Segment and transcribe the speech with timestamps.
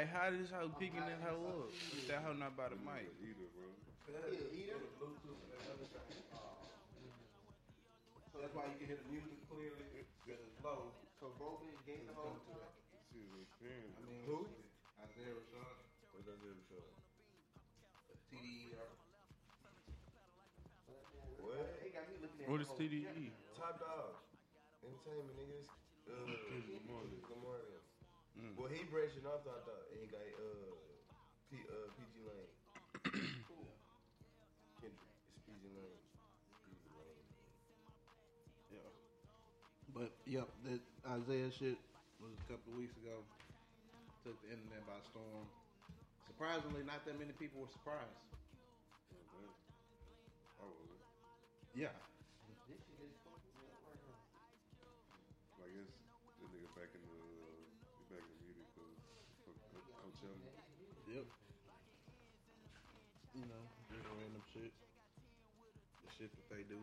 [0.00, 1.68] Hey, how this hoe picking that hoe up?
[1.92, 3.04] If that hoe not by the mic.
[3.20, 3.68] Either, bro.
[8.32, 9.84] So that's why you can hear the music clearly
[10.24, 10.88] because it's low.
[11.20, 12.32] So both niggas gain the whole.
[12.32, 13.12] I
[14.08, 14.48] mean, who?
[15.04, 15.76] Isaiah Rashad.
[16.16, 16.96] What does Isaiah Rashad?
[18.32, 18.72] TDE.
[21.44, 21.76] What?
[21.84, 23.36] He got me looking at What the is whole- TDE?
[23.52, 24.16] Top Dawg.
[24.80, 25.68] Entertainment niggas.
[26.08, 26.24] Uh,
[26.88, 27.04] Lamar.
[28.40, 28.56] Mm.
[28.56, 29.66] Well, he branching off Top
[41.10, 41.74] Isaiah shit
[42.22, 43.18] was a couple of weeks ago.
[44.22, 45.42] Took the internet by storm.
[46.30, 48.22] Surprisingly, not that many people were surprised.
[51.74, 51.90] Yeah.
[51.90, 52.06] Oh,
[55.58, 55.94] like it's
[56.38, 57.58] the nigga back in the uh,
[57.98, 60.46] he back in the music Co- Coachella.
[61.10, 61.26] Yep.
[63.34, 64.70] You know, just random shit.
[66.06, 66.78] The shit that they do.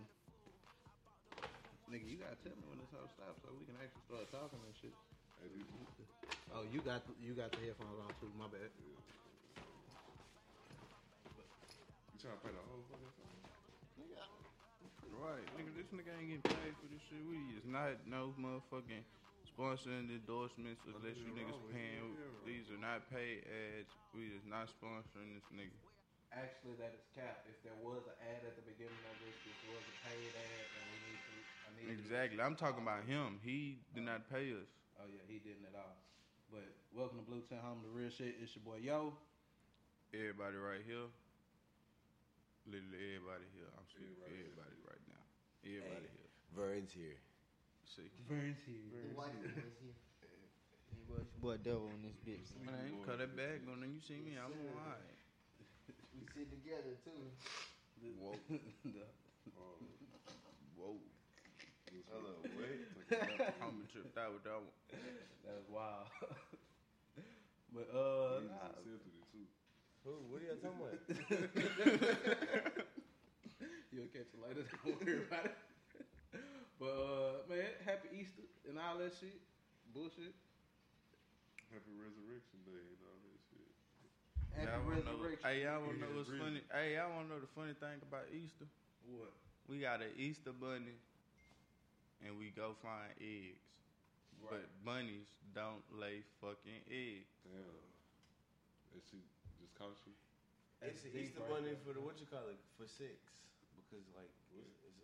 [1.88, 4.64] Nigga, you gotta tell me when this whole stops so we can actually start talking
[4.64, 4.96] and shit.
[6.56, 8.32] Oh, you got the, you got the headphones on too.
[8.40, 8.72] My bad.
[8.72, 8.96] You
[12.16, 13.28] trying to play the whole fucking song?
[15.20, 17.20] Right, nigga, this nigga ain't getting paid for this shit.
[17.28, 19.04] We is not no motherfucking
[19.52, 22.16] sponsoring endorsements unless you niggas paying.
[22.48, 23.92] These are not paid ads.
[24.16, 25.76] We is not sponsoring this nigga.
[26.32, 27.44] Actually, that is cap.
[27.50, 30.66] If there was an ad at the beginning of this, this was a paid ad,
[30.80, 31.37] and we need to.
[31.78, 32.42] I Exactly.
[32.42, 33.38] I'm talking about him.
[33.46, 34.70] He did not pay us.
[34.98, 35.98] Oh yeah, he didn't at all.
[36.50, 38.34] But welcome to Blue Ten Home, the real shit.
[38.42, 39.14] It's your boy Yo.
[40.14, 41.06] Everybody right here.
[42.66, 43.70] Literally everybody here.
[43.78, 45.24] I'm speaking for everybody right now.
[45.62, 46.32] Everybody here.
[46.56, 47.20] Vern's here.
[47.86, 48.10] See.
[48.26, 48.82] Vern's here.
[48.92, 49.98] Vern's the white boy's here.
[50.26, 52.50] Hey, boy, devil in this bitch.
[52.66, 55.20] Man, you cut that bag on and you see me, I'm alright.
[56.16, 57.30] We sit together too.
[58.20, 58.36] Whoa.
[60.76, 60.96] Whoa.
[62.12, 62.82] Hello, wait.
[63.62, 64.72] I'm tripped out with that one.
[65.46, 66.08] That was wild.
[67.76, 69.46] but uh, He's nah, sensitive too.
[70.04, 70.12] Who?
[70.32, 70.96] What are y'all talking about?
[73.92, 74.64] you'll catch it later.
[74.86, 75.56] Don't worry about it.
[76.80, 79.42] But uh, man, happy Easter and all that shit.
[79.94, 80.34] Bullshit.
[81.74, 83.68] Happy Resurrection Day and all that shit.
[84.56, 85.44] Happy Y'all wanna know, resurrection.
[85.44, 86.62] hey, y'all wanna know what's funny?
[86.72, 88.64] Hey, y'all wanna know the funny thing about Easter?
[89.10, 89.34] What?
[89.68, 90.96] We got an Easter bunny,
[92.26, 93.62] and we go find eggs.
[94.38, 97.34] But bunnies don't lay fucking eggs.
[97.42, 97.82] Damn.
[98.94, 99.26] That shit
[99.58, 100.14] just cost you.
[100.86, 101.82] It's the deep Easter right Bunny there.
[101.82, 103.18] for the what you call it for six
[103.82, 105.02] because like it's, it's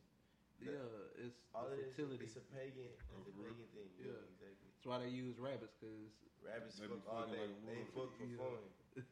[0.61, 0.85] Yeah,
[1.17, 1.97] it's all the it is.
[1.97, 2.29] fertility.
[2.29, 2.93] It's a pagan.
[2.93, 3.41] It's a uh-huh.
[3.41, 3.89] pagan thing.
[3.97, 4.31] Yeah, Yeah.
[4.37, 4.69] exactly.
[4.69, 6.13] That's why they use rabbits, cause
[6.45, 7.39] Rabbits They fuck all day.
[7.41, 7.95] like they wolves.
[7.97, 8.37] fuck for Yeah.
[8.37, 8.63] fun.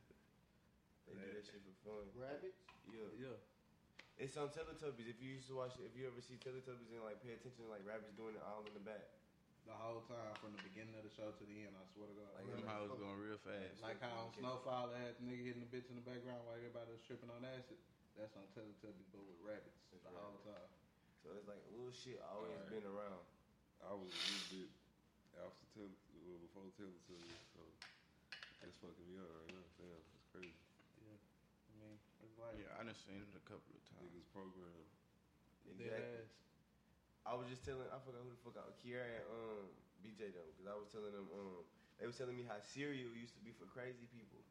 [1.10, 2.06] They do that shit for fun.
[2.16, 2.62] Rabbits?
[2.88, 3.10] Yeah.
[3.20, 3.38] yeah,
[4.22, 5.10] It's on Teletubbies.
[5.10, 7.74] If you used to watch, if you ever see Teletubbies and like pay attention, to
[7.74, 9.10] like rabbits doing it all in the back.
[9.66, 11.74] the whole time from the beginning of the show to the end.
[11.74, 12.30] I swear to God.
[12.38, 13.82] Like, Them hoes going real fast.
[13.82, 16.54] Like how on Snowfall they had the nigga hitting the bitch in the background while
[16.54, 17.82] everybody was tripping on acid.
[18.14, 19.82] That's on Teletubbies, but with rabbits.
[19.90, 20.70] It's the whole time.
[21.26, 22.78] So it's like little shit always Alright.
[22.78, 23.26] been around.
[23.82, 24.70] I was a little bit
[25.42, 25.90] after tell
[26.30, 27.18] well, before telling to
[27.58, 27.62] so
[28.62, 29.66] that's fucking me up right now.
[29.82, 30.54] Damn, that's crazy.
[31.02, 31.18] Yeah.
[31.18, 34.02] I mean, it's like Yeah, I done seen it a couple of times.
[34.10, 34.82] Niggas program.
[35.70, 36.26] Exactly.
[37.22, 39.66] I was just telling, I forgot who the fuck, I, Kiara and um,
[40.02, 41.62] BJ them, because I was telling them, um,
[42.02, 44.42] they was telling me how cereal used to be for crazy people.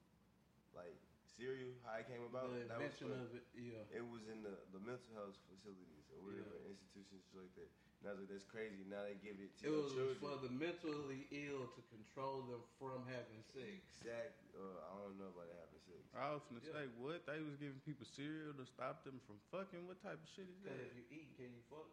[0.71, 0.95] Like,
[1.35, 2.55] cereal, how it came about.
[2.55, 3.45] the that was invention for- of it.
[3.59, 3.83] Yeah.
[3.91, 7.71] It was in the, the mental health facilities or whatever, institutions like that.
[8.01, 8.81] And I was like, that's crazy.
[8.89, 10.17] Now they give it to It was children.
[10.25, 13.77] for the mentally ill to control them from having sex.
[14.01, 14.57] Exactly.
[14.57, 16.01] Uh, I don't know about having sex.
[16.17, 17.29] I was finna say, what?
[17.29, 19.85] They was giving people cereal to stop them from fucking?
[19.85, 20.81] What type of shit is that?
[20.81, 21.93] if you eat, can you fuck?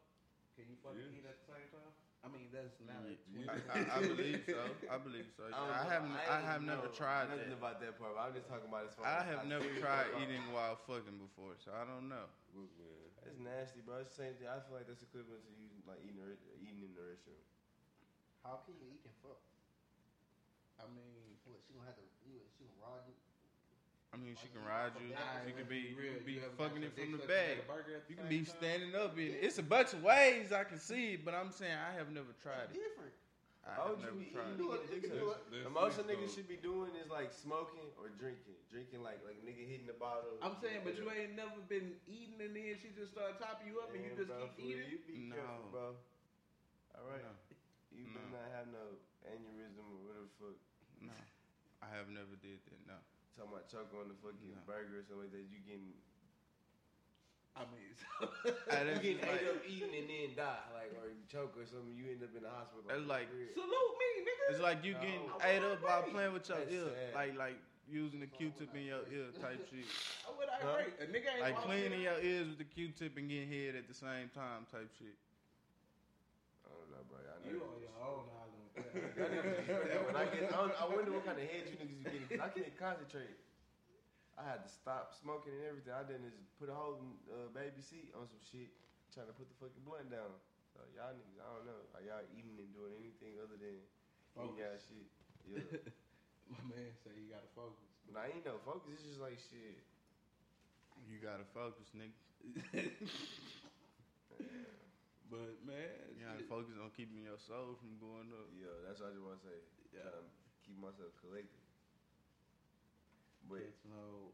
[0.56, 1.18] Can you fucking Yeah.
[1.20, 1.92] eat at the same time?
[2.26, 3.48] I mean, that's not a Yeah.
[3.50, 4.60] I, I, I believe so.
[4.90, 5.48] I believe so.
[5.54, 6.12] don't I, haven't.
[6.18, 7.62] I, ain't have never tried nothing that.
[7.62, 8.18] about that part.
[8.18, 11.56] But I'm just talking about as far I have never tried eating while fucking before,
[11.62, 12.28] so I don't know.
[12.58, 12.90] Look, man.
[13.24, 14.02] That's nasty, bro.
[14.04, 14.48] It's the same thing.
[14.50, 16.20] I feel like that's equivalent to you like eating,
[16.64, 17.44] eating in the restroom.
[18.44, 19.40] How can you eat and fuck?
[20.80, 23.17] I mean, What, she gonna have to, you, she gonna ride you?
[24.18, 25.14] I mean, she can ride you.
[25.14, 27.62] Nah, You can be, be you can be You fucking it from the sucked bag.
[27.62, 28.58] in a burger at the You can be time?
[28.58, 29.46] standing up in it.
[29.46, 32.34] It's a bunch of ways I can see it, but I'm saying I have never
[32.42, 32.82] tried it.
[32.82, 33.14] Different.
[33.62, 34.82] I Why have would you never be tried eating it.
[34.82, 35.46] to get dick You sucked?
[35.54, 38.58] That's The most a nigga should be doing is like smoking or drinking.
[38.74, 40.34] Drinking like like nigga hitting the bottle.
[40.42, 43.78] I'm saying, but you ain't never been eating and then she just started topping you
[43.84, 44.88] up and you just bro, keep eating.
[44.90, 45.36] You be No.
[45.38, 45.88] careful, bro.
[46.98, 47.22] All right.
[47.94, 48.20] You No.
[48.20, 48.84] better not have no
[49.26, 50.58] aneurysm or whatever the fuck.
[51.02, 51.18] No,
[51.82, 52.78] I have never did that.
[52.86, 53.00] No.
[53.38, 54.66] Talking about choke on the fucking No.
[54.66, 55.46] burger or something like that.
[55.46, 55.94] You getting
[57.58, 57.90] I mean,
[58.22, 61.54] I, you that's getting like, ate up eating and then die, like or you choke
[61.58, 61.90] or something.
[61.94, 62.86] You end up in the hospital.
[62.86, 63.54] That's like- weird.
[63.58, 64.46] salute me, nigga.
[64.54, 65.42] it's like you getting No.
[65.42, 67.14] ate up while playing with your That's ear, sad.
[67.18, 67.58] like like
[67.90, 69.86] using the Q-tip in your ear type shit.
[70.28, 70.82] I would I Huh?
[70.86, 70.94] agree.
[71.02, 73.86] A nigga ain't Like cleaning in- your ears with the Q-tip and getting head at
[73.90, 75.18] the same time type shit.
[76.62, 77.18] I don't know, bro.
[77.26, 78.26] I know You on your own
[78.98, 82.28] when I get, I, I wonder what kind of heads you niggas is getting.
[82.30, 83.38] 'cause I can't concentrate.
[84.38, 85.94] I had to stop smoking and everything.
[85.98, 87.02] I didn't just put a whole
[87.32, 88.70] uh, baby seat on some shit,
[89.10, 90.30] trying to put the fucking blunt down.
[90.74, 91.82] So y'all niggas, I don't know.
[91.98, 93.82] Are y'all eating and doing anything other than
[94.38, 95.10] eating y'all shit?
[95.48, 95.64] Yeah.
[96.52, 97.88] My man say you gotta focus.
[98.12, 99.00] nah, ain't no focus.
[99.00, 99.80] It's just like shit.
[101.08, 102.12] You gotta focus, nigga.
[105.28, 108.48] But man, You gotta focus on keeping your soul from going up.
[108.56, 109.60] Yeah, that's what I just want to say.
[109.92, 110.08] Yeah.
[110.08, 110.32] Trying to
[110.64, 111.64] keep myself collected.
[113.48, 114.32] But It's no.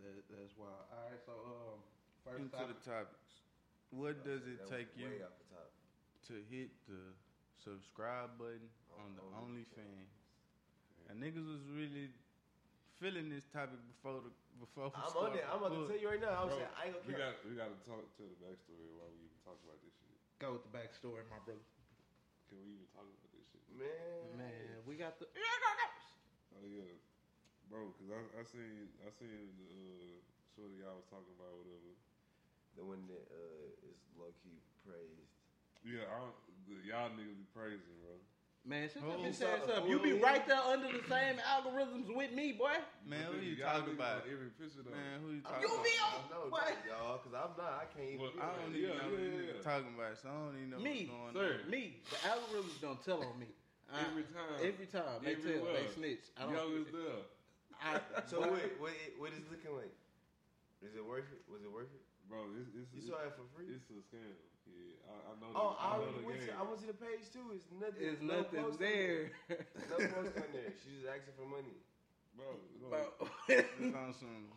[0.00, 0.72] That, that's why.
[0.72, 1.78] All right, so um,
[2.24, 3.44] first Into the topics.
[3.92, 5.68] What does it take you way off the top.
[6.32, 7.12] to hit the
[7.60, 10.10] subscribe button on the On OnlyFans?
[11.12, 12.08] And niggas was really
[13.02, 14.30] feeling this topic before the
[14.62, 14.94] before.
[14.94, 15.42] we I'm on it.
[15.50, 16.46] I'm about to tell you right now.
[16.46, 17.34] I'm Bro, saying I ain't gonna we care.
[17.34, 20.14] got we got to talk to the backstory while we even talk about this shit.
[20.38, 21.66] Go with the backstory, my brother.
[22.46, 23.62] Can we even talk about this shit?
[23.74, 25.26] Man, Man, we got the.
[26.54, 26.94] Oh yeah,
[27.66, 27.90] bro.
[27.98, 30.22] Cause I I seen I seen uh,
[30.54, 31.92] shorty y'all was talking about whatever.
[32.78, 35.26] the one that uh, is low key praised.
[35.82, 36.38] Yeah, I don't,
[36.70, 38.14] the, y'all niggas be praising, bro.
[38.62, 39.90] Man, shit, Who let me saw say the something.
[39.90, 42.78] You oh, be right there under the same algorithms with me, boy.
[43.02, 44.22] Man, But who you talking about?
[44.22, 44.94] Every picture though.
[44.94, 45.82] Man, who you I'm talking You about?
[45.82, 46.22] be on.
[46.30, 46.70] know, What?
[46.86, 47.74] y'all, because I'm not.
[47.82, 48.22] I can't even.
[48.22, 49.50] Well, be I don't even Yeah, know yeah, what yeah.
[49.50, 51.52] you're talking about, so I don't even know Me, what's going sir.
[51.58, 51.70] on.
[51.74, 53.50] Me, the algorithms don't tell on me.
[53.90, 54.54] I- Every time.
[54.62, 55.74] Every time they tell, Everywhere.
[55.82, 56.24] they snitch.
[56.38, 56.54] I don't.
[56.54, 57.22] Y'all was there.
[57.82, 57.98] I,
[58.30, 59.90] So wait, what, what is it looking like?
[60.86, 61.42] Is it worth it?
[61.50, 62.02] Was it worth it?
[62.30, 63.74] Bro, it's, it's, You it's, saw it for free?
[63.74, 64.38] it's a scam.
[64.72, 65.50] Yeah, I, I know.
[65.54, 66.52] Oh, the, I I know already the went to.
[66.56, 67.46] I went to the page too.
[67.52, 68.02] It's nothing.
[68.02, 69.20] It's no nothing post on there.
[69.92, 70.72] No post on there.
[70.82, 71.76] She's just asking for money.
[72.36, 72.48] bro.
[72.80, 73.28] look, Bro.
[73.48, 74.48] It's on some.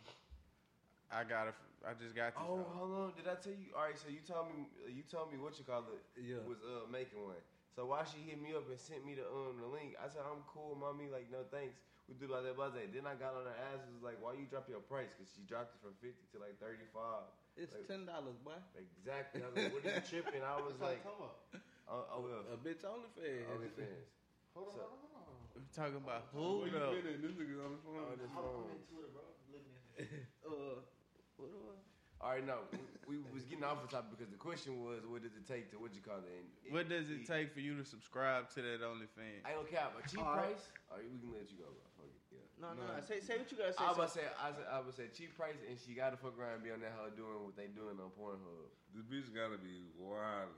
[1.12, 1.58] I got it.
[1.86, 2.42] I just got this.
[2.42, 2.74] Oh, out.
[2.74, 3.08] hold on.
[3.14, 3.70] Did I tell you?
[3.78, 3.98] All right.
[4.00, 4.66] So you told me.
[4.90, 6.02] You told me what you call it.
[6.18, 6.42] Yeah.
[6.48, 7.38] Was uh making one.
[7.76, 9.94] So why she hit me up and sent me the um the link?
[10.00, 11.12] I said I'm cool, mommy.
[11.12, 11.78] Like no thanks.
[12.08, 12.86] We do like that, blah, blah.
[12.86, 13.82] Then I got on her ass.
[13.82, 15.10] and Was like, why you drop your price?
[15.14, 17.30] Because she dropped it from fifty to like thirty five.
[17.56, 18.60] It's Like- ten dollars, boy.
[18.76, 19.42] Exactly.
[19.42, 20.44] I was like, what are you tripping?
[20.44, 21.40] I was like, Come up.
[21.88, 22.44] oh, oh well.
[22.52, 23.48] A bitch OnlyFans.
[23.48, 24.12] OnlyFans.
[24.54, 25.48] Hold on, So- hold on, hold on.
[25.56, 26.92] We talking about Where who you though?
[27.00, 27.22] been at?
[27.24, 28.04] This nigga on the phone.
[28.04, 28.68] On this I'm phone.
[28.76, 29.24] on Twitter, bro.
[29.48, 30.28] Looking at it.
[30.44, 30.84] Uh,
[31.40, 31.76] what do I?
[32.24, 32.64] All right, no,
[33.08, 35.70] we, we was getting off the topic because the question was, what does it take
[35.72, 36.32] to what you call it?
[36.32, 39.44] And What does it take for you to subscribe to that OnlyFans?
[39.48, 39.84] I don't care.
[39.92, 40.52] A cheap All right.
[40.56, 40.64] price?
[40.92, 41.95] All right, we can let you go, bro.
[42.62, 42.80] Fuck it.
[42.80, 42.86] Yeah.
[42.86, 43.02] No, no, no.
[43.04, 43.84] Say, say what you gotta say.
[43.84, 44.00] I was son.
[44.00, 46.38] about to say, I was, I would say cheap price, and she got to fuck
[46.40, 48.70] around and be on that hoe doing what they doing on Pornhub.
[48.96, 50.50] This bitch gotta be wild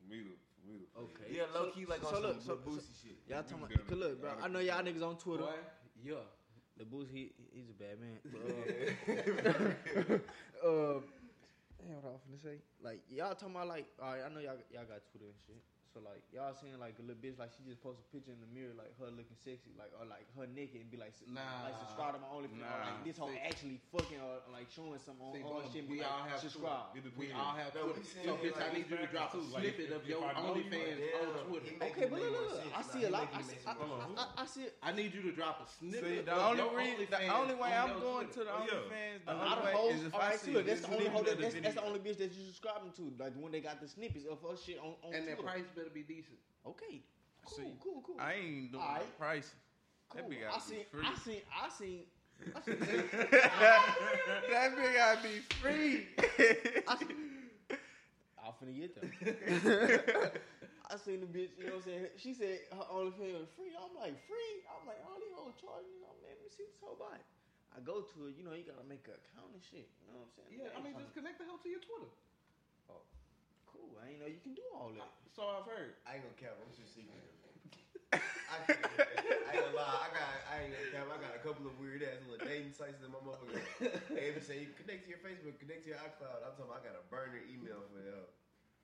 [0.00, 0.86] for me to for me to.
[1.04, 1.28] Okay.
[1.36, 3.20] Yeah, low key like on so some look, so- boosie shit.
[3.28, 3.76] Y'all talking about?
[3.76, 4.32] gotta- Look, bro.
[4.40, 5.44] I know y'all niggas on Twitter.
[5.44, 5.60] Boy,
[6.02, 6.24] yeah.
[6.76, 8.18] The boost, he he's a bad man.
[8.24, 8.54] But, uh,
[10.66, 10.98] uh,
[11.78, 12.10] damn, hold on.
[12.10, 12.58] I was finna say?
[12.82, 15.62] Like y'all talking about like, all right, I know y'all y'all got Twitter and shit.
[15.94, 18.42] So like y'all saying like a little bitch like she just post a picture in
[18.42, 21.38] the mirror like her looking sexy like or like her naked and be like Nah.
[21.70, 24.98] like subscribe to my OnlyFans or like this whole See- actually fucking or like showing
[24.98, 25.86] some on, See, on boom, shit.
[25.86, 26.90] we like, all have subscribe.
[26.98, 27.14] Twitter.
[27.14, 28.02] We all have No, Twitter.
[28.10, 30.34] So, it bitch, I need you to drop a back like, snippet of your I
[30.34, 31.70] know you, OnlyFans on Twitter.
[31.78, 32.74] Okay, but look, look, look.
[32.74, 33.30] I see a lot.
[33.30, 34.02] I see, some I, more.
[34.18, 34.66] I, I see.
[34.82, 36.02] I need you to drop a snippet.
[36.02, 38.82] See, the only reason, the only way on I'm going to the Oh, yeah.
[38.82, 39.94] OnlyFans, the A only lot of way hoes.
[39.94, 41.78] is if I see look, that's the only hoe snippet that, of the that's, that's
[41.78, 43.12] the only bitch that you subscribing to.
[43.22, 45.62] Like when they got the snippets of her shit on, on And their Twitter.
[45.84, 46.38] Price better be decent.
[46.66, 47.02] Okay,
[47.44, 48.16] cool, See, cool, cool.
[48.18, 49.54] I ain't doing All the prices.
[50.08, 50.22] Cool.
[50.22, 51.04] That bitch I gotta seen, free.
[51.04, 52.02] I seen, I seen,
[52.54, 52.78] I seen.
[54.50, 56.08] that bitch gotta be free.
[56.88, 57.16] I seen
[58.44, 59.08] I'm finna get them.
[60.84, 62.12] I seen the bitch, you know what I'm saying?
[62.20, 63.72] She said her OnlyFans was free.
[63.72, 64.52] I'm like, free?
[64.68, 66.04] I'm like, all these hoes charging me.
[66.04, 67.24] I'm let me see this whole body.
[67.72, 69.88] I go to it, you know, you gotta make an account and shit.
[70.04, 70.60] You know what I'm saying?
[70.60, 72.12] Yeah, I mean, just connect the hell to your Twitter.
[73.84, 74.00] Cool.
[74.00, 75.12] I ain't know you can do all that.
[75.36, 76.00] So I've heard.
[76.08, 76.56] I ain't gonna cap.
[76.56, 77.20] I'm just secret.
[78.14, 80.00] I, can't- I ain't gonna lie.
[80.06, 80.30] I got.
[80.48, 81.06] I ain't gonna cap.
[81.12, 83.60] I got a couple of weird ass little dating sites that my motherfucker.
[84.16, 86.40] they even say you connect to your Facebook, connect to your iCloud.
[86.40, 86.72] I'm talking.
[86.72, 88.30] About I got a burner email for y'all.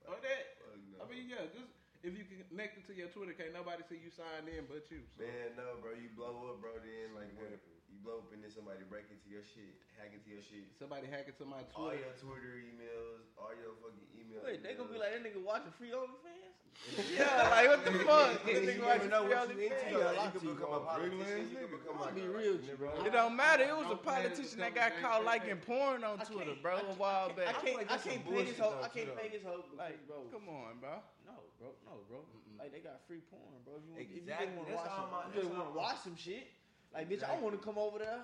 [0.05, 0.45] Or that.
[0.61, 1.01] Fuck no.
[1.01, 1.71] I mean, yeah, just
[2.03, 4.89] if you can connect it to your Twitter, can't nobody see you signed in but
[4.89, 5.05] you.
[5.17, 5.25] So.
[5.25, 5.93] Man, no, bro.
[5.97, 6.73] You blow up, bro.
[6.81, 7.53] Then like what?
[7.91, 10.63] You blow up and then somebody break into your shit, hack into your shit.
[10.79, 11.75] Somebody hack into my Twitter.
[11.75, 12.07] All Twitter.
[12.07, 14.47] your Twitter emails, all your fucking emails.
[14.47, 16.55] Wait, they gonna be like that nigga watching free OnlyFans?
[17.13, 18.41] yeah, like what the fuck?
[18.47, 19.75] That You nigga never watching know free what you into.
[19.75, 19.91] OnlyFans.
[19.91, 19.99] though.
[19.99, 20.79] Yeah, You I can see, become bro.
[20.79, 21.45] a politician.
[21.51, 22.89] You can become I'll like be real with you, bro.
[23.05, 23.65] It don't matter.
[23.67, 25.27] It was a Don't plan to politician that got caught gangster.
[25.27, 27.51] liking porn on Twitter, bro, a while back.
[27.51, 27.61] I back.
[27.67, 28.71] can't, like I can't some pay this bullshit hoe.
[28.79, 29.35] though, I can't too, pay though.
[29.35, 29.65] this hoe.
[29.77, 30.17] Like, bro.
[30.31, 30.95] come on, bro.
[31.37, 31.69] No, bro.
[31.87, 32.19] No, bro.
[32.59, 33.79] Like they got free porn, bro.
[33.79, 35.65] If you, want, if you just want to watch, all some, my- you just want
[35.71, 36.47] to watch some shit.
[36.93, 38.21] Like, bitch, I want to come over there.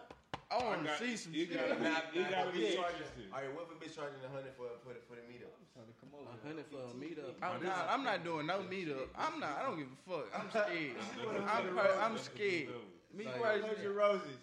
[0.51, 1.55] I want to see some you shit.
[1.59, 3.31] gotta- Nah, You gotta be charging charging?
[3.35, 5.51] All right, what if a bitch charging a hundred for for the for the meetup?
[5.55, 6.31] I'm trying to come over.
[6.31, 7.35] A hundred for a meetup.
[7.43, 7.83] I'm not.
[7.91, 9.07] I'm not doing no meetup.
[9.17, 9.59] I'm not.
[9.59, 10.27] I don't give a fuck.
[10.35, 10.99] I'm scared.
[11.47, 11.65] I'm.
[11.75, 12.69] Per- I'm scared.
[13.15, 14.39] Me Like- personally, roses.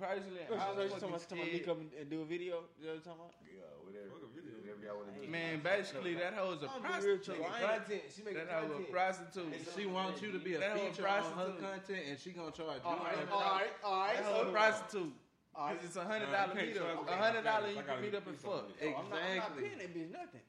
[0.00, 1.92] personally, You I'm talking fucking about talking about me scared.
[2.00, 2.64] and do a video?
[2.80, 3.34] You know what I'm talking about?
[3.46, 4.08] Yeah, whatever.
[4.10, 4.52] Fuck a video.
[4.58, 5.28] Whatever y'all want to.
[5.28, 7.24] Man, basically, that hoe is a I'm be real prostitute.
[7.28, 7.44] to you.
[7.44, 8.02] Making I ain't- content.
[8.08, 8.90] She making That hoe a content.
[8.96, 9.52] prostitute.
[9.76, 11.60] She wants you to be a That hoe feature on her prostitute.
[11.60, 12.88] content, and she gonna charge you.
[12.88, 13.28] All right, $100.
[13.28, 14.16] all right, all right.
[14.16, 15.12] That hoe a So, prostitute.
[15.58, 17.08] Cause it's a hundred dollar dollar you meetup.
[17.10, 18.70] A hundred dollar you can meet up and fuck.
[18.70, 18.94] something.
[18.94, 20.44] Oh, I'm not, I'm not paying that bitch nothing.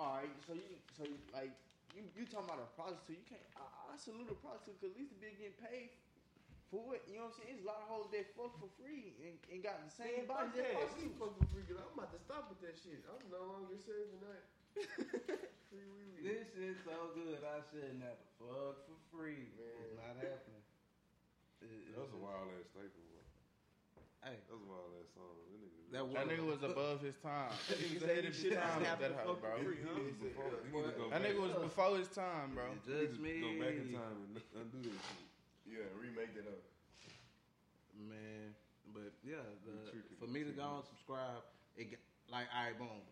[0.00, 0.64] All right, so you,
[0.96, 1.52] so you, like,
[1.92, 3.20] you, you talking about a prostitute?
[3.20, 3.44] You can't.
[3.56, 5.92] I, I salute a prostitute because at least the bitch getting paid
[6.70, 7.02] for it.
[7.06, 7.54] You know what I'm saying?
[7.58, 10.30] There's a lot of hoes that fuck for free and, and got the same Man,
[10.30, 10.76] body fuck that that.
[10.82, 11.06] prostitutes.
[11.06, 13.00] You fuck for free, 'cause I'm about to stop with that shit.
[13.06, 14.42] I'm no longer serving that.
[15.72, 16.22] free wee wee.
[16.26, 17.40] This is so good.
[17.42, 19.48] I shouldn't have to fuck for free.
[19.56, 19.72] Man.
[19.86, 20.64] It's not happening.
[21.64, 22.92] It- That was a wild ass statement.
[23.08, 23.22] bro.
[24.26, 25.32] Hey, That was a wild ass song.
[25.48, 25.80] That nigga.
[25.94, 27.54] That That nigga was above his time.
[27.80, 29.54] He was ahead of his time have with that to hoe, bro.
[29.62, 29.96] free, huh?
[30.20, 30.50] before.
[30.66, 32.64] He need to go That nigga was before his time, bro.
[32.74, 33.40] it's just me.
[33.40, 35.25] Go back in time and undo that shit.
[35.66, 36.62] Yeah, remake that up.
[37.94, 38.54] Man,
[38.92, 41.42] but yeah, the, for me to go and subscribe,
[41.76, 43.02] it get, like I boom.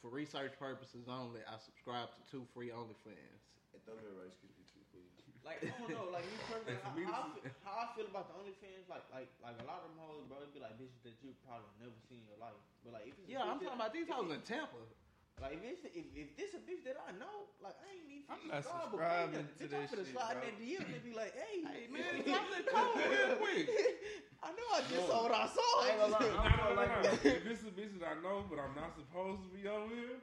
[0.00, 3.42] For research purposes only, I subscribe to two free OnlyFans.
[3.72, 5.12] And thumbnail rights could be too, please.
[5.44, 8.06] Like I don't know, like me personally, Hey, how, how, I feel, how I feel
[8.06, 10.76] about the OnlyFans, like like like a lot of them hoes, bro, it be like
[10.76, 12.58] bitches that you probably never seen in your life.
[12.82, 14.76] But like if it's a Yeah, I'm bitch talking about these if hoes in Tampa.
[15.38, 18.26] Like if it's if, if this a bitch that I know, like I ain't even.
[18.26, 20.50] I'm not subscribed, but subscribing man, to bitch, that I'm finna shit, slide in bro.
[20.50, 23.64] that DM and be like, hey, Hey man, drop that code real quick.
[24.42, 25.70] I know I just saw what I saw.
[25.78, 26.26] I ain't gonna lie.
[26.26, 27.02] No, I'm no, no, like no.
[27.06, 27.14] that.
[27.22, 30.18] If it's a bitch that I know, but I'm not supposed to be over here,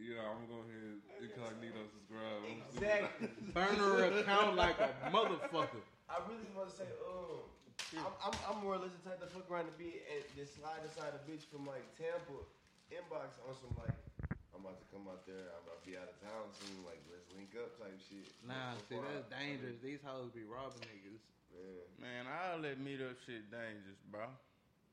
[0.00, 2.40] yeah, I'm gonna go ahead and incognito subscribe.
[2.44, 2.80] I'm stupid.
[2.80, 3.28] Exactly.
[3.56, 5.84] Burner account like a motherfucker.
[6.08, 7.44] I really want to say, um,
[8.00, 10.56] I'm, I'm, I'm more or less the type to fuck around and be and just
[10.56, 12.44] slide inside a bitch from like Tampa
[12.90, 13.94] inbox on some like,
[14.60, 17.00] I'm about to come out there, I'm about to be out of town soon, like
[17.08, 18.28] let's link up type shit.
[18.44, 19.80] Nah, see that's I- dangerous.
[19.80, 21.24] These hoes be robbing niggas.
[21.48, 21.88] Man.
[21.96, 24.28] Man, I'll let meet up shit dangerous, bro.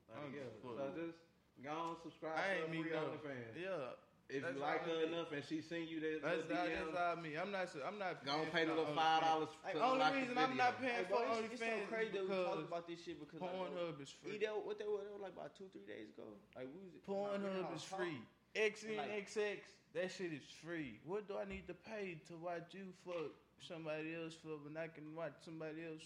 [0.08, 0.96] I don't yeah, give a so fuck.
[0.96, 1.20] just
[1.60, 3.12] go on subscribe I to ain't her meet free no.
[3.60, 3.92] Yeah,
[4.32, 5.12] If That's you like her I need.
[5.12, 7.30] enough and she send you that that's little all, DM, that's all me.
[7.36, 7.68] I'm not.
[7.68, 8.24] su- I'm not.
[8.24, 9.52] go and pay the little five dollars.
[9.64, 12.24] Hey, Only like reason I'm not paying Hey, for bro, it's, it's so crazy that
[12.24, 14.36] we talk because about this shit because like, Pornhub is free.
[14.40, 16.28] Either what they were, they were like about two, three days ago.
[16.56, 18.20] Like we was Pornhub is free.
[18.56, 19.60] X and Like- XX,
[19.94, 21.00] that shit is free.
[21.04, 24.88] What do I need to pay to watch you fuck somebody else for when I
[24.88, 26.02] can watch somebody else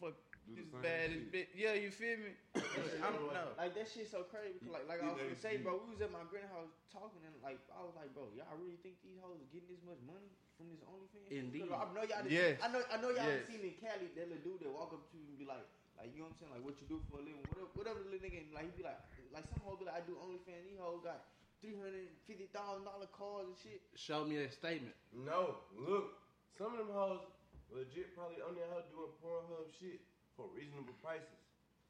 [0.00, 0.14] fuck
[0.48, 1.48] this bad as bitch?
[1.54, 2.32] Yeah, you feel me?
[2.56, 3.52] I don't know.
[3.56, 4.58] Like that shit so crazy.
[4.60, 7.20] Because like like I was Yeah, gonna say, bro, we was at my grandhouse talking
[7.24, 10.00] and like I was like, bro, y'all really think these hoes are getting this much
[10.06, 11.28] money from this OnlyFans?
[11.28, 11.38] shit?
[11.38, 11.66] Indeed.
[11.66, 12.22] Because I know y'all.
[12.22, 12.60] done- Yes.
[12.62, 12.82] I know.
[12.90, 13.42] I know y'all Yes.
[13.42, 15.64] done seen in Cali that little dude that walk up to you and be like,
[15.98, 17.98] like you know what I'm saying, like what you do for a living, whatever, whatever
[18.04, 19.00] the little nigga, and like he be like,
[19.34, 20.62] like some hoes be like, I do OnlyFans.
[20.68, 21.24] These hoes got
[21.64, 23.80] three hundred fifty thousand dollar cars and shit.
[23.96, 24.92] Show me a statement.
[25.16, 26.20] No, look,
[26.60, 27.24] some of them hoes
[27.72, 30.04] legit probably on their house doing Pornhub shit
[30.36, 31.40] for reasonable prices.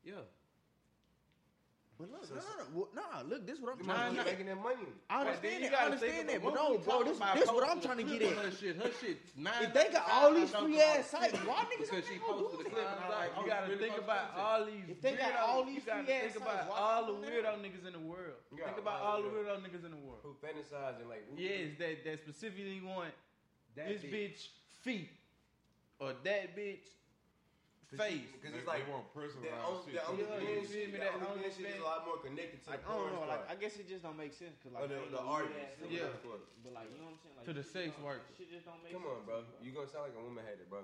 [0.07, 0.23] Yeah.
[1.97, 4.17] But look, So- no, no, no, nah, look, this is what I'm Nah, trying to
[4.19, 4.25] nah.
[4.25, 4.33] get.
[4.33, 4.87] making that money.
[5.09, 5.75] I But then understand you that.
[5.79, 8.03] I gotta understand that, but no, we bro, this, about this what I'm trying to
[8.03, 8.37] get at.
[8.37, 9.37] Her shit, her shit.
[9.39, 12.33] Nine If they got all these free ass sites, why niggas because ain't she gonna
[12.43, 14.85] posted do the clip and I'm like, you gotta think about all these.
[14.89, 17.99] If they got all these free ass think about all the weirdo niggas in the
[18.01, 18.43] world.
[18.51, 20.19] Think about all all the the- weirdo niggas in the world.
[20.25, 23.15] Who fantasize fantasizing like Yes, that that specifically want
[23.77, 24.11] this bitch.
[24.35, 24.49] bitch
[24.83, 25.11] feet
[26.01, 26.89] or that bitch
[27.93, 28.33] face.
[28.33, 30.01] Because it's like they want the personalized only, shit.
[30.01, 32.59] the only Yeah, you thing shit, That only only shit is a lot more connected
[32.65, 33.33] to Like, the I don't know, star.
[33.37, 35.53] like I guess it just don't make sense because like Or the- ain't the artist.
[35.55, 36.25] weird-ass The niggas Yeah.
[36.65, 37.37] But like you know what I'm saying?
[37.37, 38.31] Like To the sex don't- worker.
[38.37, 39.21] Shit just don't make Come sense.
[39.21, 39.45] on, bro.
[39.61, 40.83] You gonna sound like a woman hater, bro.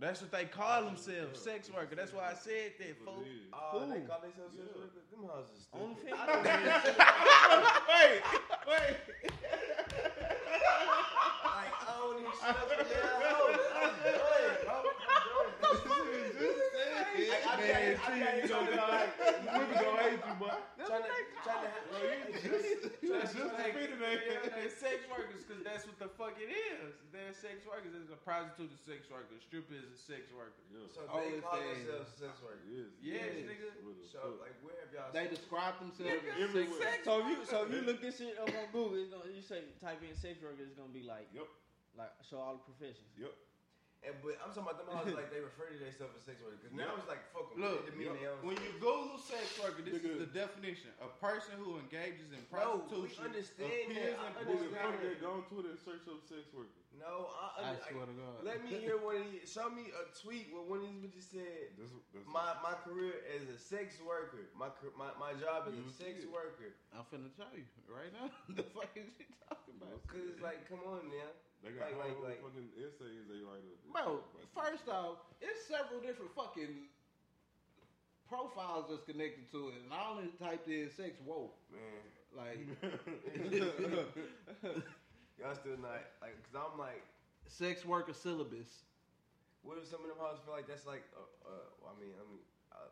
[0.00, 1.94] That's what they call themselves, sex worker.
[1.94, 3.22] That's why I said that, fool.
[3.52, 4.06] Oh, they Who?
[4.08, 5.06] call themselves sex workers?
[5.12, 5.78] Them houses stupid.
[5.78, 6.16] OnlyFans?
[6.18, 6.42] I don't
[7.92, 8.18] wait,
[8.66, 8.96] wait.
[11.46, 12.98] like, I don't even shut up for that
[13.30, 13.52] hoe.
[13.52, 14.26] I'm done,
[14.64, 14.74] bro.
[14.74, 16.10] I'm done.
[17.22, 19.12] Like, I Man, can't- I see, can't you trying to gonna like,
[19.52, 19.78] women
[20.48, 21.46] gonna hate you, boy.
[21.46, 21.86] trying to, trying to have,
[23.22, 26.96] That's just like, yeah, they're sex workers because that's what the fuck it is.
[27.12, 27.92] They're sex workers.
[27.94, 29.34] It's a prostitute, a sex worker.
[29.36, 30.58] A stripper is a sex worker.
[30.94, 31.86] So they call OnlyFans.
[31.86, 32.64] themselves sex workers.
[32.66, 33.46] Yes, Yes.
[33.46, 33.68] nigga.
[34.10, 36.78] So, like, where have y'all They seen- describe themselves as Nigga, sex.
[36.80, 39.30] sex So if you so if you look this shit up on Google, it's gonna
[39.32, 41.48] you say type in sex worker, it's gonna be like Yep.
[41.96, 43.12] like show all the professions.
[43.16, 43.32] Yep.
[44.02, 46.58] And, but I'm talking about them houses like they refer to themselves as sex workers.
[46.58, 47.06] Because now Yep.
[47.06, 47.62] it's like, fuck them.
[47.62, 48.66] Look, they demean their own when shit.
[48.66, 53.14] you Google sex worker, this is the definition: a person who engages in Bro, we
[53.14, 54.18] prostitution, understand appears that.
[54.18, 55.06] I in Nigga, understand fuck that.
[55.06, 55.22] that.
[55.22, 56.82] Go on Twitter and search up sex worker.
[56.98, 58.42] No, I, I I, swear to God.
[58.42, 59.46] Let me hear one of these.
[59.48, 63.22] Show me a tweet where one of these bitches said, That's, that's "My my career
[63.38, 64.50] as a sex worker.
[64.58, 64.68] My
[64.98, 68.28] my, my job as a sex worker." I'm finna tell you right now.
[68.58, 70.02] the fuck is she talking about?
[70.10, 71.30] Cause it's like, come on, man.
[71.62, 73.78] They got Like, like, whole like- fucking essays they write up.
[73.92, 76.88] Bro, first off, it's several different fucking
[78.28, 81.54] profiles that's connected to it, and I only typed in sex woke.
[81.70, 82.02] Man,
[82.34, 82.58] Like,
[85.38, 87.02] y'all still not like, cause I'm like,
[87.46, 88.84] sex worker syllabus.
[89.62, 92.24] what if some of them houses feel like that's like, uh, uh I mean, I
[92.30, 92.40] mean,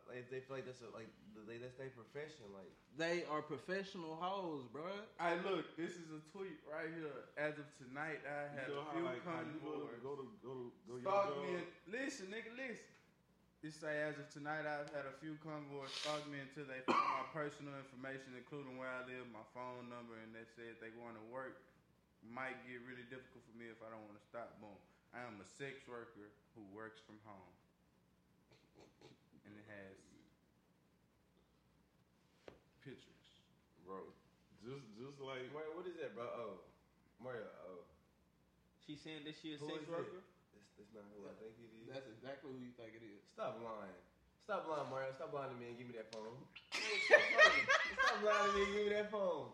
[0.09, 1.09] like, if they feel like that's a, like,
[1.49, 4.85] they that's their profession, like, They are professional hoes, bro.
[5.19, 7.29] Hey, look, this is a tweet right here.
[7.39, 10.01] As of tonight, I You had know a few like how go to convoys.
[10.03, 11.49] go to go to go your Stalk me.
[11.61, 12.87] and- Listen, nigga, listen.
[13.61, 16.97] This say as of tonight, I've had a few convoys stalk me until they found
[16.97, 21.13] my personal information, including where I live, my phone number, and they said they want
[21.13, 21.61] to work.
[22.25, 24.57] Might get really difficult for me if I don't want to stop.
[24.61, 24.73] Boom.
[25.13, 27.70] I am a sex worker who works from home, and it
[29.69, 29.95] has
[32.81, 33.25] pictures.
[33.85, 34.01] bro.
[34.61, 36.25] Just just like wait, what is that, bro?
[36.29, 36.53] Oh,
[37.21, 37.45] Mario.
[37.65, 37.85] Oh,
[38.85, 40.21] She saying that she a Who sex is worker.
[40.53, 41.85] that's, that's not who I think it is.
[41.89, 43.21] That's exactly who you think it is.
[43.29, 43.97] Stop lying.
[44.41, 45.13] Stop lying, Mario.
[45.13, 46.33] Stop lying to me and give me that phone.
[46.73, 49.53] Stop lying to me and give me that phone.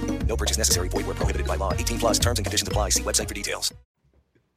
[0.31, 0.87] No purchase necessary.
[0.87, 1.75] Void where prohibited by law.
[1.75, 2.95] 18 plus terms and conditions apply.
[2.95, 3.75] See website for details.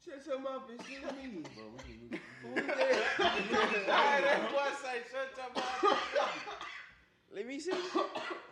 [0.06, 1.42] Shut your mouth and shit me.
[2.54, 2.62] That
[4.54, 5.98] boy say, shut your mouth.
[7.34, 7.74] Let me see.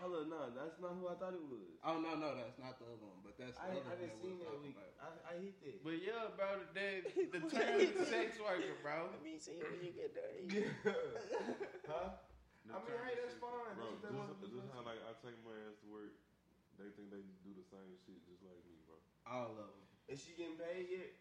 [0.03, 1.63] Hold on, no, that's not who I thought it was.
[1.87, 4.19] Oh no, no, that's not the other one, but that's the I, other I didn't
[4.19, 4.83] see that talking week.
[4.99, 5.79] I, I hit that.
[5.87, 9.15] But yeah, bro, the, the term is sex worker, bro.
[9.15, 10.75] Let me see when you get there.
[11.87, 12.19] huh?
[12.67, 13.79] I mean, hey, that's fine.
[13.79, 16.15] Bro, That's what they just, just how like I take my ass to work,
[16.81, 18.97] they think they do the same shit just like me, bro.
[19.29, 19.73] All of them.
[20.09, 21.13] Is she getting paid yet?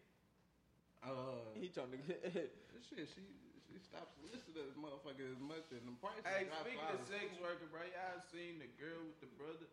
[1.02, 2.22] Uh, He trying to get.
[2.88, 3.22] shit, she
[3.66, 6.20] she stops listening to this motherfucker as much as the price.
[6.28, 7.00] Hey, drop speaking out.
[7.00, 9.66] of sex worker, bro, y'all seen the girl with the brother?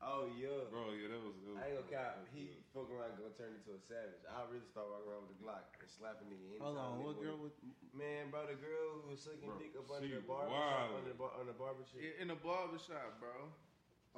[0.00, 0.64] Oh yeah.
[0.72, 1.36] Bro, yeah, that was.
[1.44, 2.24] That was I ain't gonna cap.
[2.24, 2.64] that He good.
[2.72, 4.24] fucking around gonna turn into a savage.
[4.24, 6.72] I really start walking around with a Glock and slapping nigga anytime.
[6.72, 7.52] Hold on, what girl with?
[7.92, 11.12] Man, bro, the girl who was sucking Bro, dick up under the barber shop, under
[11.12, 12.16] the bar, on the barber shit.
[12.16, 13.52] In the barbershop, bro.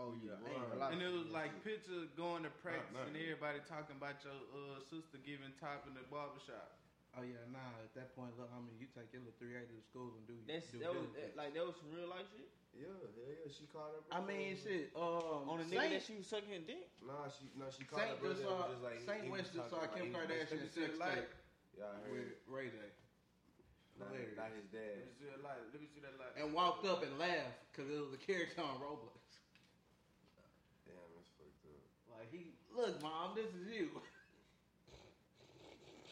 [0.00, 0.40] Oh yeah.
[0.40, 0.72] I ain't Word.
[0.72, 0.92] gonna lie.
[0.96, 3.28] And it was like pictures going to practice not and yet.
[3.37, 6.81] everybody talking about your uh, sister giving top in the barbershop.
[7.12, 7.61] Oh yeah, nah.
[7.85, 10.24] At that point, look, I mean, you take your little three eighty to school and
[10.24, 10.33] do.
[10.48, 11.37] That's do that was diligence.
[11.37, 12.48] that, like that was some real life shit.
[12.72, 13.52] Yeah, yeah, yeah.
[13.52, 14.00] She called her.
[14.09, 14.96] I mean, shit.
[14.96, 16.88] Um, On the Saint, nigga that she was sucking dick.
[17.05, 18.48] Nah, she no, she called Saint her just brother.
[18.48, 20.64] saw was just like Saint he was West just saw talking Kim about- he Kardashian
[20.64, 21.33] like, sex tape
[21.76, 22.12] Yeah, I heard.
[22.16, 22.81] with Ray J.
[24.00, 24.09] Not,
[24.40, 25.05] not his dad.
[25.05, 25.61] Let me see that light.
[25.68, 26.33] Let me see that light.
[26.40, 29.20] And walked up and laughed because it was a character on Roblox.
[30.88, 31.85] Damn, that's fucked up.
[32.09, 33.88] Like he, look, mom, this is you.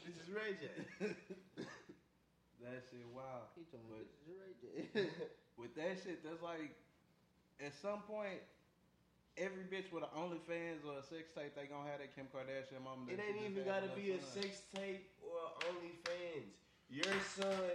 [0.05, 0.67] This is Ray J.
[2.65, 3.53] that shit wild.
[3.57, 5.11] He told me this is Ray J.
[5.61, 6.73] with that shit, that's like,
[7.61, 8.41] at some point,
[9.37, 12.83] every bitch with an OnlyFans or a sex tape, they gonna have that Kim Kardashian
[12.85, 13.09] mom.
[13.09, 14.43] It ain't even gotta be a son.
[14.43, 16.53] sex tape or OnlyFans.
[16.91, 17.71] Your son,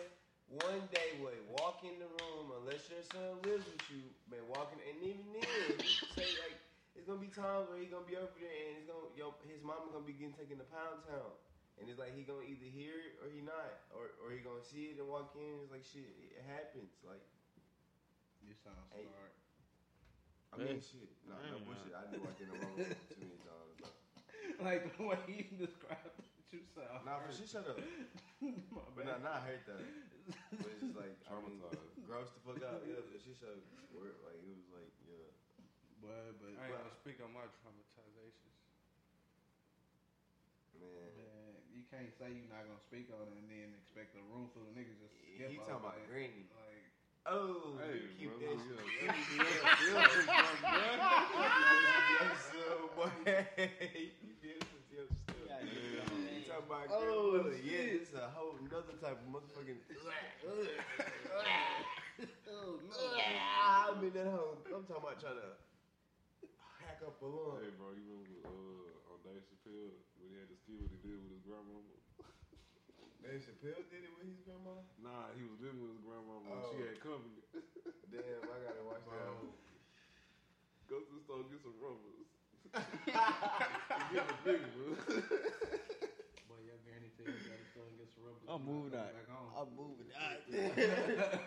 [0.49, 4.03] one day will walk in the room unless your son lives with you.
[4.29, 5.79] Man, walking, and even then,
[6.17, 6.59] say like
[6.95, 9.61] it's gonna be times where he gonna be over there and it's gonna yo his
[9.61, 11.31] mama gonna be getting taken to Pound Town,
[11.77, 14.63] and it's like he gonna either hear it or he not, or or he gonna
[14.63, 15.59] see it and walk in.
[15.61, 16.91] It's like shit, it happens.
[17.03, 17.21] Like
[18.41, 19.03] You sound Hey.
[19.09, 19.33] smart.
[20.53, 20.87] I mean, Yeah.
[20.87, 21.93] shit, no, I no ain't bullshit.
[21.93, 23.73] I do walk in the wrong room too many times.
[23.81, 23.91] But.
[24.67, 27.03] like the way you described it, you sound.
[27.03, 27.75] Nah, for shit, shut up.
[28.71, 29.05] My But bad.
[29.05, 29.81] not, not hurt though.
[30.61, 32.05] But it's just like I mean, Traumatized.
[32.05, 32.85] gross the fuck out.
[32.85, 35.27] Yeah, but she showed word like it was like yeah.
[36.05, 38.53] But, but, I ain't gonna speak on my traumatizations.
[40.77, 44.21] Man, man, you can't say you're not gonna speak on it and then expect a
[44.21, 46.05] room full of niggas just to skip he over talking about that.
[46.05, 46.45] granny.
[46.53, 46.85] Like,
[47.25, 49.09] Oh, Hey, keep brother, that yeah.
[54.21, 55.35] You feel some your stuff.
[55.49, 56.53] Yeah, You yeah.
[56.53, 57.49] talking about Oh.
[57.65, 59.81] Yeah, it's a whole another type of motherfucking.
[62.47, 62.95] oh no.
[63.65, 64.57] I'm in that hole.
[64.73, 65.49] I'm talking about trying to
[66.95, 67.59] hack up a.
[67.59, 70.99] Hey, bro, you remember uh, on Dave Chappelle when he had to ski what he
[71.03, 71.91] did with his grandmama?
[73.19, 74.79] Dave Chappelle did it with his grandma.
[75.03, 76.71] Nah, he was living with his grandma when Oh.
[76.71, 77.43] she had company.
[78.15, 79.27] Damn, I gotta watch that.
[80.87, 82.31] Go to the store get some rubbers.
[84.15, 84.95] get a big one.
[86.47, 88.34] Boy, your granny tell you gotta go and get some rubber.
[88.45, 89.09] I'm moving out.
[89.13, 89.49] Back home.
[89.57, 90.37] I'm moving out.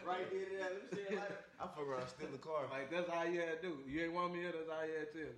[0.06, 0.70] right there, there.
[0.74, 1.38] Let me say it like.
[1.62, 2.66] I fuck around, steal the car.
[2.70, 3.72] Like that's all you had to do.
[3.86, 4.54] You ain't want me here.
[4.54, 5.34] That's all you had to tell.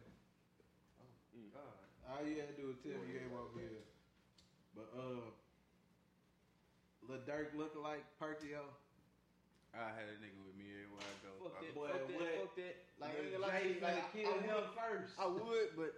[1.36, 1.48] Mm.
[1.52, 1.76] God.
[2.08, 3.84] All you had to do is tell me you ain't want me here.
[4.76, 5.24] But uh,
[7.08, 8.64] Lil Durk looking like Perkio.
[9.70, 11.30] I had a nigga with me everywhere I go.
[11.46, 12.34] Fuck that, Boy, fuck that, what?
[12.42, 12.74] fuck that.
[12.98, 15.12] Like, Lil nigga, like, Jay like, finna I- kill I him would- first.
[15.14, 15.92] I would, but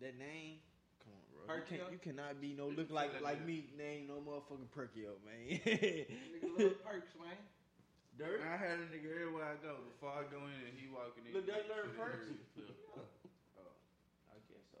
[0.00, 0.62] that name,
[1.46, 1.60] come on, bro.
[1.60, 3.68] You, can't, you cannot be no look like like me.
[3.76, 5.60] Name no motherfucking Perkio, man.
[5.60, 7.36] Nigga Lil Perks, man.
[8.16, 8.40] Dirt.
[8.46, 9.74] I had a nigga everywhere I go.
[9.90, 11.34] Before I go in and he walking in.
[11.34, 12.30] Look, Dirk learn perks?
[12.54, 12.70] yeah.
[13.58, 13.74] Oh,
[14.30, 14.78] I guess so.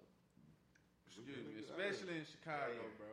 [1.10, 2.94] Excuse me, especially in Chicago, Hey.
[2.98, 3.12] bro.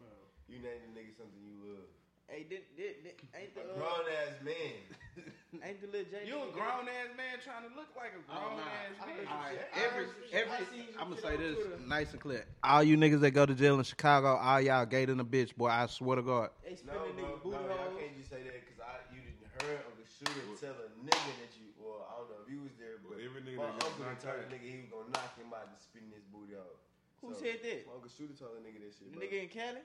[0.00, 0.16] Bro.
[0.48, 1.88] You name the nigga something you love.
[2.32, 4.80] Hey, did, did, did, ain't the A uh, grown ass man.
[5.66, 6.26] ain't the little J?
[6.26, 8.66] You a grown ass man trying to look like a grown nah.
[8.66, 9.26] ass I man.
[9.26, 10.40] All right, I every heard some shit.
[10.40, 12.44] every I seen some I'm gonna say this nice and clear.
[12.62, 15.54] All you niggas that go to jail in Chicago, all y'all gay than a bitch,
[15.56, 15.68] boy.
[15.68, 16.50] I swear to God.
[16.62, 17.98] They No, spending nigga booty no, I holes.
[17.98, 21.52] can't just say that because I you didn't heard Uncle Shooter tell a nigga that
[21.58, 21.68] you.
[21.76, 23.86] Well, I don't know if you was there, but But every nigga my that got
[23.90, 26.54] uncle knocked told a nigga he was gonna knock him out and spin his booty
[26.54, 26.78] out.
[27.20, 27.84] Who said that?
[27.84, 29.12] My Uncle Shooter told a nigga that shit.
[29.12, 29.20] The bro.
[29.20, 29.84] nigga in Cali?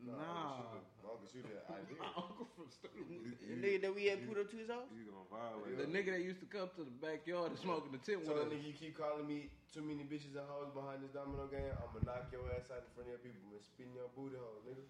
[0.00, 0.80] No, Nah.
[1.04, 1.98] my Uncle Shooter, I did.
[2.00, 3.04] My uncle from Stupid.
[3.04, 4.88] The nigga that we had put up to his house?
[4.96, 7.92] You gonna violate The nigga that used to come to the backyard and smoke in
[7.92, 8.52] the tent So with that us.
[8.56, 11.68] nigga, you keep calling me too many bitches and hoes behind this domino game.
[11.84, 14.64] I'ma knock your ass out in front of your people and spin your booty hole,
[14.64, 14.84] nigga.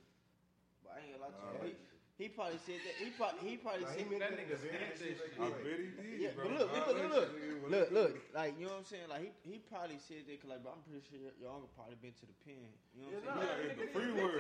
[0.87, 2.00] But I ain't gonna lie to you.
[2.21, 2.29] Alright.
[2.29, 2.95] He, he probably said that.
[3.01, 5.17] He probably, he probably Nah, he said meant that that nigga nigga said that shit.
[5.41, 5.65] I disrespectful.
[5.65, 6.45] bet he did, Yeah, bro.
[6.45, 9.09] but look, look, look, look, look, look, look, like you know what I'm saying.
[9.09, 11.73] Like he, he probably said that because like, bro, I'm pretty sure your, your uncle
[11.73, 12.61] probably been to the pen.
[12.93, 13.73] You know what I'm nah, saying?
[13.73, 14.37] in the free world.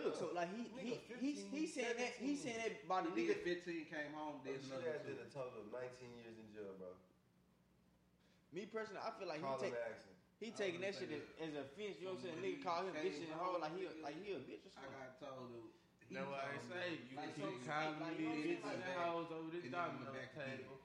[0.00, 3.04] Look, so like he he Nigga, he he 15, saying that he saying that about
[3.04, 3.60] the Nigga nigga.
[3.68, 5.12] 15 came home, oh, did This shit another ass two.
[5.12, 6.96] did a total of 19 years in jail, bro.
[8.50, 9.76] Me personally, I feel like he Call take
[10.40, 12.00] he taking that shit as, as a offense.
[12.00, 12.40] You know what I'm saying?
[12.40, 14.88] Nigga call him bitch and hoe like he like he a bitch or something.
[14.96, 15.52] I got told
[16.10, 18.22] that he That's why I told say um, you like, keep some- calling like, me
[18.22, 18.98] you know these bitches and saying?
[19.00, 20.76] hoes over this domino back table.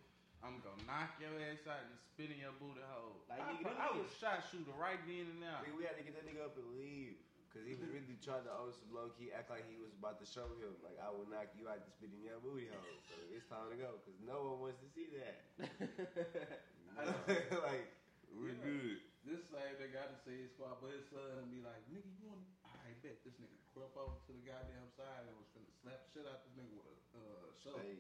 [0.46, 3.26] I'm gonna knock your ass out and spit in your booty hole.
[3.26, 5.66] Like, I, nigga, them I was niggas- shot shooter right then and now.
[5.66, 7.18] Nigga, we had to get that nigga up and leave.
[7.56, 10.20] Cause he was really trying to on some low key act like he was about
[10.20, 12.84] to show him, like I will knock you out to spit in your booty hole.
[13.08, 15.40] So it's time to go, cause no one wants to see that.
[17.64, 17.88] like
[18.36, 19.00] We're good.
[19.24, 22.06] This same nigga got to see his squad, but his son and be like, nigga,
[22.20, 25.68] you want I bet this nigga crept over to the goddamn side and was finna
[25.84, 27.84] slap shit out this nigga with a uh, shovel.
[27.84, 28.00] hey,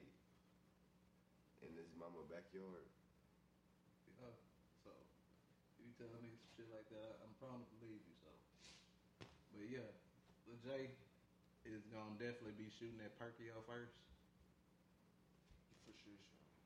[1.67, 2.87] in his mama backyard.
[4.15, 4.31] Yeah.
[4.87, 4.95] So,
[5.75, 8.31] if you tell niggas some shit like that, I- I'm prone to believe you, so.
[9.51, 9.91] But yeah,
[10.47, 10.95] the Jay
[11.67, 13.99] is gonna definitely be shooting at Perkio first.
[15.83, 16.15] For sure,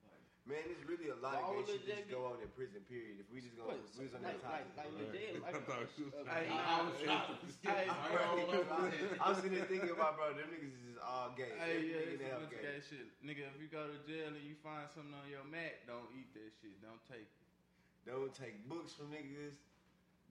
[0.05, 0.21] sure.
[0.49, 2.41] Man, it's really a lot Why of would gay shit Lil that just go on
[2.41, 2.81] in prison.
[2.89, 3.21] Period.
[3.21, 4.65] If we just go, What, if we was on like- that topic.
[4.73, 7.47] like- like Lil J, like- I thought she was Hey, I- I was trying to
[7.53, 7.85] skip Hey.
[7.85, 11.53] I was sitting there thinking about, bro, them niggas is just all gay.
[11.53, 12.65] Hey, yeah, it's a bunch of gay.
[12.65, 13.05] gay shit.
[13.21, 16.33] Nigga, if you go to jail and you find something on your mat, don't eat
[16.33, 16.81] that shit.
[16.81, 18.09] Don't take it.
[18.09, 19.53] Don't take books from niggas.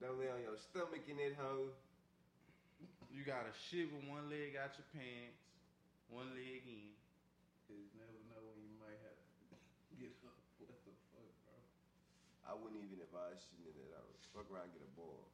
[0.03, 1.71] Don't lay on your stomach in that hoe.
[3.07, 5.39] You gotta shit with one leg out your pants,
[6.11, 6.91] one leg in.
[7.71, 10.33] Cause you never know when you might have to get up.
[10.59, 11.55] What the fuck, bro?
[12.49, 14.01] I wouldn't even advise shitting in that.
[14.01, 15.29] I would fuck around and get a ball.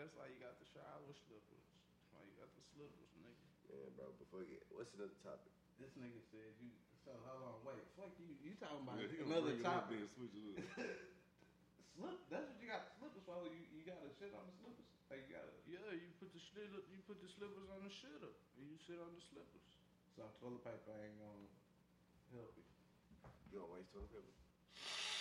[0.00, 1.64] That's why you got the shower slippers.
[1.68, 3.44] That's why you got the slippers, nigga.
[3.68, 4.64] Yeah, bro, but fuck it.
[4.72, 5.52] What's another topic?
[5.76, 6.72] This nigga said you.
[7.04, 7.84] So hold on, wait.
[8.00, 8.32] Fuck you.
[8.40, 10.00] You talking about Yeah, he gonna another bring it up topic?
[10.00, 10.56] then switch it up.
[11.98, 12.16] Slip.
[12.32, 13.44] That's what you got slippers for.
[13.44, 14.88] You you got to shit on the slippers.
[15.12, 15.52] Like you got to.
[15.68, 18.96] Yeah, you put the slipper, you put the slippers on the shitter, and you sit
[19.02, 19.66] on the slippers.
[20.16, 21.50] So toilet paper ain't gonna
[22.32, 22.64] help you.
[23.52, 24.32] You gonna waste toilet paper?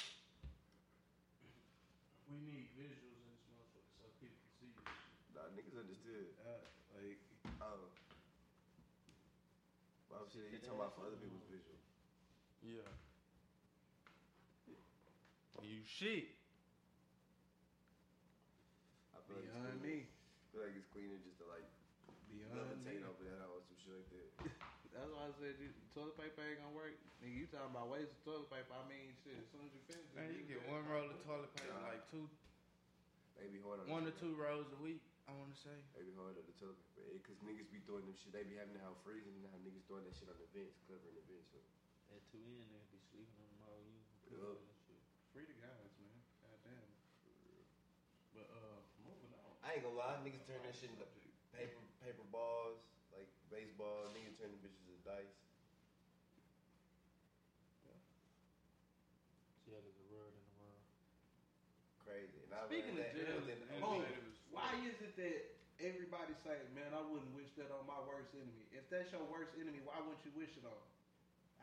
[2.48, 4.80] We need visuals in this motherfucker so people can see you.
[5.36, 6.32] Nah, niggas understood.
[6.48, 6.64] Uh,
[6.96, 7.20] like
[7.60, 7.92] Oh.
[10.08, 11.76] But I'm saying you talking about for other people's visual.
[12.64, 12.88] Yeah.
[15.60, 16.32] And you shit.
[19.12, 20.08] I feel like it's Beyond cleaner.
[20.08, 20.08] me.
[20.08, 21.68] I feel like it's cleaner just to like
[22.32, 23.12] Beyond levitate me.
[23.12, 24.56] over that or some shit like that.
[24.96, 26.96] That's why I said you, toilet paper ain't gonna work.
[27.28, 28.72] Nigga, you talking about waste of toilet paper?
[28.72, 29.36] I mean, shit.
[29.36, 30.72] As soon as you finish, it, Man, you use get that.
[30.72, 32.24] one roll of toilet paper, like two,
[33.36, 35.04] They be hard on one the or two rolls a week.
[35.28, 35.76] I want to say.
[35.92, 37.20] They be hard on the toilet paper.
[37.20, 38.32] Because niggas be throwing them shit.
[38.32, 40.80] They be having the house freezing and how niggas throwing that shit on the vents,
[40.88, 41.52] covering the vents.
[41.52, 41.60] So.
[42.16, 44.00] At two in, they'll be sleeping on them all you.
[44.32, 44.56] Yeah.
[45.36, 46.20] Free the guys, man.
[46.48, 46.92] Goddamn.
[48.40, 49.52] But uh, moving on.
[49.68, 51.04] I ain't gonna lie, niggas turn that shit into
[51.52, 52.80] paper paper balls,
[53.12, 54.08] like baseball.
[54.16, 55.36] Niggas turn the bitches into dice.
[59.68, 60.80] Jail is a word in the world.
[62.08, 62.40] Crazy.
[62.48, 63.39] And I Speaking of jail,
[63.80, 64.03] oh,
[64.51, 65.39] why is it that
[65.80, 68.67] everybody say, man, I wouldn't wish that on my worst enemy?
[68.75, 70.75] If that's your worst enemy, why wouldn't you wish it on?
[70.75, 70.91] them?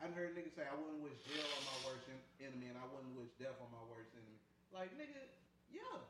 [0.01, 2.89] I heard niggas say I wouldn't wish jail on my worst en- enemy, and I
[2.89, 4.41] wouldn't wish death on my worst enemy.
[4.73, 5.23] Like nigga,
[5.69, 6.01] yeah,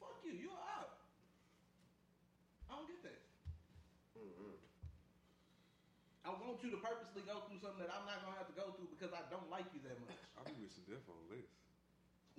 [0.00, 0.96] fuck you, you're out.
[2.72, 3.20] I don't get that.
[4.16, 4.56] Mm-hmm.
[6.24, 8.72] I want you to purposely go through something that I'm not gonna have to go
[8.80, 11.61] through because I don't like you that much, I be wishing death on less.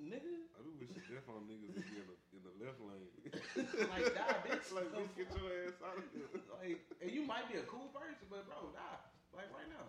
[0.02, 0.36] Nigga.
[0.54, 3.10] I be wishing death on niggas that be in the, in the left lane.
[3.94, 4.68] Like die, bitch.
[4.74, 6.30] like, bitch, get your ass out of here.
[6.58, 9.00] like, and you might be a cool person, but bro, die.
[9.34, 9.86] Like right now,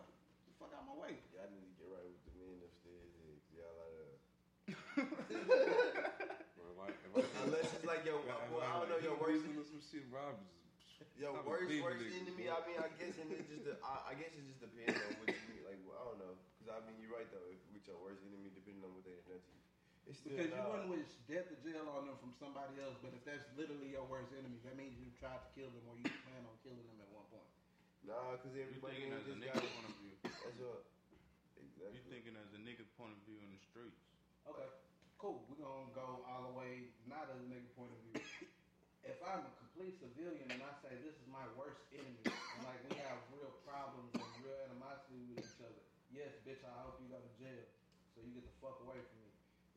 [0.49, 1.17] the fuck out my way.
[1.37, 3.11] Y'all need to get right with the men upstairs.
[3.21, 4.05] here, 'cause Y'all out of.
[6.57, 9.45] Bro, like, if I- Unless it's like your, I- well, I don't know your worst.
[9.45, 10.33] listen some shit, bro,
[10.97, 12.49] just Your I'm worst worst enemy.
[12.49, 15.45] I mean, I guess it just I, I guess it just depends on what you
[15.53, 15.63] mean.
[15.69, 17.45] Like, well, I don't know, because I mean, you're right though.
[17.53, 19.64] If with your worst enemy, depending on what they done to you,
[20.05, 23.17] it's still Because you wouldn't wish death or jail on them from somebody else, but
[23.17, 26.09] if that's literally your worst enemy, that means you tried to kill them or you
[26.29, 27.49] plan on killing them at one point.
[28.05, 30.15] Nah, because You everybody thinking ain't as a just nigga got point of view.
[30.29, 30.81] That's what.
[31.57, 31.97] Exactly.
[31.97, 34.01] You thinking as a nigga point of view in the streets.
[34.45, 34.69] Okay,
[35.17, 35.41] cool.
[35.49, 38.21] We're gonna go all the way, not as a nigga point of view.
[39.11, 42.77] if I'm a complete civilian and I say this is my worst enemy, and like
[42.93, 45.81] we have real problems and real animosity with each other,
[46.13, 47.65] yes, bitch, I hope you go to jail
[48.13, 49.24] so you get the fuck away from me.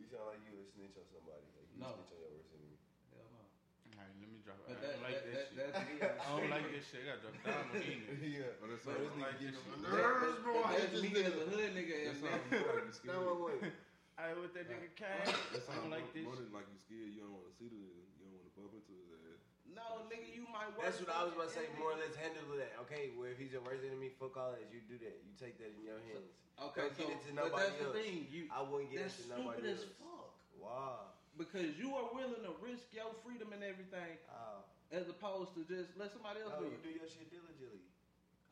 [0.08, 1.44] You sound like you a snitch on somebody.
[1.52, 1.92] Like you No.
[2.00, 2.80] snitch on your worst enemy.
[3.12, 3.44] Hell no.
[3.92, 4.56] Alright, let me drop.
[4.64, 6.00] But I that- don't like that- that, that- shit.
[6.00, 6.16] that's.
[6.24, 7.04] I don't like this shit.
[7.04, 8.24] I gotta drop down on these niggas.
[8.24, 8.56] yeah.
[8.64, 9.04] But that's I all.
[9.04, 9.68] don't like this getting shit.
[9.68, 10.54] on my nerves, bro.
[10.56, 11.28] I hate That's this me nigga.
[11.28, 11.92] as a hood nigga.
[11.92, 13.20] That and sounds then- scared.
[13.20, 13.60] Now what?
[13.60, 13.76] What?
[14.18, 15.28] I with that nigga came.
[15.54, 16.24] That I don't like this.
[16.24, 16.48] more shit.
[16.48, 17.12] than like you scared.
[17.14, 17.78] You don't want to see the.
[17.78, 19.44] You don't want to bump into his ass.
[19.76, 20.84] No, nigga, you might work.
[20.90, 21.68] That's what I was about to say.
[21.78, 22.74] More or less handle that.
[22.88, 24.66] Okay, well if he's your worst enemy, fuck all that.
[24.74, 25.16] You do that.
[25.22, 26.28] You take that in your hands.
[26.58, 27.94] Okay, Don't so get into but nobody that's else.
[27.94, 28.18] the thing.
[28.34, 29.54] You I wouldn't get that's to nobody else.
[29.54, 30.02] stupid as else.
[30.02, 30.34] fuck.
[30.58, 31.14] Wow.
[31.38, 34.66] Because you are willing to risk your freedom and everything, Wow.
[34.90, 37.86] as opposed to just let somebody else No, do you do your shit diligently.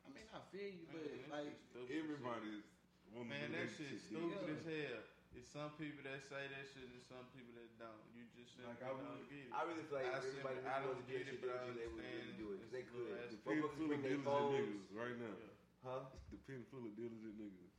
[0.06, 1.66] I mean, I feel you, but Man, that like, everybody's.
[1.66, 2.66] stupid as Everybody is.
[3.10, 4.54] wanna Man, do that that shit shit stupid Yeah.
[4.54, 5.02] as hell.
[5.36, 8.00] It's some people that say that shit and some people that don't.
[8.16, 9.52] You just simply Like, I don't really- get it.
[9.52, 11.20] I really feel like I if everybody simply- I really don't wants to do get
[11.20, 12.56] that shit it, but I diligently, they would understand really do it.
[12.56, 12.96] Because they it's could.
[12.96, 15.36] little The ass pen full of diligent niggas right now.
[15.84, 16.02] Huh?
[16.32, 17.72] The pen full of diligent niggas.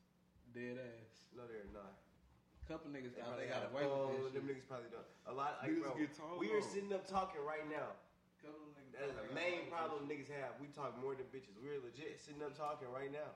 [0.54, 1.14] dead ass.
[1.36, 1.94] No, they're not.
[1.98, 4.24] A couple niggas They thought probably they got got a away phone.
[4.24, 4.58] with Them shit.
[4.58, 5.10] niggas probably don't.
[5.26, 5.52] A lot.
[5.62, 7.94] Like, Niggas bro, get told we are sitting up talking right now.
[8.42, 10.60] Couple niggas That is thought a they got main problem niggas have.
[10.62, 11.58] We talk more than bitches.
[11.62, 13.34] We're legit sitting up talking right now.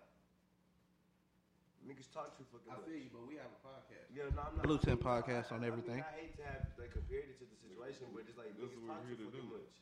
[1.81, 2.77] Niggas talk too fucking shit.
[2.77, 2.87] I much.
[2.87, 4.07] feel you, but we have a podcast.
[4.13, 4.63] Yeah, no, I'm not.
[4.63, 5.99] Blue Tint I- podcast I- on I mean, everything.
[6.05, 8.85] I hate to have like compared it to the situation, but it's like That's niggas
[8.85, 9.55] what talk we're too here to fucking do.
[9.57, 9.75] much.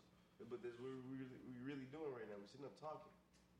[0.48, 2.40] But that's what we really, we really doing right now.
[2.40, 3.12] We're sitting up talking,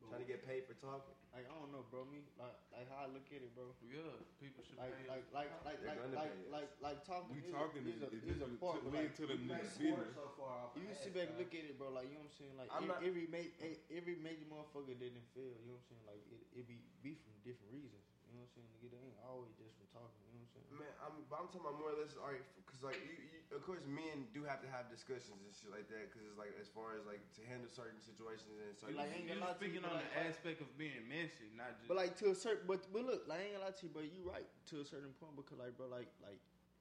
[0.08, 1.12] trying to get paid for talking.
[1.36, 2.08] Like I don't know, bro.
[2.08, 3.76] Me like like how I look at it, bro.
[3.84, 4.02] Yeah,
[4.40, 6.56] people should like pay like like like They're like gonna like pay us.
[6.56, 7.36] like like talking.
[7.36, 8.80] We is talking is a, is- is a part.
[8.82, 10.16] to but, lead like, to the you next sit back- business.
[10.18, 10.74] So far off.
[10.80, 11.92] You sit back and look at it, bro.
[11.94, 12.56] Like you know what I'm saying.
[12.58, 13.54] Like I'm every, not- every ma-
[13.94, 15.54] every major motherfucker didn't fail.
[15.62, 16.06] You know what I'm saying.
[16.10, 18.09] Like it, it be beef from different reasons.
[18.30, 18.70] You know what I'm saying.
[18.78, 20.22] Nigga, they ain't always just from talking.
[20.30, 20.80] You know what I'm saying.
[20.80, 23.42] Man, I'm, but I'm talking about more or less, all right, because like, you, you,
[23.52, 26.54] of course, men do have to have discussions and shit like that, because it's like,
[26.62, 28.96] as far as like to handle certain situations and certain.
[28.96, 31.76] Like, ain't You gonna lie to speaking on but the aspect of being messy, not
[31.82, 31.90] just.
[31.90, 33.92] But like to a certain, but but look, like I ain't gonna lie to you,
[33.92, 36.40] but you right to a certain point because like bro, like like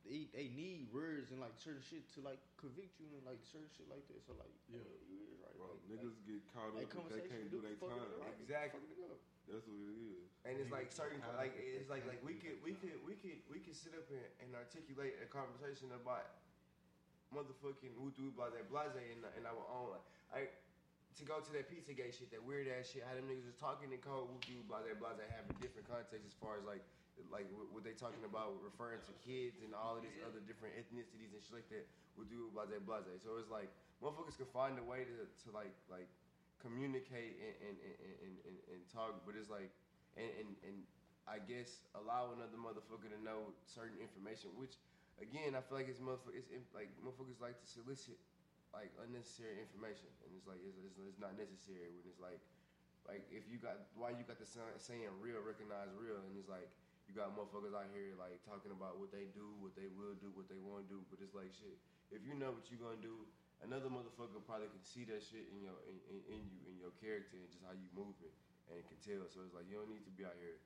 [0.08, 3.68] they they need words and like certain shit to like convict you and like certain
[3.76, 4.24] shit like this.
[4.24, 5.52] So like yeah, you is right.
[5.60, 8.00] Bro, like, niggas get caught up if they can't do do their time.
[8.00, 8.40] up.
[8.40, 8.80] Exactly.
[8.80, 9.20] Fucking it up.
[9.48, 10.28] That's what it is.
[10.48, 13.60] And it's like certain, like it's like like we could we could we could we
[13.60, 16.40] could sit up here and articulate a conversation about
[17.28, 20.40] motherfucking wudu blase blase in, in our own like I
[21.20, 23.90] to go to that Pizzagate shit, that weird ass shit, how them niggas was talking
[23.90, 26.84] in code wudu blase blase having different context as far as like
[27.28, 31.34] like what, they talking about referring to kids and all of these other different ethnicities
[31.34, 33.22] and shit like that wudu blase blase.
[33.22, 36.08] So it's like motherfuckers can find a way to, to like like
[36.62, 39.70] communicate and and, and, and, and, talk, but it's like
[40.18, 40.76] and, and and
[41.28, 44.78] I guess allow another motherfucker to know certain information, which
[45.20, 48.18] again I feel like it's motherfuckers it's like motherfuckers like to solicit
[48.70, 52.40] like unnecessary information, and it's like it's, it's, it's not necessary when it's like
[53.08, 56.68] like if you got why you got the saying real recognize real, and it's like
[57.08, 60.28] you got motherfuckers out here like talking about what they do, what they will do,
[60.36, 61.80] what they won't do, but it's like shit.
[62.12, 63.24] If you know what you're gonna do,
[63.64, 66.92] another motherfucker probably can see that shit in your in, in, in you in your
[67.00, 68.36] character and just how you move it
[68.68, 69.24] and can tell.
[69.32, 70.60] So it's like you don't need to be out here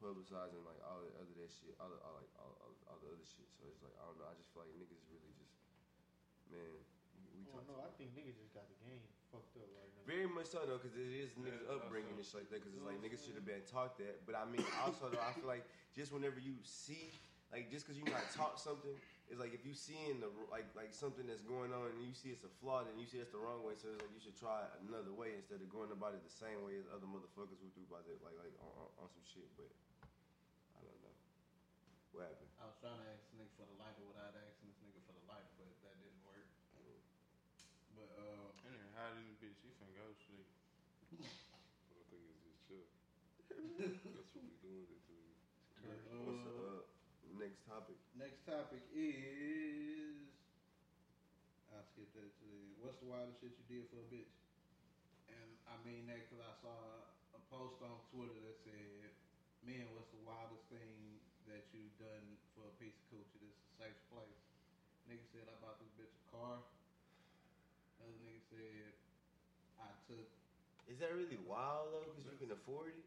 [0.00, 3.12] publicizing like all the other that shit, all the all, like all, all, all the
[3.12, 3.48] other shit.
[3.60, 4.24] So it's like I don't know.
[4.24, 5.52] I just feel like niggas really just
[6.48, 6.80] man.
[7.12, 7.84] We, we I talk don't know.
[7.84, 10.04] I think niggas just got the game fucked up right now.
[10.08, 12.60] very much so though, because it is niggas Yeah, upbringing and shit like that.
[12.64, 14.24] Because it's like niggas should have been taught that.
[14.24, 17.12] But I mean, also though, I feel like just whenever you see,
[17.52, 18.92] like, just because you not taught something,
[19.28, 22.32] it's like if you seeing the like like something that's going on and you see
[22.32, 23.76] it's a flaw, then you see it's the wrong way.
[23.76, 26.64] So it's like you should try another way instead of going about it the same
[26.64, 29.48] way as other motherfuckers would do about it, like like on, on, on some shit.
[29.60, 29.68] But
[30.72, 31.12] I don't know
[32.16, 32.48] what happened.
[32.56, 35.12] I was trying to ask this nigga for the lighter without asking this nigga for
[35.12, 36.48] the lighter, but that didn't work.
[37.92, 38.16] But
[38.98, 40.50] uh, hot in the bitch, he finna go to sleep.
[41.22, 42.86] I think it's just chill.
[43.78, 45.14] That's what we doing it to.
[46.26, 46.82] What's the uh,
[47.38, 47.94] next topic?
[48.18, 50.26] next topic is
[51.70, 54.34] I'll skip that to the what's the wildest shit you did for a bitch?
[55.30, 56.74] And I mean that because I saw
[57.38, 59.14] a post on Twitter that said,
[59.62, 63.38] "Man, what's the wildest thing that you've done for a piece of coochie?
[63.38, 64.42] This is a safe place."
[65.06, 66.66] Nigga said, "I bought this bitch a car."
[68.50, 68.94] Another nigga said,
[69.78, 70.26] "I took."
[70.86, 72.04] Is that really wild though?
[72.08, 73.04] Because you can afford it.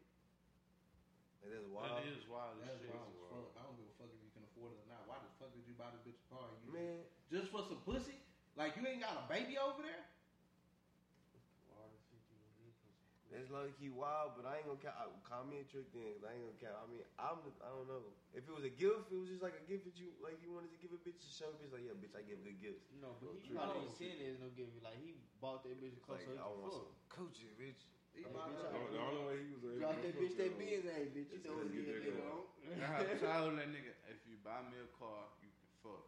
[1.42, 1.98] Like that's wild.
[1.98, 2.90] That is wild as That's shit.
[2.94, 3.50] wild as fuck.
[3.58, 5.02] I don't give a fuck if you can afford it or not.
[5.06, 6.46] Why the fuck did you buy this bitch a car?
[6.62, 7.02] You Man.
[7.30, 8.22] just for some pussy?
[8.54, 10.04] Like you ain't got a baby over there?
[13.32, 14.96] That's low key wild, but I ain't gonna count.
[15.00, 16.12] I- Call me a trick then.
[16.20, 16.76] 'cause I ain't gonna count.
[16.76, 17.40] I mean, I'm.
[17.64, 18.04] I don't know.
[18.36, 20.36] If it was a gift, it was just like a gift that you like.
[20.44, 22.44] You wanted to give a bitch to show a bitch like, yeah, bitch, I give
[22.44, 22.92] good gifts.
[23.00, 24.76] No, but he probably ain't saying there's no giving.
[24.84, 26.84] Like he bought that bitch a car Like, so he I can want fuck.
[26.84, 27.82] some coochie, bitch.
[28.12, 30.58] He Like, bitch, I- The only way he was able Drop that bitch that that
[30.60, 31.30] biz, hey bitch.
[31.32, 34.36] You know gonna what get it that is, I have to that nigga, if you
[34.44, 36.04] buy me a car, you can fuck.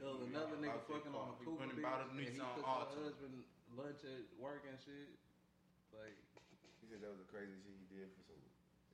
[0.00, 1.28] There was another nigga fucking car.
[1.28, 3.44] on a We cougar went and bitch, bought a and he Nissan took her husband
[3.76, 5.12] lunch at work and shit.
[5.92, 6.16] Like,
[6.94, 8.38] He said that was the crazy shit he did for some.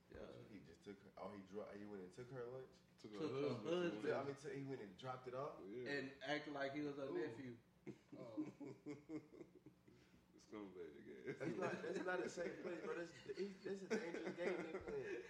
[0.09, 0.25] Yeah.
[0.49, 0.97] He just took.
[1.05, 2.73] Her, oh, he dro- He went and took her lunch.
[2.97, 4.09] Took Took her husband.
[4.09, 5.61] I mean, t- he went and dropped it off.
[5.69, 6.01] Yeah.
[6.01, 7.53] and acted like he was her nephew.
[8.17, 8.41] Oh.
[10.51, 11.73] Scumbag, I That's not.
[11.81, 12.93] That's not a safe place, bro.
[12.97, 15.21] That's he, that's a dangerous game they playing.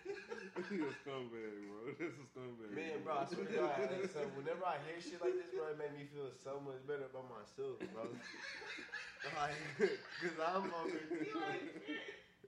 [0.71, 1.95] He a scumbag, bro.
[1.95, 2.73] That's a scumbag.
[2.73, 3.77] Man, bro, I swear to God.
[3.87, 6.81] Like, so whenever I hear shit like this, bro, it made me feel so much
[6.89, 8.09] better about myself, bro.
[9.37, 10.99] like, cause I'm over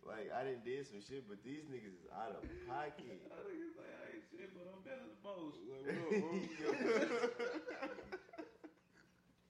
[0.07, 3.19] like I didn't did some shit, but these niggas is out of pocket.
[3.33, 5.59] I think it's like, I ain't shit, but I'm better than most.
[5.63, 6.31] Like, what up, bro?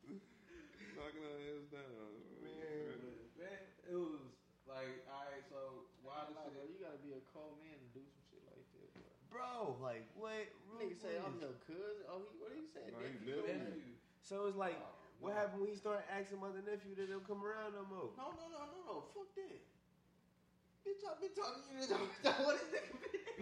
[0.96, 2.14] Knocking our ass down.
[2.46, 3.02] Man.
[3.34, 4.22] Man, it was
[4.70, 8.04] like, alright, so why Nah, the bro, you gotta be a cold man to do
[8.06, 9.10] some shit like that, bro.
[9.34, 10.46] Bro, like what?
[10.78, 12.06] Nigga say I'm Rude your cousin.
[12.08, 12.86] Oh, he what he say?
[12.94, 13.42] Nah, he nephew?
[13.42, 13.58] nephew.
[13.58, 13.98] Nephew.
[14.22, 15.40] So it's like, Oh, what no.
[15.42, 18.14] happened when he started asking about the nephew that don't come around no more?
[18.16, 18.96] No, no, no, no, no.
[19.12, 19.60] Fuck that.
[20.84, 22.44] Bitch, I've been talking to you this whole time.
[22.44, 22.86] What is that?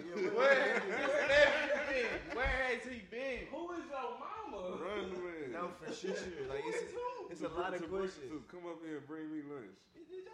[0.02, 2.38] Where, where been?
[2.38, 3.50] Where has he been?
[3.50, 4.78] Who is your mama?
[4.78, 5.50] Run man.
[5.54, 6.14] No, for sure.
[6.50, 6.94] Like it's,
[7.34, 8.30] it's a lot of To bring- questions.
[8.30, 9.74] to Come up here and bring me lunch.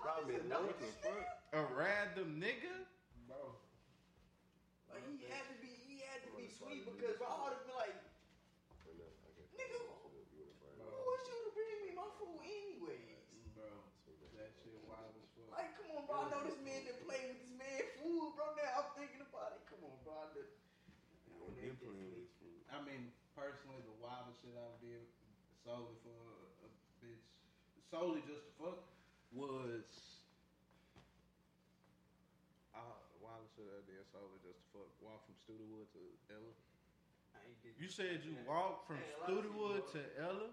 [0.04, 1.26] Probably What the fuck?
[1.56, 2.76] A random nigga?
[3.28, 3.56] Bro.
[4.92, 7.64] Like he had to be, he had to be sweet because bro, I would have
[7.68, 7.96] been like,
[9.58, 13.20] nigga, who was you to bring me my food anyways?
[13.56, 13.68] Bro.
[14.38, 15.50] That shit wild as fuck.
[15.56, 16.16] Like, come on, bro.
[16.24, 18.46] I know this man that played with this man food, bro.
[18.56, 19.62] Now I'm thinking about it.
[19.68, 20.14] Come on, bro.
[20.24, 20.54] I done-
[21.58, 22.60] Been playing with this food.
[22.70, 25.06] I mean, personally, the wildest shit I did
[25.62, 27.30] solely for a, a bitch,
[27.94, 28.82] solely just to fuck,
[29.30, 29.86] was.
[32.74, 34.90] Uh, the wildest shit I did solely just to fuck.
[35.06, 36.02] Walk from Studewood to
[36.34, 36.54] Ella.
[37.78, 40.50] You said you walked from Studewood to Ella?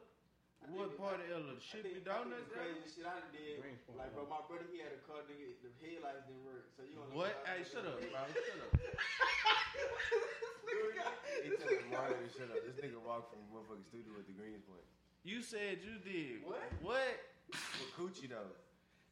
[0.72, 1.56] What part of Ella?
[1.60, 2.48] Shipley Donuts?
[2.48, 3.60] The crazy shit I done did.
[3.60, 4.00] Greensboro.
[4.00, 5.56] Like, bro, my brother, he had a car, nigga.
[5.60, 6.72] The headlights didn't work.
[6.76, 7.36] So you don't What?
[7.44, 8.24] Hey, shut up, bro.
[8.32, 8.72] Shut up.
[11.44, 12.58] He told him Mario to shut up.
[12.66, 14.82] This nigga walked from motherfucking studio at the Greens Point.
[15.22, 16.42] You said you did.
[16.44, 16.66] What?
[16.82, 17.16] What?
[17.48, 18.52] With Coochie though.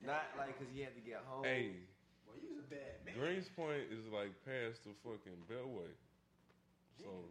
[0.02, 1.46] Not like because he had to get home.
[1.46, 1.78] Hey,
[2.26, 3.14] Boy, you was a bad man.
[3.14, 5.94] Greens Point is like past the fucking Beltway.
[6.98, 7.30] So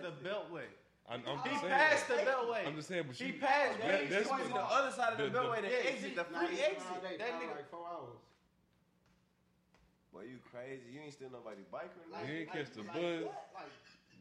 [0.23, 0.67] Beltway.
[1.09, 1.73] I'm, I'm He just saying.
[1.73, 2.67] passed the Beltway.
[2.67, 4.43] I'm just saying, but He you, passed that, Greens that's Point.
[4.43, 7.01] to the other side of the, The- the- Beltway, the Yeah, exit, the free exit.
[7.03, 8.21] That That nigga- like four hours.
[10.13, 10.83] Boy, you crazy.
[10.91, 13.31] You ain't steal nobody's bike or You ain't catch the bus.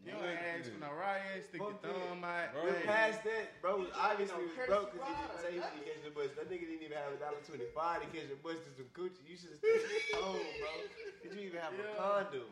[0.00, 1.92] You don't ask for no ride, stick your Fuck that.
[1.92, 2.54] thumb out.
[2.56, 2.64] Bro.
[2.72, 3.84] We passed that, bro.
[3.92, 5.76] Obviously, was broke because he didn't say he nothing.
[5.84, 6.30] could catch the bus.
[6.40, 9.20] That nigga didn't even have a dollar twenty-five to catch the bus to some coochie.
[9.28, 10.72] You should have stayed home, bro.
[11.20, 12.48] Did you even have a condom?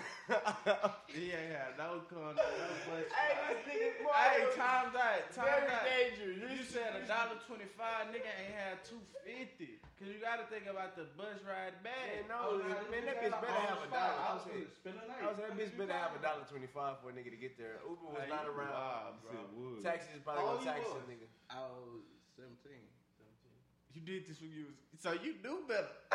[1.11, 3.11] Yeah, yeah, no condom, no bus.
[3.11, 5.83] Hey, this nigga, boy, Hey, bro, times out, times very out.
[5.91, 6.39] dangerous.
[6.39, 9.83] You said a dollar twenty-five, nigga ain't had two fifty.
[9.99, 12.23] Cause you gotta think about the bus ride back.
[12.31, 14.17] Oh, man, no, man, that bitch better have a dollar.
[14.23, 15.19] I was saying, Spend a night.
[15.19, 17.59] I was saying, that bitch better have a dollar twenty-five for a nigga to get
[17.59, 17.83] there.
[17.83, 18.71] Uber was Hey, not you around.
[18.71, 19.35] wild, bro.
[19.35, 19.83] Shit would.
[19.83, 21.03] Taxis probably How gonna tax was?
[21.03, 21.27] a nigga.
[21.51, 22.07] I was
[22.39, 22.55] 17.
[22.71, 23.99] 17.
[23.99, 25.91] You did this when you was so you knew better.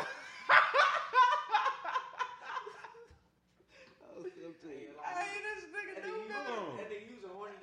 [4.00, 4.96] I was 17.
[4.96, 6.56] hey, this nigga That knew nigga, better.
[6.56, 7.58] you- that nigga, you was a horny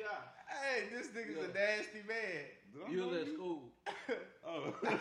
[0.74, 0.74] guy.
[0.74, 2.46] Hey, this nigga's a nasty man.
[2.92, 3.62] You was at school.
[4.46, 4.76] Oh.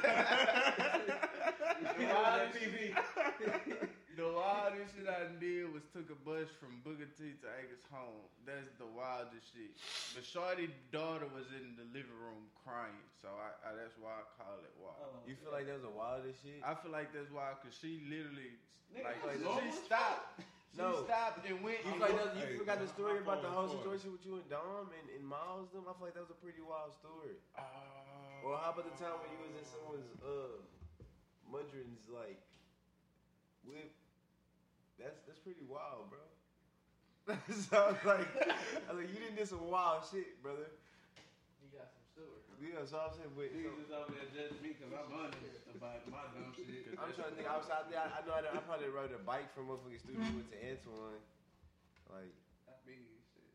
[4.12, 8.29] The wildest shit I did was took a bus from Booker T to Acres home.
[8.45, 9.73] That's the wildest shit.
[10.12, 12.93] But Shorty's daughter was in the living room crying,
[13.25, 15.25] so I, I that's why I call it wild.
[15.25, 16.61] You feel like that was the wildest shit?
[16.61, 18.53] I feel like that's wild because she literally
[19.01, 20.45] like like she stopped.
[20.73, 21.05] She No.
[21.05, 21.85] stopped and went.
[21.85, 23.81] You and like looked- that, you Hey, forgot the story about the whole phone is
[23.85, 25.85] situation with you and Dom and, and Miles them?
[25.85, 27.37] I feel like that was a pretty wild story.
[27.57, 27.61] Uh,
[28.45, 30.57] Or how about the time when you was in someone's uh
[31.53, 32.41] Mudrin's like
[33.68, 33.93] whip?
[34.99, 36.25] That's that's pretty wild, bro.
[37.53, 38.27] so I was like,
[38.89, 40.66] I was like, you didn't do some wild shit, brother.
[41.62, 42.43] You got some stories.
[42.63, 46.07] Yeah, so I'm saying, but Niggas is over there judging me because I'm honest about
[46.07, 46.95] my dumb shit.
[46.95, 47.51] I'm trying to think.
[47.51, 47.99] I was out there.
[47.99, 48.39] I, I know.
[48.39, 51.19] I, I probably rode a bike from motherfucking studio to Antoine,
[52.07, 52.31] like,
[52.71, 53.03] I mean,
[53.35, 53.51] shit.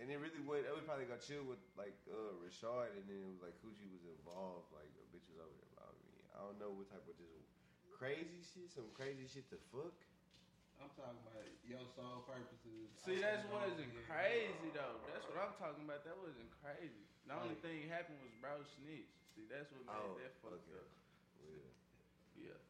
[0.00, 0.64] and it really went.
[0.64, 3.92] It was probably got chill with like uh Rashard, and then it was like Coochie
[3.92, 4.72] was involved.
[4.72, 6.24] Like a bitch was over there involved me.
[6.32, 7.44] I don't know what type of just
[7.92, 9.92] crazy shit, some crazy shit to fuck.
[10.80, 12.88] I'm talking about your sole purposes.
[13.04, 14.98] See, that's what wasn't crazy though.
[15.08, 16.02] That's what I'm talking about.
[16.08, 17.04] That wasn't crazy.
[17.28, 19.14] The only thing happened was bro snitched.
[19.36, 20.80] See, that's what made Oh, that fucked okay.
[20.82, 20.88] up.
[21.44, 21.70] Yeah.
[22.50, 22.60] Yeah.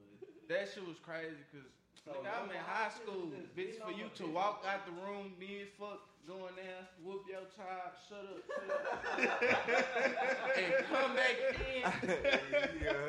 [0.00, 1.68] But that shit was crazy because
[2.08, 3.30] Nigga, I'm in high school.
[3.56, 7.94] Bitch, for you to walk out the room, mid fuck, going there, whoop your child,
[8.08, 9.38] shut up, shut up,
[10.58, 11.86] and come back in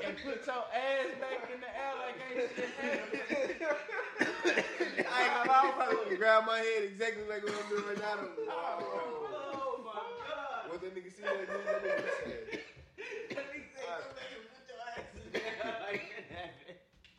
[0.06, 3.22] and put your ass back in the air like ain't shit happened.
[5.10, 7.86] I ain't gonna lie, I'm probably gonna grab my head exactly like what I'm doing
[7.90, 8.30] right now.
[8.50, 10.70] Oh my god.
[10.70, 12.60] What that nigga see that nigga, that nigga said.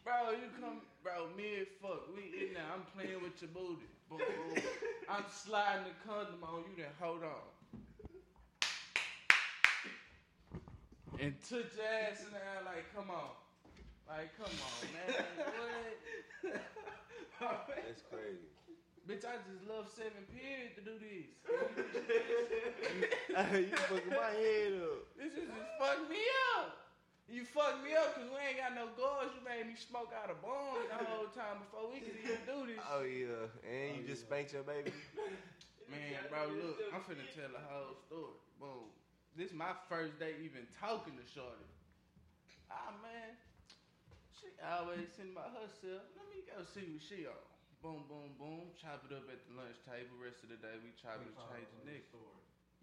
[0.05, 0.83] Bro, you come,
[1.25, 3.87] bro, mid fuck, we in there, I'm playing with your booty.
[4.09, 4.63] Boom, boom.
[5.09, 7.31] I'm sliding the condom on you, then hold on.
[11.21, 13.31] And took your ass in there like, come on.
[14.09, 15.25] Like, come on, man.
[17.39, 17.69] what?
[17.69, 18.51] That's crazy.
[19.09, 21.29] Bitch, I just love seven period to do this.
[23.35, 25.05] You fucking my head up.
[25.19, 26.23] This is just fuck me
[26.57, 26.84] up.
[27.25, 29.33] You fucked me up because we ain't got no guards.
[29.33, 32.69] You made me smoke out a bong the whole time before we could even do
[32.69, 32.81] this.
[32.85, 34.93] Oh yeah, and you just spanked your baby.
[35.91, 38.41] Man, bro, look, I'm finna tell the whole story.
[38.61, 38.89] Boom.
[39.37, 41.69] This my first day even talking to Shorty.
[42.71, 43.37] Ah, man.
[44.33, 46.09] She always sitting by herself.
[46.17, 47.37] Let me go see what she on.
[47.83, 48.73] Boom, boom, boom.
[48.81, 50.17] Chop it up at the lunch table.
[50.17, 52.17] Rest of the day, we chop it, change the nigga.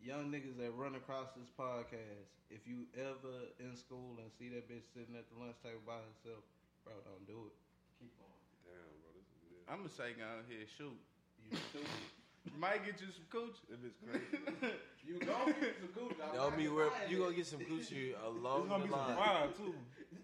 [0.02, 4.66] Young niggas that run across this podcast, if you ever in school and see that
[4.66, 6.42] bitch sitting at the lunch table by herself,
[6.82, 7.56] bro, don't do it.
[8.02, 8.34] Keep on.
[8.66, 9.62] Damn, bro, this is good.
[9.70, 10.98] I'm gonna say go ahead, shoot.
[11.46, 12.58] You stupid.
[12.58, 13.62] Might get you some coochie.
[13.70, 14.74] That bitch crazy.
[15.06, 16.18] you gon' get some coochie.
[16.18, 16.98] I'm Don't be worried.
[17.06, 19.22] You gonna get some coochie along It's gonna the be some line.
[19.22, 19.76] fire too.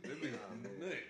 [0.10, 1.06] That bitch nuts.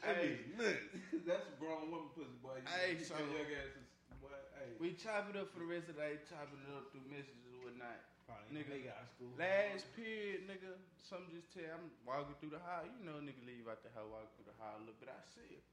[0.00, 0.40] That Hey.
[0.56, 0.88] nuts.
[1.28, 2.64] That's a grown woman pussy, boy.
[2.64, 3.84] You Hey, so- tell your ass is,
[4.24, 4.72] boy, hey.
[4.80, 7.47] We chop it up for the rest of the day, chopping it up through messages
[7.58, 7.98] or whatnot.
[8.28, 9.32] Probably Nigga, nigga out school.
[9.40, 12.84] Last period, nigga, some just tell I'm walking through the hall.
[12.84, 15.08] You know, nigga leave out the house, walking through the hall a little bit.
[15.08, 15.64] I see her.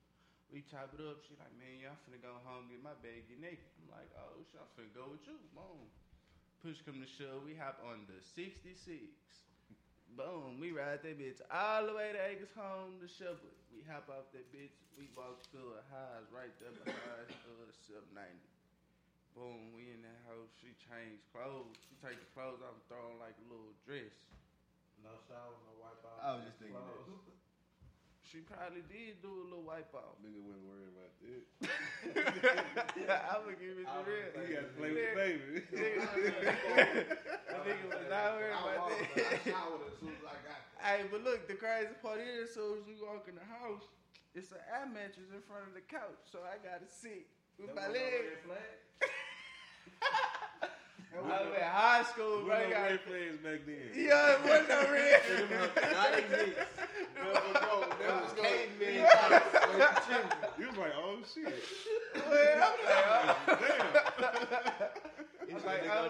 [0.49, 1.19] We chop it up.
[1.27, 3.67] She like, man, y'all finna go home, get my bag, get naked.
[3.81, 5.35] I'm like, oh, shit, I'm finna go with you.
[5.51, 5.89] Boom.
[6.63, 7.43] Push come to shove.
[7.43, 8.71] We hop on the 66.
[10.15, 10.63] Boom.
[10.63, 13.57] We ride that bitch all the way to Acres home to Shepherd.
[13.75, 14.71] We hop off that bitch.
[14.95, 18.54] We walk through a house right there behind uh, 790.
[19.35, 20.47] Boom, we in that house.
[20.55, 21.75] She changed clothes.
[21.83, 24.15] She take the clothes off and throw on like a little dress.
[25.03, 26.23] No shower, no wipe out.
[26.23, 26.87] I was just thinking that.
[27.03, 27.35] Clothes.
[28.25, 30.17] She probably did do a little wipe out.
[30.19, 31.45] Nigga wasn't worried about that.
[33.31, 34.33] I would give it to real.
[34.43, 35.61] You gotta play with the baby.
[35.71, 39.29] The nigga was not worried about that.
[39.29, 40.83] I showered as soon as I got there.
[40.83, 43.87] Hey, but look, the crazy part is, as soon as we walk in the house,
[44.33, 47.29] it's an air mattress in front of the couch, so I gotta sit
[47.61, 49.15] with That my wasn't legs.
[49.85, 51.31] Red flag?
[51.31, 52.69] I was in high school, There bro.
[52.69, 53.87] no red flags back then.
[53.95, 55.21] Yeah, it wasn't no red.
[55.93, 56.57] Not exist.
[57.15, 58.93] No, no, that was caveman.
[60.59, 61.63] You was like, oh shit.
[62.15, 63.35] Well, I'm like, oh.
[65.45, 66.09] It's I'm like, like, oh,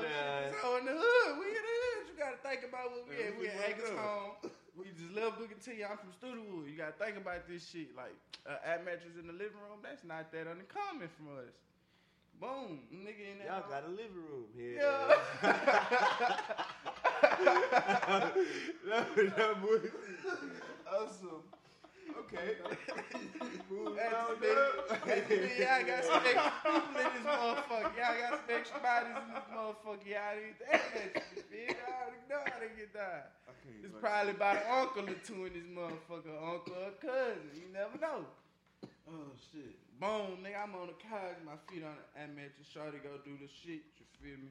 [0.62, 2.04] so in the hood, we in the hood.
[2.08, 3.36] You gotta think about what we Yeah, at.
[3.36, 4.00] we We at fucked Acres up.
[4.00, 4.32] home.
[4.80, 5.84] We just love Booker T.
[5.84, 6.68] I'm from Studewood.
[6.72, 7.96] You gotta think about this shit.
[7.96, 8.16] Like,
[8.48, 11.52] uh, air mattress in the living room, that's not that uncommon from us.
[12.40, 13.48] Boom, nigga in that.
[13.48, 13.70] Y'all house.
[13.70, 14.76] got a living room here.
[14.76, 15.16] Yeah.
[18.88, 19.06] no,
[19.38, 19.90] no, boy.
[20.92, 21.44] Awesome.
[22.20, 22.56] Okay.
[23.70, 24.58] Move That's on the big,
[25.06, 27.92] that's the y'all got some extra people in this motherfucker.
[27.98, 30.06] Y'all got some extra bodies in this motherfucker.
[30.06, 31.76] Y'all need to add that shit, bitch.
[31.76, 33.26] I already know how to get down.
[33.84, 37.50] It's probably about an uncle or two in this motherfucker, uncle or cousin.
[37.56, 38.26] You never know.
[39.06, 39.78] Oh, shit.
[40.02, 42.66] Boom, nigga, I'm on the couch, my feet on the mattress.
[42.74, 44.50] Shorty go do the shit, you feel me?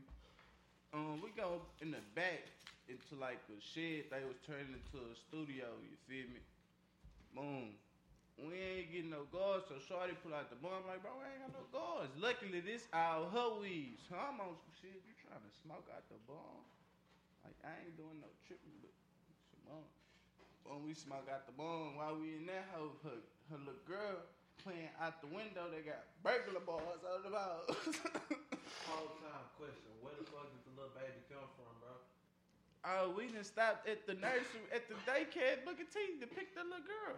[0.95, 2.47] Um, we go in the back
[2.87, 4.15] into like a shed.
[4.15, 6.39] They was turning into a studio, you feel me?
[7.35, 7.75] Boom.
[8.39, 11.43] We ain't getting no guards, so Shorty pull out the bomb like, bro, we ain't
[11.43, 12.15] got no guards.
[12.15, 14.07] Luckily, this all her weeds.
[14.07, 15.03] So I'm on some shit.
[15.03, 16.63] You trying to smoke out the bomb?
[17.43, 18.95] Like, I ain't doing no tripping, but
[19.51, 19.87] some on.
[20.63, 23.19] When we smoke out the bomb, while we in that hoe, her,
[23.51, 24.23] her little girl
[24.65, 27.69] playing out the window, they got burglar bars out the house.
[28.89, 29.93] Whole time question.
[30.01, 31.93] Where the fuck did the little baby come from, bro?
[32.85, 36.53] Oh, we done stopped at the nursery, at the daycare at Booker T to pick
[36.57, 37.17] the little girl.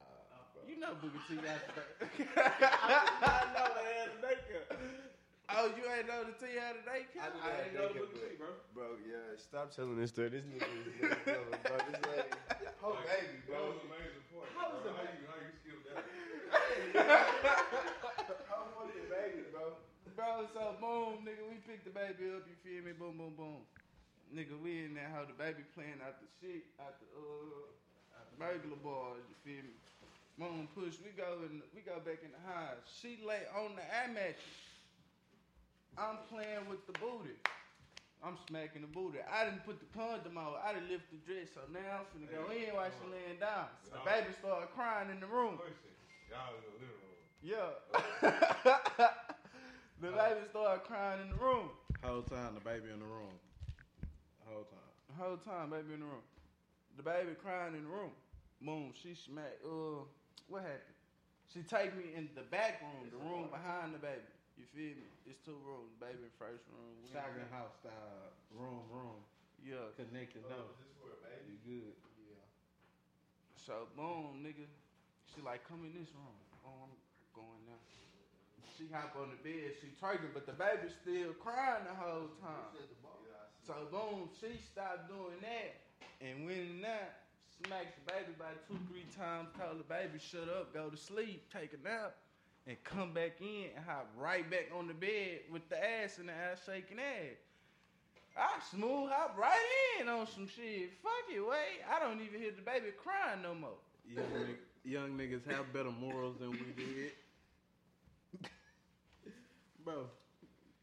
[0.00, 1.84] Oh, you know Booker T got the
[2.40, 4.64] I know they had a daycare.
[5.52, 7.28] Oh, you ain't know the T had a daycare?
[7.28, 8.56] I I ain't know the Booker T, bro.
[8.72, 10.32] Bro, yeah, stop telling this story.
[10.32, 11.76] This nigga is never telling, bro.
[11.92, 12.32] This lady,
[12.84, 14.48] oh baby, That was the amazing part.
[14.56, 14.92] How was bro.
[14.92, 15.73] the how you how you skipped that?
[16.94, 19.74] How the baby, bro?
[20.14, 22.92] Bro, so boom, nigga, we picked the baby up, you feel me?
[22.92, 23.66] Boom, boom, boom.
[24.34, 28.26] Nigga, we in there, how the baby playing out the shit, out the, uh, out
[28.30, 29.74] the burglar bars, you feel me?
[30.36, 30.98] Mom push.
[30.98, 31.62] We go in.
[31.74, 32.82] We go back in the house.
[33.00, 34.58] She lay on the air mattress.
[35.96, 37.38] I'm playing with the booty.
[38.18, 39.18] I'm smacking the booty.
[39.22, 40.58] I didn't put the condom on.
[40.58, 41.54] I didn't lift the dress.
[41.54, 43.70] So now I'm finna go in while she laying down.
[43.94, 45.60] The baby started crying in the room.
[46.30, 47.20] Y'all in the living room.
[47.44, 47.70] Yeah.
[50.00, 51.70] the baby started crying in the room.
[52.02, 53.32] Whole time the baby in the room.
[54.44, 54.92] The whole time.
[55.08, 56.24] The whole time, baby in the room.
[56.96, 58.12] The baby crying in the room.
[58.60, 59.64] Boom, she smacked.
[59.64, 60.04] Uh,
[60.48, 60.96] what happened?
[61.52, 64.26] She take me in the back room, the room behind the baby.
[64.56, 65.08] You feel me?
[65.26, 65.92] It's two rooms.
[66.00, 66.98] Baby first room.
[67.02, 68.32] we Shotgun house style.
[68.50, 69.18] Room, room.
[69.62, 69.90] Yeah.
[69.96, 70.62] Connected Oh, no.
[71.48, 71.94] You good.
[72.26, 72.44] Yeah.
[73.54, 74.66] So boom, nigga.
[75.34, 76.38] She like, come in this room.
[76.64, 76.94] Oh, I'm
[77.34, 77.80] going now.
[78.78, 82.74] She hop on the bed, she twerking, but the baby still crying the whole time.
[83.66, 85.74] So boom, she stopped doing that
[86.20, 87.08] and went in there,
[87.64, 91.46] smacks the baby about two, three times, told the baby shut up, go to sleep,
[91.52, 92.14] take a nap,
[92.66, 96.26] and come back in and hop right back on the bed with the ass in
[96.26, 97.38] the ass shaking ass.
[98.36, 100.90] I smooth hop right in on some shit.
[101.02, 101.80] Fuck it, wait.
[101.86, 103.78] I don't even hear the baby crying no more.
[104.10, 107.12] Nig- young niggas have better morals than we did.
[109.84, 110.08] Bro,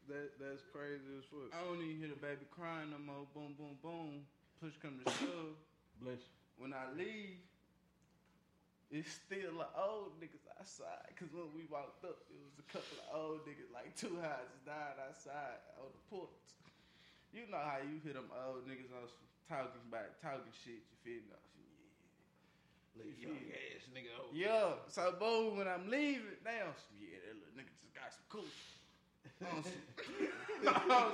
[0.08, 1.50] that that's crazy as fuck.
[1.54, 3.26] I don't even hear the baby crying no more.
[3.34, 4.26] Boom, boom, boom.
[4.60, 5.58] Push come to shove.
[6.02, 6.34] Bless you.
[6.58, 7.42] When I leave,
[8.90, 11.10] it's still the old niggas outside.
[11.18, 14.62] Cause when we walked up, it was a couple of old niggas, like two houses
[14.66, 16.30] down outside on the porch.
[17.34, 19.10] You know how you hear them old niggas on
[19.50, 20.82] talking about talking shit.
[20.86, 21.61] You feel me?
[22.96, 24.72] You young ass nigga over Yeah.
[24.88, 28.44] So boom, when I'm leaving, some yeah, that little nigga just got some cool.
[29.42, 31.12] On oh, some- oh,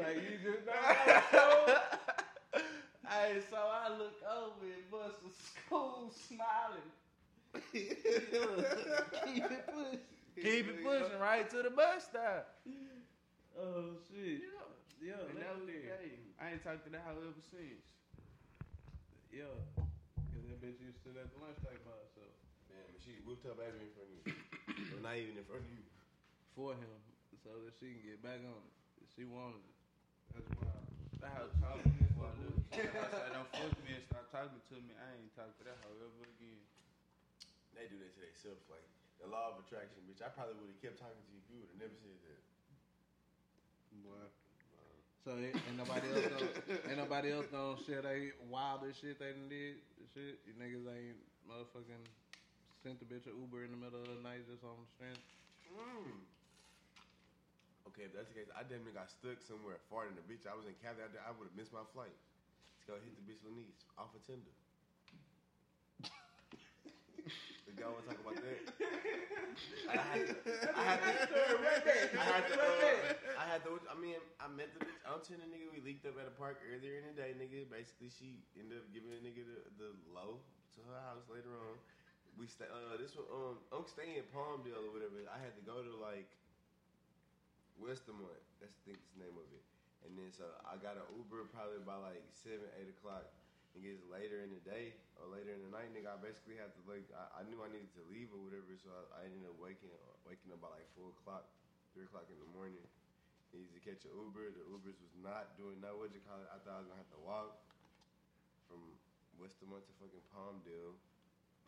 [0.00, 0.66] Like you just
[1.32, 1.76] know.
[3.08, 5.32] Hey, so I look over and bust a
[5.66, 6.90] school smiling.
[7.72, 7.90] Keep
[9.50, 10.00] it pushing.
[10.36, 12.48] Keep it pushing right to the bus stop.
[13.58, 14.40] Oh shit.
[14.42, 14.64] Yeah.
[15.04, 15.74] Yeah, And that was the
[16.40, 17.84] I ain't talked to that hoe ever since.
[19.32, 19.84] Yeah.
[20.64, 22.32] Cause that bitch used to sit at the lunch table by herself.
[22.72, 24.96] Man, but she whipped her baby in front of you.
[24.96, 25.84] or not even in front of you.
[26.56, 26.96] For him.
[27.44, 28.72] So that she can get back on it.
[29.04, 29.76] If She wanted it.
[30.32, 30.88] That's wild.
[31.20, 32.64] That hoe talking to me for a little.
[32.80, 32.80] I
[33.12, 34.96] said, don't fuck me and stop talking to me.
[34.96, 36.64] I ain't talking to that hoe ever again.
[37.76, 38.64] They do that to themselves.
[38.72, 38.88] Like
[39.20, 40.24] the law of attraction, bitch.
[40.24, 42.40] I probably would have kept talking to you if you would have never said that.
[44.00, 44.32] Boy.
[45.24, 46.52] So ain't ain't nobody else don't,
[46.84, 49.80] ain't nobody else don't share they wildest shit they done did.
[50.12, 51.16] Shit, you niggas ain't
[51.48, 52.04] motherfucking
[52.84, 55.24] sent the bitch a Uber in the middle of the night just on the strength.
[55.72, 56.20] Mm.
[57.88, 60.44] Okay, if that's the case, I definitely got stuck somewhere far in the bitch.
[60.44, 61.24] I was in Cali there.
[61.24, 62.12] I would have missed my flight.
[62.12, 64.52] Let's go hit the bitch Lanice off of Tinder.
[67.64, 68.60] If y'all want to talk about that,
[69.92, 70.36] I had to.
[70.76, 71.40] I had to.
[72.14, 72.54] I had to.
[72.60, 73.70] Uh, I had to.
[73.88, 75.72] I mean, I met the bitch on Tinder, nigga.
[75.72, 77.64] We leaked up at a park earlier in the day, nigga.
[77.66, 80.44] Basically, she ended up giving a nigga the, the low
[80.76, 81.80] to her house later on.
[82.36, 82.68] We stay.
[82.68, 83.26] Uh, this one.
[83.32, 85.24] Um, I'm staying in Palmdale or whatever.
[85.32, 86.28] I had to go to like
[87.80, 88.42] Westamont.
[88.60, 89.64] That's I think the name of it.
[90.04, 93.24] And then so I got an Uber probably by like seven, eight o'clock.
[93.74, 96.14] Gets later in the day or later in the night, nigga.
[96.14, 98.88] I basically had to like I, I knew I needed to leave or whatever, so
[98.88, 99.90] I, I ended up waking
[100.24, 101.50] waking up by like four o'clock,
[101.92, 102.80] three o'clock in the morning.
[103.50, 104.56] Needed to catch an Uber.
[104.56, 105.90] The Ubers was not doing that.
[105.90, 106.48] What you call it?
[106.48, 107.60] I thought I was gonna have to walk
[108.70, 108.80] from
[109.36, 110.96] Westamont to fucking Palmdale.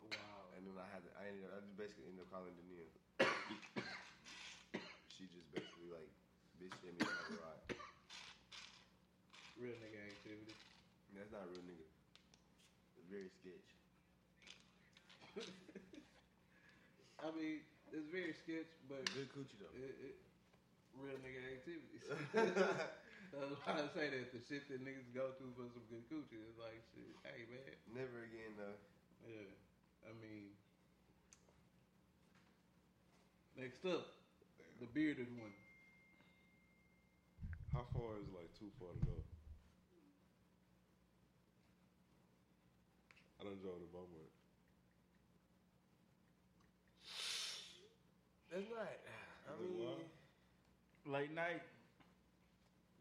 [0.01, 0.57] Wow.
[0.57, 1.11] And then I had to.
[1.21, 1.59] I ended up.
[1.59, 2.87] I just basically ended up calling Dania.
[5.13, 6.09] she just basically like
[6.57, 7.67] bitch let me have a ride.
[9.59, 10.55] Real nigga activity.
[11.13, 11.86] That's not a real nigga.
[13.07, 13.69] It's very sketch.
[17.23, 17.63] I mean,
[17.95, 19.71] it's very sketch, but Good coochie though.
[19.79, 20.15] It, it,
[20.99, 22.03] real nigga activities.
[22.35, 26.35] That's why I say that the shit that niggas go through for some good coochie
[26.35, 27.15] is like shit.
[27.23, 28.75] Hey man, Never again though.
[29.23, 29.55] yeah.
[30.03, 30.51] I mean,
[33.55, 34.19] next up,
[34.83, 35.55] the bearded one.
[37.71, 39.15] How far is like too far to go?
[43.39, 44.31] I done drove to Beaumont.
[48.51, 48.87] That's not.
[49.47, 49.97] I mean,
[51.05, 51.61] Late night.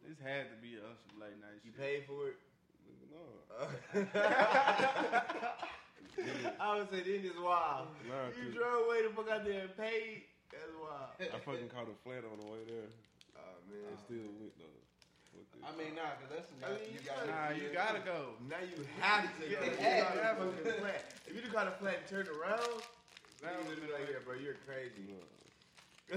[0.07, 1.81] This had to be on some late night you shit.
[1.81, 2.37] paid for it.
[3.11, 3.23] No.
[6.61, 7.89] I would say then it's wild.
[8.09, 8.53] Nah, you too.
[8.53, 10.23] drove away the fuck out there and paid.
[10.53, 11.11] That's wild.
[11.19, 12.89] I fucking caught a flat on the way there.
[13.37, 13.43] Oh I
[13.91, 13.99] man.
[14.05, 14.79] still went though.
[15.37, 15.67] Fuck it.
[15.67, 18.39] I mean, nah, cause that's I mean, you gotta- Nah, you gotta go.
[18.49, 19.51] Now you have to go.
[19.51, 20.35] Yeah, You gotta yeah.
[20.35, 21.01] fucking flat.
[21.27, 22.83] If you just got a flat and turn around,
[23.43, 25.13] That would be like, yeah, bro, you're crazy.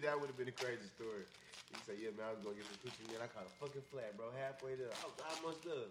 [0.00, 1.26] that would have been a crazy story.
[1.70, 3.22] He said, yeah, man, I was going to get some coochie, man.
[3.22, 4.90] I caught a fucking flat, bro, halfway there.
[4.90, 5.90] I was almost there.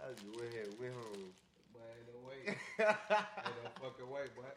[0.00, 1.30] I just went ahead and went home.
[1.70, 2.40] Boy, ain't no way.
[2.48, 4.48] ain't no fucking way, boy.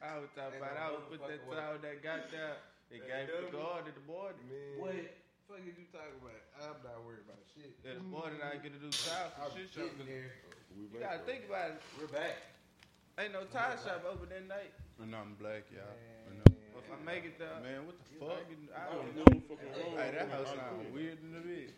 [0.00, 2.56] I was talking Ain't about no I would put that motherfucking towel that got there.
[2.90, 4.34] It gave the guard at the board.
[4.78, 4.96] What
[5.52, 6.40] fuck is you talking about?
[6.64, 7.76] I'm not worried about shit.
[7.84, 9.92] Yeah, the boy that I get to do towel for shit shop.
[9.92, 10.32] getting there.
[10.72, 11.84] You gotta think about it.
[12.00, 12.40] We're back.
[13.20, 14.72] Ain't no tire shop open that night.
[14.96, 15.92] And I'm black, y'all.
[16.72, 18.48] If I make it there, man, what the fuck?
[18.72, 19.28] I don't know.
[19.92, 21.68] Hey, that house sound weird in the bit.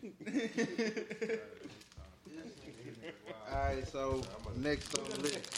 [3.51, 4.23] All right, so
[4.55, 5.51] next on the list.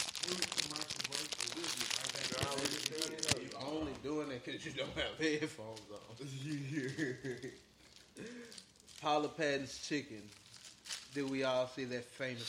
[3.38, 7.38] You only doing it because you don't have headphones on.
[9.00, 10.22] Paula Patton's chicken.
[11.14, 12.40] Did we all see that famous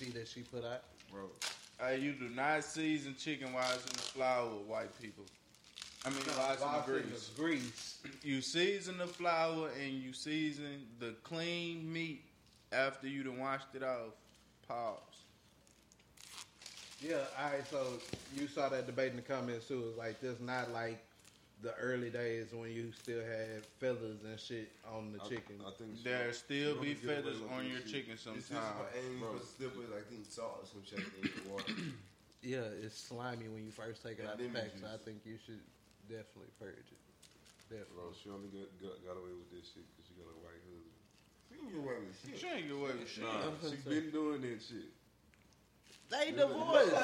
[0.00, 0.82] recipe that she put out?
[1.12, 1.24] Bro.
[1.80, 5.24] Hey, you do not season chicken while it's in the flour with white people.
[6.04, 7.30] I mean, No, while it's in the grease.
[7.36, 7.98] grease.
[8.22, 12.24] You season the flour and you season the clean meat
[12.72, 14.12] after you done washed it off.
[14.66, 14.98] Pause.
[17.00, 17.86] Yeah, all right, so
[18.36, 19.84] you saw that debate in the comments too.
[19.90, 20.98] It's like this not like
[21.62, 25.58] the early days when you still had feathers and shit on the chicken.
[25.66, 27.88] I think There still be feathers on your shit.
[28.06, 28.46] chicken sometimes.
[28.46, 29.32] for- and you Bro.
[29.42, 31.72] supposed still put like I think salt or some shit in the water.
[32.42, 34.86] Yeah, it's slimy when you first take it Yeah, out of the lemon pack, so
[34.86, 35.58] I think you should
[36.06, 37.02] definitely purge it.
[37.68, 38.14] Bro, Definitely.
[38.22, 40.96] she only got, got, got away with this shit because she got a white husband.
[41.50, 42.38] You can get away with shit.
[42.38, 43.26] She ain't get away with shit.
[43.26, 44.88] Nah, she been doing that shit.
[46.08, 46.94] They divorced.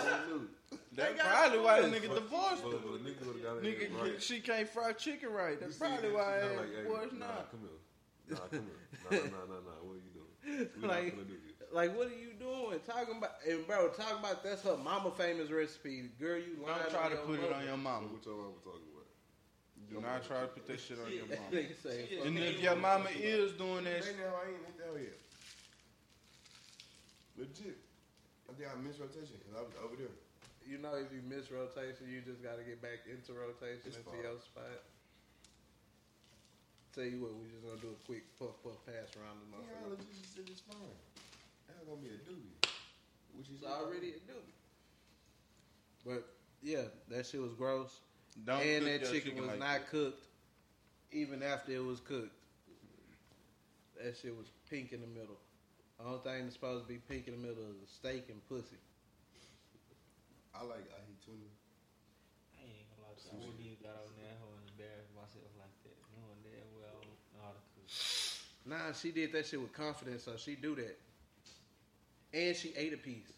[0.93, 2.05] That's got probably why the divorced.
[2.05, 2.71] nigga divorced her.
[2.71, 4.23] but nigga would have got it Nigga, right.
[4.23, 5.59] she can't fry chicken right.
[5.61, 7.45] That's probably that why shit, I nah, like, hey, divorced nah, now.
[7.51, 7.81] come here.
[8.31, 8.67] Nah, come
[9.11, 9.11] here.
[9.11, 9.79] Nah, nah, nah, nah.
[9.83, 10.69] What are you doing?
[10.81, 11.69] We're like, not gonna do this.
[11.73, 12.81] like, what are you doing?
[12.87, 16.11] Talking about, and bro, talking about that's her mama famous recipe.
[16.21, 18.09] Girl, you lying Don't try to your put it on your mama.
[18.09, 19.09] What your mama talking about?
[19.91, 21.41] Do not try to put that shit on your mama.
[21.53, 24.65] Nigga say, fuck And if your mama is doing that Right shit, now, I ain't
[24.65, 25.19] hit that yet.
[27.37, 27.79] Legit.
[28.49, 30.15] I think I missed rotation because I was over there.
[30.65, 33.97] You know, if you miss rotation, you just got to get back into rotation It's
[34.01, 34.23] into fine.
[34.25, 34.81] your spot.
[36.97, 39.67] Tell you what, we just gonna do a quick puff puff pass around the Yeah,
[39.67, 40.07] I motherfucker.
[40.15, 40.95] just said it's fine.
[41.67, 42.71] That's gonna be a doobie.
[43.37, 44.55] Which is already a doobie.
[46.07, 46.23] But
[46.63, 47.91] yeah, that shit was gross.
[48.47, 49.91] Don't and that chicken, chicken was like not that.
[49.91, 50.25] cooked,
[51.11, 52.31] even after it was cooked.
[54.03, 55.39] That shit was pink in the middle.
[55.99, 58.39] The only thing that's supposed to be pink in the middle is a steak and
[58.49, 58.79] pussy.
[60.55, 61.51] I like I hate tuna.
[62.57, 63.35] I ain't gonna lie to you.
[63.35, 65.97] I wouldn't even got on that hoe and embarrass myself like that.
[66.15, 67.91] Knowing damn well I don't know how to cook.
[68.65, 70.97] Nah, she did that shit with confidence, so she do that.
[72.33, 73.31] And she ate a piece.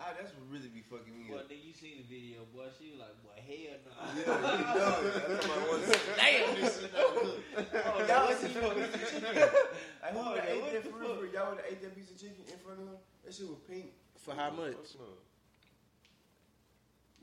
[0.00, 1.48] Ah, that's what really be fucking me Well, up.
[1.48, 2.66] then you seen the video, boy.
[2.74, 3.92] She was like, boy, hell no.
[4.18, 4.98] Yeah, you know.
[5.30, 6.02] That's what I want to say.
[6.18, 7.38] Damn, this shit not good.
[7.86, 9.10] Oh, Y'all what's see the fucking fuck?
[9.14, 9.30] chicken.
[10.02, 11.14] Like, who would have ate that the for real?
[11.14, 11.30] for real?
[11.32, 12.98] Y'all would have ate that piece of chicken in front of her?
[13.22, 13.94] That shit was pink.
[14.18, 14.74] For how much?
[14.74, 15.06] Fuck no.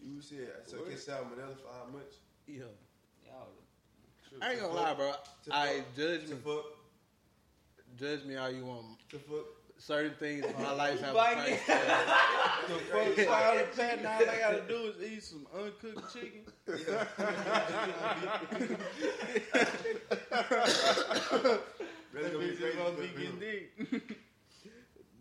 [0.04, 2.14] You said, so get salmonella for how much?
[2.48, 2.64] Yeah.
[3.26, 3.48] Y'all,
[4.42, 5.12] I ain't gonna lie, bro.
[5.46, 5.96] To I fuck.
[5.96, 6.42] judge To me.
[6.44, 6.66] fuck.
[7.98, 8.86] Judge me all you want.
[9.10, 9.46] To fuck.
[9.78, 11.66] Certain things in my life have a Bang price it.
[11.66, 11.88] tag.
[12.68, 16.42] the fuck Tyler Patton, all I gotta do is eat some uncooked chicken.
[16.68, 16.84] Really
[22.14, 23.40] That gonna be bitch is crazy gonna be getting people.
[23.40, 24.18] dick.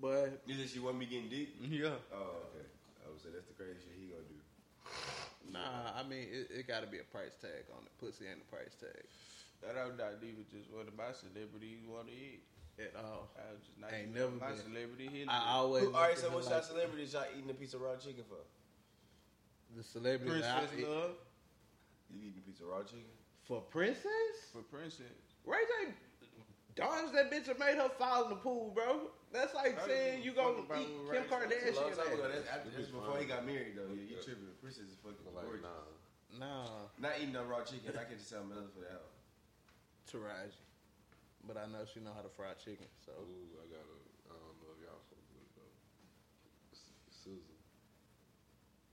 [0.01, 1.57] But You said she want me getting deep?
[1.61, 1.89] Yeah.
[2.13, 2.67] Oh, okay.
[3.05, 3.98] I would say that's the crazy shit he gonna do.
[5.53, 7.93] Nah, I mean it, it got to be a price tag on it.
[7.99, 9.05] Pussy and a price tag
[9.63, 12.43] That I'm not even just one of my celebrities want to eat.
[12.79, 13.29] at all.
[13.35, 14.63] I was just not Ain't never my been.
[14.63, 15.27] celebrity hit.
[15.29, 15.85] I always.
[15.85, 17.97] Who, all right, so at what's her y'all celebrities y'all eating a piece of raw
[17.97, 18.39] chicken for?
[19.77, 21.11] The celebrity that Princess I eat- Love
[22.09, 23.11] You eating a piece of raw chicken?
[23.45, 24.53] for princess.
[24.53, 25.17] for Princess.
[25.45, 25.93] Ray J
[26.79, 29.11] dodged that bitch and made her fall in the pool, bro.
[29.33, 31.91] That's like I saying you give gonna eat what Kim Ray J- That's a long
[31.93, 31.97] Kardashian.
[31.99, 32.29] time ago.
[32.33, 33.91] That's, after, that's It's before he got married, though.
[33.93, 34.23] Yeah, you Yeah.
[34.25, 34.55] tripping.
[34.63, 35.67] Princess is fucking Like, gorgeous.
[35.67, 36.39] nah.
[36.39, 37.97] Nah, Not eating no raw chicken.
[37.97, 39.03] I can just tell salmonella for that.
[40.13, 40.53] Taraji.
[41.47, 43.97] But I know she know how to fry chicken, so Ooh, I got a.
[44.29, 45.73] I don't know if y'all fuck with it though.
[46.73, 46.93] S-
[47.25, 47.57] Susan.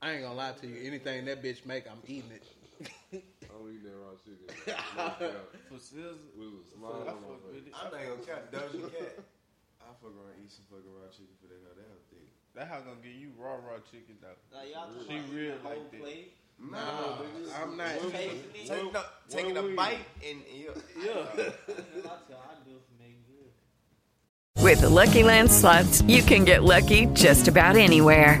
[0.00, 0.86] I ain't gonna lie to you.
[0.86, 3.24] Anything that bitch make, I'm eating it.
[3.56, 4.46] I'm eating that raw chicken.
[5.72, 6.28] For Scissor.
[6.36, 7.72] We was I smiling on with my it.
[7.72, 9.14] I'm not gonna count Doja Cat.
[9.80, 12.26] I fuck around eat some fucking raw chicken for that goddamn thing.
[12.54, 14.36] That how gonna get you raw raw chicken though.
[14.52, 16.00] like, y'all talking She about real the like whole that.
[16.02, 17.92] plate, Nah, I'm not.
[18.10, 18.66] tasting it.
[18.68, 20.70] Take, no, taking a bite and yeah.
[21.04, 21.12] Yeah.
[21.12, 24.62] I ain't gonna lie to y'all, I do it for making good.
[24.64, 28.40] With the Lucky Land slots, you can get lucky just about anywhere.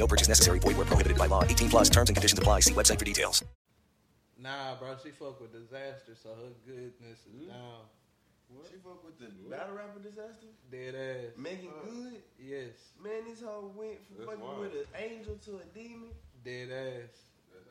[0.00, 0.58] No purchase necessary.
[0.58, 1.44] Void where prohibited by law.
[1.44, 2.60] 18 plus terms and conditions apply.
[2.60, 3.44] See website for details.
[4.40, 7.48] Nah, bro, she fuck with Dizaster, so her goodness is hmm?
[7.48, 7.84] down.
[8.64, 10.48] She fuck with the battle rapper Dizaster?
[10.72, 11.36] Dead ass.
[11.36, 12.22] Making good?
[12.40, 12.96] Yes.
[13.04, 14.60] Man, this hoe went from That's fucking wild.
[14.60, 16.08] with an angel to a demon.
[16.42, 17.20] Dead ass.
[17.52, 17.68] That's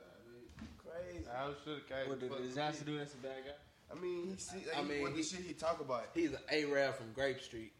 [0.86, 1.25] Crazy.
[1.27, 2.09] I should have came.
[2.09, 2.97] What the Dizaster do?
[2.99, 3.57] That's a bad guy.
[3.91, 6.05] I mean, he see, I I mean, mean, what the he- shit he talk about.
[6.13, 7.71] He's an A-Rab from Grape Street.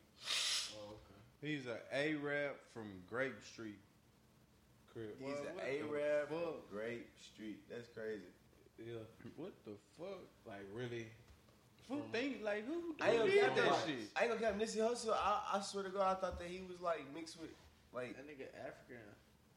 [0.74, 1.48] Oh, okay.
[1.54, 3.78] He's an A-Rap from Grape Street.
[5.00, 5.16] Crib.
[5.20, 6.40] He's What- an what the A-Rap fuck?
[6.44, 7.60] from Grape Street.
[7.70, 8.28] That's crazy.
[8.80, 9.00] Yeah.
[9.40, 10.28] What the fuck?
[10.46, 11.08] Like, really?
[11.88, 14.12] Who think like who, I ain't who gonna cap that that shit?
[14.16, 15.16] I ain't gonna cap Nipsey Hussle.
[15.16, 17.50] I, I swear to God, I thought that he was like mixed with
[17.94, 19.02] like That nigga African,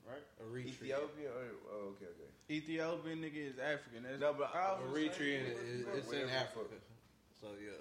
[0.09, 0.24] right?
[0.40, 0.66] Eritrean.
[0.72, 1.28] Ethiopian.
[1.28, 2.30] Or, oh, okay, okay.
[2.49, 4.05] Ethiopian nigga is African.
[4.05, 6.78] That's No, but uh, I was Eritrean saying, is it's in Africa.
[7.38, 7.76] So, yeah.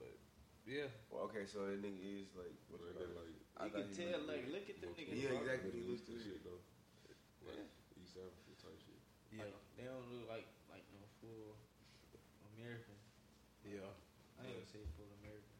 [0.00, 0.10] But,
[0.66, 0.90] yeah.
[1.12, 3.14] Well, okay, so that nigga is like what you call it?
[3.14, 5.16] I You can tell, was- like, look at them niggas.
[5.16, 5.72] Yeah, exactly.
[5.72, 6.60] He He looks looks to to shit though.
[7.48, 7.62] Like
[7.96, 9.00] East Africa type shit.
[9.40, 11.56] Like, they don't look like like no full
[12.56, 12.96] American.
[13.64, 13.88] Yeah.
[14.36, 15.56] I ain't gonna say full American.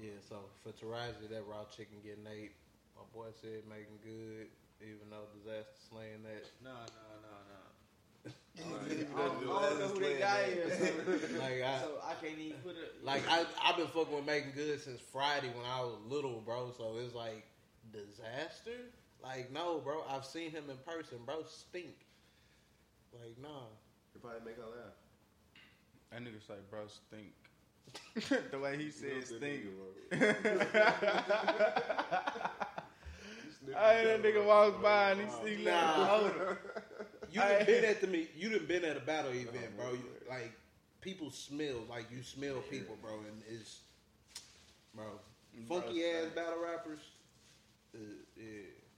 [0.00, 2.54] Yeah, so for Taraji, that raw chicken getting ate.
[2.96, 4.48] My boy said making good,
[4.80, 6.48] even though Dizaster slaying that.
[6.64, 7.62] No, no, no, no.
[8.64, 9.46] I I don't,
[9.80, 13.04] know who they got here, so, Like, I- so I can't even put it.
[13.04, 16.72] Like I, I've been fucking with making good since Friday when I was little, bro.
[16.76, 17.44] So it's like
[17.92, 18.78] Dizaster.
[19.22, 20.02] Like no, bro.
[20.08, 21.42] I've seen him in person, bro.
[21.46, 21.96] Stink.
[23.12, 23.66] Like nah.
[24.14, 24.94] You probably make her laugh.
[26.10, 27.34] That nigga say, bro, stink.
[28.50, 29.64] the way he said stink.
[33.66, 36.56] Hey, that nigga walks by and he see Nah, like, hold on.
[37.32, 38.28] You done been at the me.
[38.36, 39.92] You done been at a battle event, bro.
[39.92, 40.52] You, like
[41.00, 43.80] people smell, like you smell people, bro, and it's,
[44.94, 45.06] bro,
[45.68, 47.00] funky ass battle rappers.
[47.94, 47.98] Uh,
[48.36, 48.44] yeah,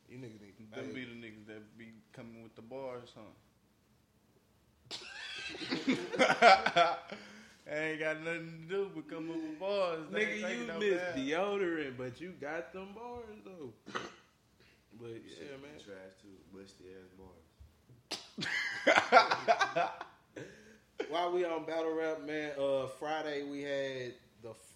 [0.09, 0.81] you niggas need to.
[0.81, 3.22] Them be the niggas that be coming with the bars, huh?
[6.18, 6.97] I
[7.72, 10.01] ain't got nothing to do but come up with bars.
[10.12, 11.16] They Nigga, you no miss bath.
[11.16, 13.72] deodorant, but you got them bars though.
[15.01, 15.81] But yeah, man.
[15.83, 17.39] Trash too, musty ass bars.
[21.11, 24.74] While we on battle rap, man, uh, Friday we had the f-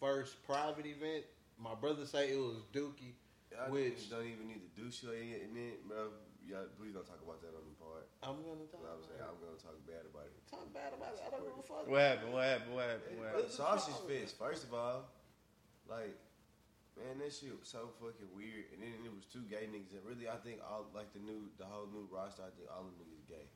[0.00, 1.24] first private event.
[1.58, 3.14] My brother say it was Dookie,
[3.52, 6.08] Y'all which niggas don't even need to do shit in it, bro.
[6.46, 8.06] Y'all, please don't talk about that on the part.
[8.22, 8.82] I'm gonna talk.
[8.82, 10.34] I was saying I'm gonna talk bad about it.
[10.50, 11.22] Talk bad about it.
[11.26, 11.86] I don't give a fuck.
[11.86, 12.32] What happened?
[12.34, 12.74] What happened?
[12.74, 13.18] What happened?
[13.18, 13.50] What happened?
[13.50, 14.38] Sausage fest.
[14.38, 15.06] First of all,
[15.88, 16.14] like,
[16.96, 18.72] man, that shit was so fucking weird.
[18.72, 19.92] And then it was two gay niggas.
[19.96, 22.42] And really, I think all like the new, the whole new roster.
[22.42, 23.46] I think all of them niggas gay.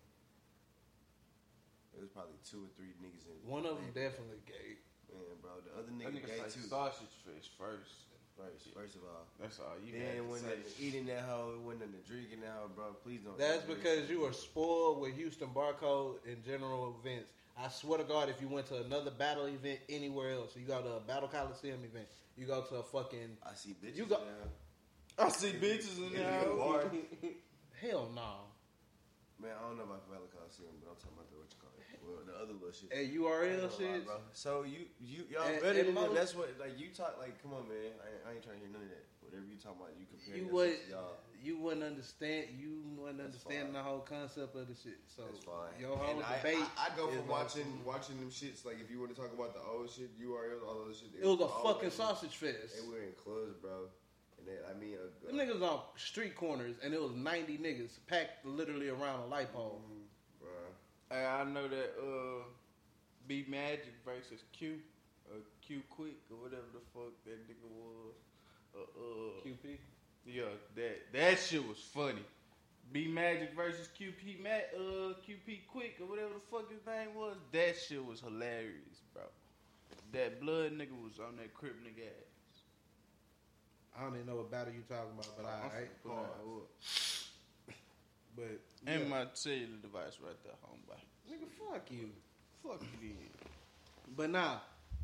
[1.96, 3.36] It was probably two or three niggas in.
[3.48, 4.78] One of them definitely gay.
[5.10, 6.68] Man, bro, the other That nigga, nigga gay say too.
[6.70, 8.06] sausage fish first.
[8.38, 11.60] First, first of all, That's all you then when to the eating that hoe, it
[11.60, 12.96] wasn't the drinking that hoe, bro.
[13.04, 13.36] Please don't.
[13.36, 14.28] That's because you that.
[14.28, 17.32] are spoiled with Houston Barcode and general events.
[17.58, 20.86] I swear to God, if you went to another battle event anywhere else, you got
[20.86, 22.06] a Battle Coliseum event,
[22.40, 23.96] you go to a fucking I see bitches.
[24.00, 25.26] You go- now.
[25.26, 26.40] I see bitches in there.
[27.84, 28.48] hell no.
[29.40, 31.72] Man, I don't know about Valley Coliseum, but I'm talking about the what you call
[31.76, 31.84] it.
[32.00, 32.88] Well, the other little shit.
[32.92, 34.04] Hey, URL shit.
[34.08, 34.16] bro.
[34.32, 37.36] So you you y'all And- better and than That's what like you talk like.
[37.44, 37.92] Come on, man.
[38.00, 39.04] I, I ain't trying to hear none of that.
[39.30, 40.36] Whatever you talking about, you compare.
[40.36, 41.14] You would to y'all.
[41.40, 44.98] you wouldn't understand you wouldn't understand the whole concept of the shit.
[45.06, 45.78] So That's fine.
[45.78, 46.58] your whole And debate.
[46.76, 48.64] I, I go is from like- watching watching them shits.
[48.66, 51.14] Like if you want to talk about the old shit, URL, all those shit.
[51.14, 52.74] It was a fucking that- sausage fest.
[52.74, 53.86] They were in clubs, bro.
[54.38, 57.98] And they, I mean, uh, Them niggas on street corners, and it was ninety niggas
[58.08, 59.80] packed literally around a light pole.
[60.42, 61.14] bruh.
[61.14, 62.42] Hey, I know that uh,
[63.28, 64.78] B Magic versus Q,
[65.30, 68.14] uh, Q Quick or whatever the fuck that nigga was.
[68.74, 69.78] Uh, uh, QP.
[70.26, 70.42] Yeah,
[70.76, 72.24] that that shit was funny.
[72.92, 77.36] B Magic versus QP Mac, uh, QP Quick or whatever the fuck his name was.
[77.52, 79.22] That shit was hilarious, bro.
[80.12, 82.62] That blood nigga was on that crib nigga ass.
[83.96, 86.62] I don't even know what battle you talking about, but I'm I, I finna pull
[86.66, 86.70] that
[88.36, 90.98] but And my cellular device right there, homeboy.
[91.30, 92.10] nigga, fuck you.
[92.62, 93.28] Fuck you then.
[94.16, 94.58] But nah,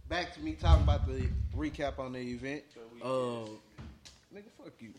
[0.08, 2.62] back to me talking about the recap on the event.
[3.02, 3.46] Uh,
[4.34, 4.92] nigga, fuck you.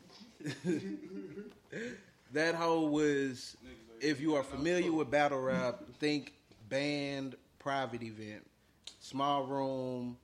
[2.34, 3.56] that whole was,
[4.00, 6.34] if you are familiar with battle rap, think
[6.70, 8.46] band private event,
[9.00, 10.18] small room,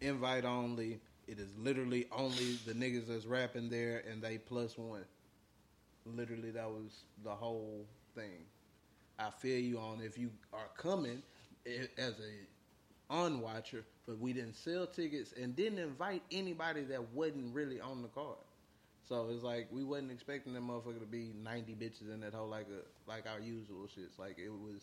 [0.00, 1.00] invite only.
[1.26, 5.04] It is literally only the niggas that's rapping there and they plus one.
[6.06, 8.46] Literally, that was the whole thing.
[9.18, 11.22] I feel you on if you are coming
[11.66, 12.57] as a
[13.10, 18.08] unwatcher, but we didn't sell tickets and didn't invite anybody that wasn't really on the
[18.08, 18.36] card.
[19.08, 22.48] So it's like we wasn't expecting that motherfucker to be ninety bitches in that whole
[22.48, 24.18] like a like our usual shits.
[24.18, 24.82] Like it was,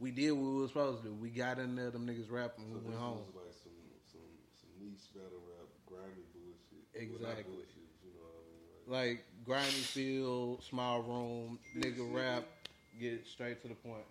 [0.00, 1.14] we did what we were supposed to do.
[1.14, 3.18] We got in there, them niggas rapping, we went home.
[3.18, 3.72] was like some
[4.10, 4.20] some
[4.60, 6.82] some niche battle rap, grimy bullshit.
[6.92, 7.54] Well, Exactly.
[7.54, 9.08] bullshit, you know what I mean?
[9.08, 12.44] Like, Like grimy feel, small room, nigga rap,
[12.98, 14.02] get straight to the point.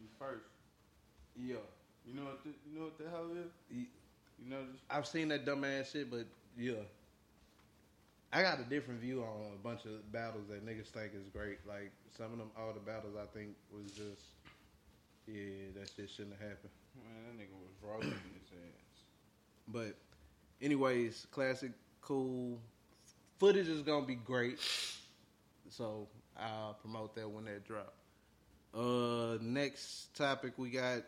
[0.00, 0.42] You first.
[1.36, 1.56] Yeah.
[2.08, 2.42] You know what?
[2.42, 3.52] The, you know what the hell is?
[3.70, 3.86] You,
[4.48, 4.80] know this?
[4.90, 6.72] I've seen that dumbass shit, but yeah.
[8.32, 11.58] I got a different view on a bunch of battles that niggas think is great.
[11.66, 14.22] Like some of them, all the battles I think was just,
[15.26, 16.70] yeah, that shit shouldn't have happened.
[16.96, 19.02] Man, that nigga was rolling his ass.
[19.68, 19.94] But,
[20.62, 22.58] anyways, classic, cool.
[23.38, 24.58] Footage is gonna be great,
[25.70, 27.94] so I'll promote that when that drop.
[28.74, 31.02] Uh, next topic we got.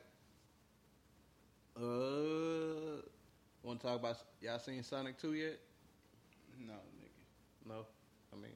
[1.80, 3.00] Uh,
[3.62, 5.58] want to talk about y'all seen Sonic Two yet?
[6.60, 7.24] No, nigga.
[7.66, 7.86] No,
[8.34, 8.52] I mean,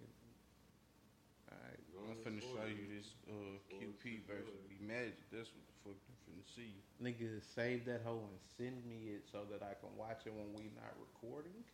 [1.51, 1.81] all right.
[2.11, 5.17] I'm finna show you this uh, QP versus Be Magic.
[5.33, 6.75] That's what the fuck I'm finna see.
[7.03, 10.53] Nigga, save that hoe and send me it so that I can watch it when
[10.53, 11.65] we not recording.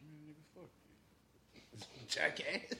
[0.00, 0.70] Man, nigga, fuck
[1.52, 1.80] you.
[2.08, 2.72] Jackass.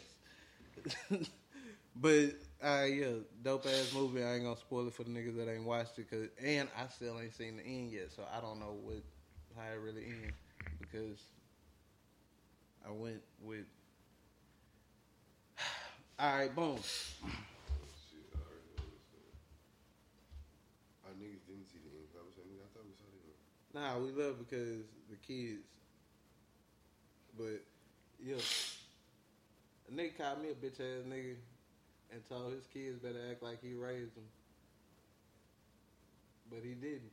[1.97, 2.33] but
[2.65, 3.07] uh, yeah,
[3.43, 4.25] dope ass movie.
[4.25, 6.87] I ain't gonna spoil it for the niggas that ain't watched it, cause and I
[6.89, 9.03] still ain't seen the end yet, so I don't know what
[9.55, 10.35] how it really ends
[10.81, 11.21] because
[12.87, 13.67] I went with.
[16.19, 16.79] All right, boom.
[16.81, 19.05] shit, I already know this.
[19.13, 19.29] Man.
[21.05, 22.09] Our niggas didn't see the end.
[22.17, 23.37] I was saying, I thought we saw the end.
[23.77, 25.69] Nah, we love because the kids.
[27.37, 27.61] But
[28.25, 28.41] yeah,
[29.89, 31.37] a nigga called me a bitch ass nigga
[32.15, 34.25] and told his kids better act like he raised them.
[36.49, 37.11] But he didn't.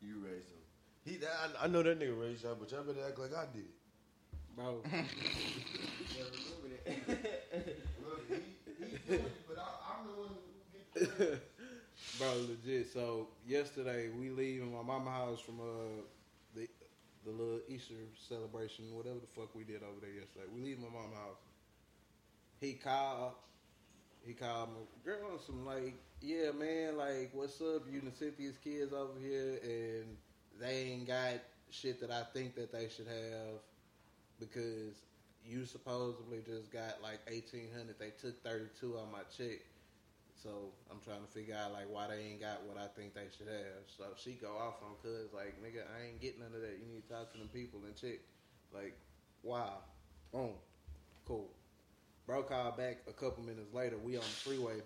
[0.00, 0.64] You raised him.
[1.04, 3.68] He, I, I know that nigga raised y'all, but y'all better act like I did.
[4.56, 4.82] Bro.
[8.04, 8.34] Look, he,
[8.78, 9.62] he it, but I,
[9.92, 10.34] I'm the one
[12.18, 12.92] Bro, legit.
[12.92, 16.02] So yesterday we leaving my mama house from uh
[16.54, 16.68] the
[17.24, 17.94] the little Easter
[18.28, 20.46] celebration, whatever the fuck we did over there yesterday.
[20.54, 21.38] We leave my mama house.
[22.60, 23.32] He called.
[24.26, 27.82] He called me, girl, on some like, yeah, man, like, what's up?
[27.90, 30.16] You and Cynthia's kids over here, and
[30.60, 33.60] they ain't got shit that I think that they should have
[34.38, 35.02] because
[35.44, 37.98] you supposedly just got like eighteen hundred.
[37.98, 39.60] They took thirty two on my check.
[40.42, 43.28] So I'm trying to figure out like why they ain't got what I think they
[43.36, 43.84] should have.
[43.86, 46.78] So she go off on cuz like nigga, I ain't getting none of that.
[46.80, 48.20] You need to talk to them people and check.
[48.72, 48.96] Like,
[49.42, 49.80] wow.
[50.32, 50.52] Boom.
[51.26, 51.48] Cool.
[52.26, 53.98] Bro called back a couple minutes later.
[53.98, 54.80] We on the freeway.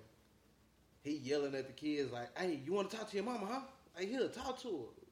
[1.02, 3.60] He yelling at the kids like, "Hey, you want to talk to your mama, huh?
[3.96, 5.06] Hey, here, talk to her."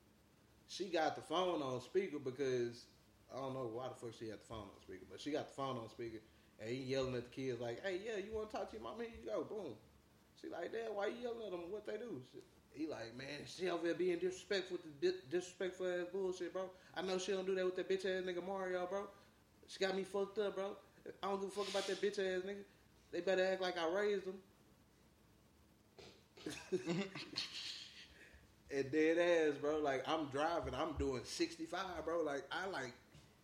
[0.69, 2.87] She got the phone on speaker because
[3.33, 5.49] I don't know why the fuck she had the phone on speaker, but she got
[5.49, 6.19] the phone on speaker,
[6.59, 8.83] and he yelling at the kids like, "Hey, yeah, you want to talk to your
[8.83, 9.05] mama?
[9.05, 9.77] Here you go, boom."
[10.41, 11.71] She like, "Dad, why you yelling at them?
[11.71, 12.39] What they do?" She,
[12.73, 16.71] he like, "Man, she over there being disrespectful with the di- disrespectful ass bullshit, bro.
[16.95, 19.07] I know she don't do that with that bitch ass nigga Mario, bro.
[19.69, 20.77] She got me fucked up, bro.
[21.23, 22.65] I don't give a fuck about that bitch ass nigga.
[23.13, 24.39] They better act like I raised them."
[28.71, 29.79] and dead ass, bro.
[29.79, 32.23] Like I'm driving, I'm doing 65, bro.
[32.23, 32.93] Like I like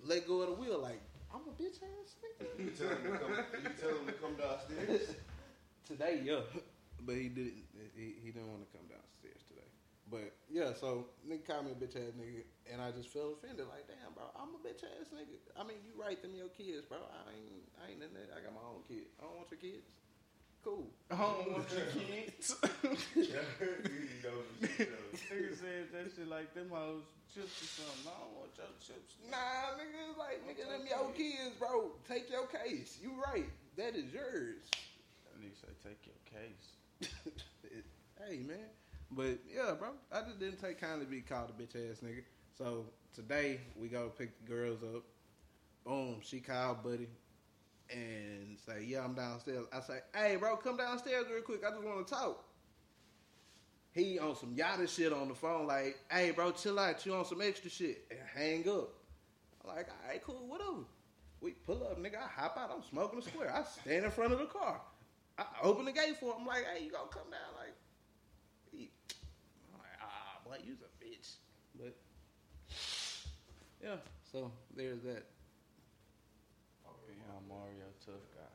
[0.04, 1.00] let go of the wheel, like
[1.32, 2.64] I'm a bitch ass nigga.
[2.64, 3.32] You tell him to come,
[3.62, 5.14] you tell him to come downstairs.
[5.86, 6.40] today, yeah.
[7.04, 7.64] But he didn't.
[7.96, 9.68] He, he didn't want to come downstairs today.
[10.10, 13.64] But yeah, so nigga called me a bitch ass nigga, and I just felt offended.
[13.72, 15.40] Like, damn, bro, I'm a bitch ass nigga.
[15.56, 17.00] I mean, you right them your kids, bro.
[17.00, 18.28] I ain't, I ain't in that.
[18.36, 19.08] I got my own kid.
[19.16, 19.88] I don't want your kids.
[20.60, 20.92] Cool.
[21.10, 22.54] I don't want your kids.
[25.32, 27.02] Nigga said that shit like them hoes
[27.34, 28.12] chips or something.
[28.12, 29.16] I don't want your chips.
[29.26, 31.96] Nah, nigga, it's like nigga, them your kids, bro.
[32.06, 33.00] Take your case.
[33.02, 33.48] You right.
[33.76, 34.68] That is yours.
[35.26, 36.78] That nigga say take your case.
[38.28, 38.70] Hey man,
[39.14, 42.22] But yeah, bro, I just didn't take kindly to be called a bitch ass nigga.
[42.56, 45.02] So today we go pick the girls up.
[45.84, 47.08] Boom, she called Buddy
[47.90, 51.62] and say, "Yeah, I'm downstairs." I say, "Hey, bro, come downstairs real quick.
[51.64, 52.44] I just want to talk."
[53.90, 57.04] He on some yada shit on the phone, like, "Hey, bro, chill out.
[57.04, 58.94] You on some extra shit?" And hang up.
[59.62, 60.84] I'm like, "All right, cool, whatever."
[61.40, 62.16] We pull up, nigga.
[62.16, 62.70] I hop out.
[62.74, 63.52] I'm smoking a square.
[63.54, 64.80] I stand in front of the car.
[65.36, 66.42] I open the gate for him.
[66.42, 67.74] I'm like, "Hey, you gonna come down?" Like, like,
[70.52, 71.36] "Ah, boy, you's a bitch."
[71.78, 71.96] But
[73.82, 73.96] yeah,
[74.30, 75.24] so there's that.
[77.08, 78.52] Yeah, Mario tough guy.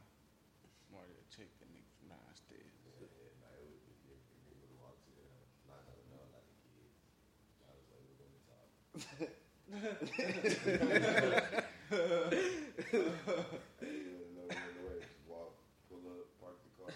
[0.91, 2.73] Mario check the nigga from downstairs.
[15.27, 15.53] Walk,
[15.89, 16.93] pull up, park the car.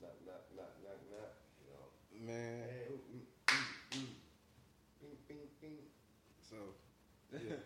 [0.00, 1.32] Knock, knock, knock, knock, knock.
[1.60, 2.32] You know.
[2.32, 2.64] Man.
[2.68, 4.10] Hey, ooh, mm, mm, mm.
[5.00, 5.78] Bing, bing, bing.
[6.40, 6.56] So,
[7.32, 7.56] yeah,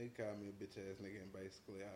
[0.00, 1.92] they called me a bitch ass nigga, and basically I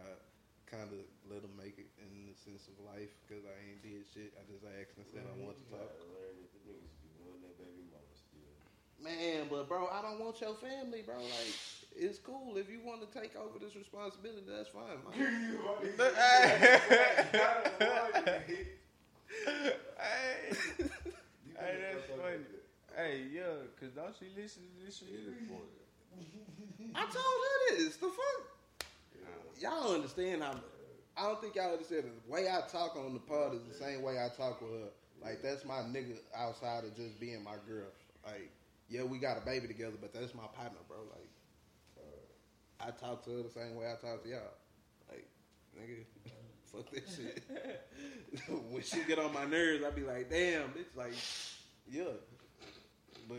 [0.69, 1.01] kind of
[1.33, 4.37] let them make it in the sense of life because I ain't did shit.
[4.37, 5.89] I just asked and said I want to You talk.
[5.89, 8.61] gotta learn that the niggas be wanting their baby mama still.
[9.01, 11.17] Man, but bro, I don't want your family, bro.
[11.17, 11.57] Like,
[11.97, 14.45] it's cool if you want to take over this responsibility.
[14.45, 15.01] That's fine.
[15.09, 15.17] man.
[19.97, 20.53] hey,
[21.57, 22.45] hey, that's funny.
[22.97, 25.09] Hey, yeah, cause don't she listen to this shit?
[26.95, 27.97] I told her this.
[27.97, 28.87] The fuck?
[29.61, 30.55] Y'all understand how?
[31.17, 34.03] I don't think y'all understand the way I talk on the pod is the same
[34.03, 34.89] way I talk with her.
[35.23, 37.87] Like that's my nigga outside of just being my girl.
[38.27, 38.51] Like,
[38.89, 40.99] yeah, we got a baby together, but that's my partner, bro.
[41.13, 41.29] Like,
[42.81, 44.41] I talk to her the same way I talk to y'all.
[45.09, 45.27] Like,
[45.79, 46.05] nigga,
[46.73, 47.43] fuck that shit.
[48.71, 50.95] when she get on my nerves, I be like, damn, bitch.
[50.95, 51.15] Like,
[51.91, 52.05] yeah,
[53.29, 53.39] but.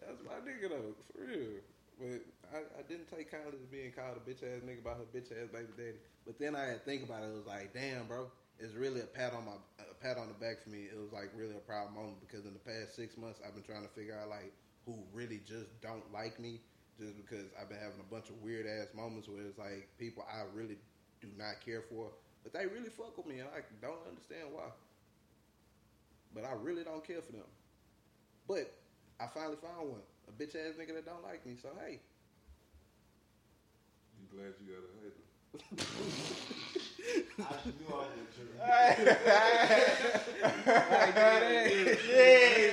[0.00, 1.60] That's my nigga though, for real.
[1.98, 2.20] But
[2.52, 5.30] I, I didn't take kindly to being called a bitch ass nigga by her bitch
[5.30, 5.98] ass baby daddy.
[6.26, 7.30] But then I had to think about it.
[7.30, 10.34] It was like, damn, bro, it's really a pat on my a pat on the
[10.34, 10.84] back for me.
[10.90, 13.64] It was like really a proud moment because in the past six months I've been
[13.64, 14.52] trying to figure out like
[14.86, 16.60] who really just don't like me,
[16.98, 20.24] just because I've been having a bunch of weird ass moments where it's like people
[20.28, 20.76] I really
[21.20, 22.10] do not care for,
[22.42, 24.68] but they really fuck with me and I don't understand why.
[26.34, 27.46] But I really don't care for them.
[28.48, 28.72] But
[29.20, 30.00] I finally found one.
[30.28, 31.54] A bitch ass nigga that don't like me.
[31.60, 32.00] So hey.
[34.20, 35.24] You glad you got a hater?
[37.38, 38.50] I knew I would trip.
[42.08, 42.24] Yeah,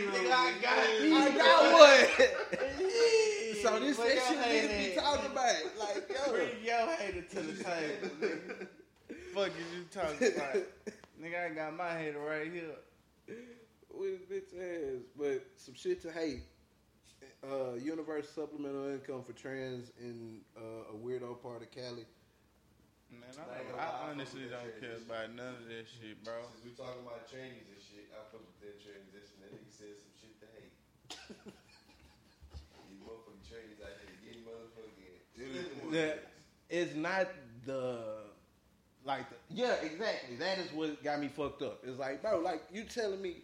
[0.09, 1.13] nigga, I got, it.
[1.13, 2.05] I got one.
[3.61, 4.95] so this Bring that shit niggas hater be in.
[4.99, 5.55] talking about.
[5.77, 6.31] Like, yo.
[6.31, 8.67] Bring your hater to the table, nigga.
[9.33, 10.55] Fuck is you talking about?
[11.21, 12.75] nigga, I got my hater right here.
[13.93, 16.43] With bitch ass, but some shit to hate.
[17.41, 22.05] Uh, universal supplemental income for trans in uh, a weirdo part of Cali.
[23.11, 26.37] Man, I, don't, I honestly don't care about none of this shit, bro.
[26.53, 29.35] Since we talking about trannies and shit, I fuck with that transition.
[29.41, 30.71] That nigga said some shit to hate.
[32.87, 35.01] These motherfucking trannies out here getting motherfucking.
[35.91, 36.23] Yeah,
[36.69, 37.27] it's not
[37.65, 38.30] the
[39.05, 41.79] like the, yeah exactly that is what got me fucked up.
[41.83, 43.37] It's like bro, like you telling me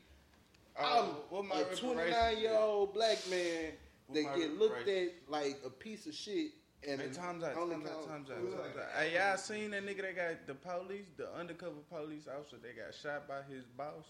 [0.80, 3.72] Uh, I'm my a 29 year old black man
[4.08, 6.52] What that get looked at like a piece of shit
[6.88, 8.76] and Hey, times out, times out, times out, times.
[8.98, 12.94] Hey, y'all seen that nigga that got the police, the undercover police officer that got
[12.94, 14.06] shot by his boss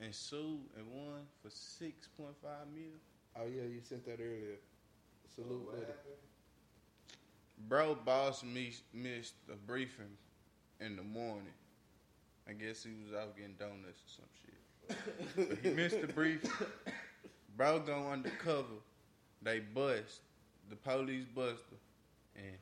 [0.00, 2.94] and sued and won for six point five mil?
[3.36, 4.58] Oh yeah, you sent that earlier.
[5.34, 5.86] Salute, buddy.
[7.68, 10.16] Bro, boss miss, missed a briefing
[10.84, 11.54] in the morning.
[12.48, 14.98] I guess he was out getting donuts or some shit.
[15.36, 16.50] but he missed the briefing.
[17.56, 18.80] Bro go undercover.
[19.42, 20.20] They bust.
[20.68, 22.42] The police bust her.
[22.42, 22.56] And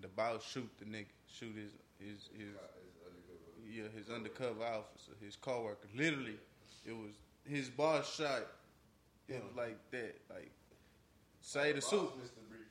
[0.00, 1.06] the boss shoot the nigga.
[1.32, 2.54] Shoot his his his
[3.70, 5.88] yeah, his undercover officer, his coworker.
[5.94, 6.36] Literally,
[6.84, 7.12] it was
[7.48, 8.46] his boss shot.
[9.28, 10.16] It was like that.
[10.30, 10.50] Like
[11.40, 12.10] say the suit.
[12.20, 12.70] Missed the briefing.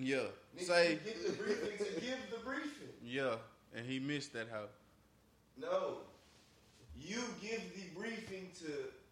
[0.00, 0.28] Yeah.
[0.56, 2.88] Nigga, Say you get the briefing to give the briefing.
[3.04, 3.34] Yeah,
[3.74, 4.68] and he missed that hoe.
[5.58, 5.98] No.
[6.96, 8.66] You give the briefing to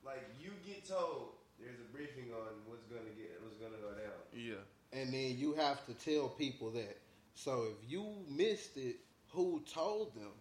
[0.04, 4.12] like you get told there's a briefing on what's gonna get what's gonna go down.
[4.34, 4.54] Yeah.
[4.92, 6.98] and then you have to tell people that.
[7.34, 8.96] So if you missed it,
[9.28, 10.32] who told them?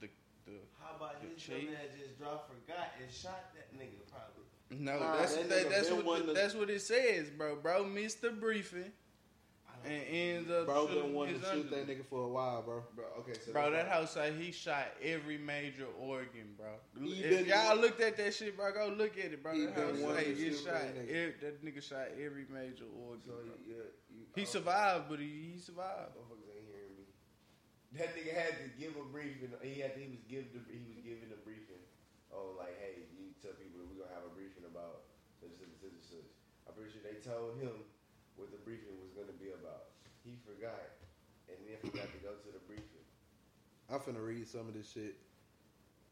[0.00, 0.08] The
[0.46, 1.66] the How about The his chief?
[1.66, 4.44] dumb ass just dropped, forgot, and shot that nigga probably.
[4.84, 7.56] no, Nah, that's that that, nigga that's what wanting to- that's what it says, bro.
[7.56, 8.92] Bro missed the briefing,
[9.90, 12.82] and ends up Bro shooting been wanting to shoot that nigga for a while, bro.
[12.94, 16.68] Bro, okay, so Bro, that house say he shot every major organ, bro.
[17.00, 19.52] He if been- y'all looked at that shit, bro, go look at it, bro.
[19.54, 20.74] He That been house wanting to he shoot shot.
[20.74, 21.08] that nigga.
[21.08, 23.22] Every, that nigga shot every major organ.
[23.24, 23.54] So, bro.
[23.66, 23.74] yeah,
[24.12, 26.14] you, He oh, survived, but he, he survived.
[26.14, 27.04] Motherfuckers ain't hearing me.
[27.96, 29.50] That nigga had to give a briefing.
[29.62, 31.80] He had to, he was give the, he was giving a briefing.
[32.28, 35.08] Oh, like, hey, you tell people we're gonna have a briefing about
[35.40, 36.28] such such and such.
[36.68, 37.88] I'm pretty sure they told him
[38.38, 39.90] what the briefing was gonna be about.
[40.24, 40.96] He forgot,
[41.48, 43.04] and then forgot to go to the briefing.
[43.90, 45.16] I'm finna read some of this shit.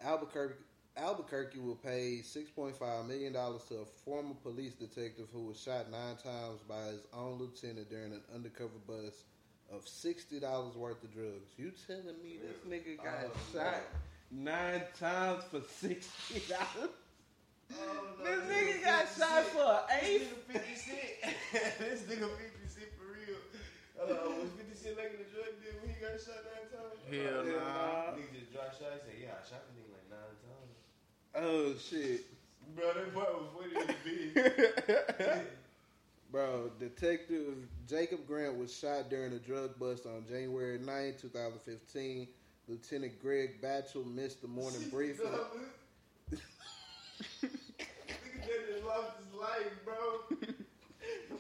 [0.03, 0.55] Albuquerque
[0.99, 6.61] Albuquerque will pay $6.5 million to a former police detective who was shot nine times
[6.67, 9.25] by his own lieutenant during an undercover bust
[9.71, 11.53] of $60 worth of drugs.
[11.59, 13.83] You telling me this nigga got Oh, shot
[14.31, 16.89] nine times for $60?
[17.75, 20.33] Oh, This nigga got shot for an eighth?
[20.53, 21.79] This nigga 50 Cent.
[21.79, 23.41] this nigga 50 Cent for real.
[23.99, 26.99] Uh, was 50 Cent making the drug deal when he got shot nine times?
[27.11, 28.15] Hell nah.
[28.17, 28.93] Nigga just dropped shot.
[28.95, 30.75] He said, yeah, I shot the nigga like nine times.
[31.35, 32.25] Oh, shit.
[32.75, 35.41] Bro, that boy was funny as a.
[36.33, 37.55] Bro, Detective
[37.89, 42.29] Jacob Grant was shot during a drug bust on January 9, 2015.
[42.69, 45.27] Lieutenant Greg Batchel missed the morning briefing.
[48.71, 50.47] Just lost his life, bro.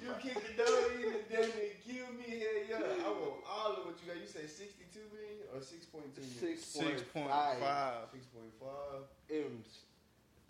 [0.03, 2.39] You kicked the door in and then they killed me.
[2.39, 3.05] Hell yeah.
[3.05, 4.21] I want all of what you got.
[4.21, 6.59] You say 62 million or 6.2 million?
[6.59, 7.29] 6.5.
[7.59, 9.03] 6.5.
[9.31, 9.65] in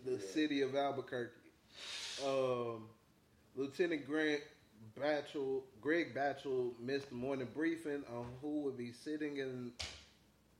[0.05, 1.31] the city of Albuquerque.
[2.23, 2.83] Um,
[3.55, 4.41] Lieutenant Grant
[4.99, 9.71] Batchel, Greg Batchel missed the morning briefing on who would be sitting in,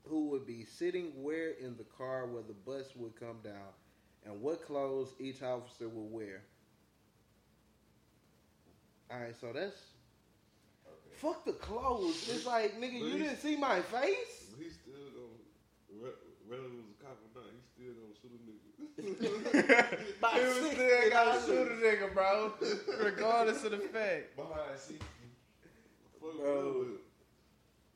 [0.07, 3.73] who would be sitting where in the car where the bus would come down,
[4.25, 6.41] and what clothes each officer will wear.
[9.11, 9.79] All right, so that's
[11.13, 12.29] fuck the clothes.
[12.29, 14.53] It's like nigga, But you didn't see my face.
[14.57, 16.13] He still gonna
[16.47, 18.55] whether it was a cop or not, he still gonna shoot a nigga.
[20.21, 22.53] By He was still gotta shoot a nigga, bro.
[23.03, 24.35] Regardless of the fact.
[24.35, 24.99] Behind 60.
[26.21, 26.85] Fuck Bro.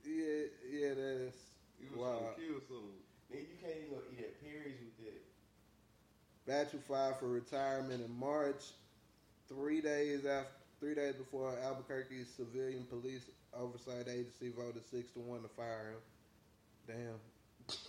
[0.04, 1.38] Yeah, yeah, that's
[1.80, 2.20] He was wow.
[2.20, 3.00] trying to kill someone.
[3.32, 5.24] Nigga, you can't even go eat at Perry's with that.
[6.52, 8.62] Batchel filed for retirement in March,
[9.48, 10.52] three days after,
[10.82, 13.22] three days before Albuquerque's civilian police
[13.58, 16.02] oversight agency voted six to one to fire him.
[16.88, 17.20] Damn.
[17.70, 17.88] Six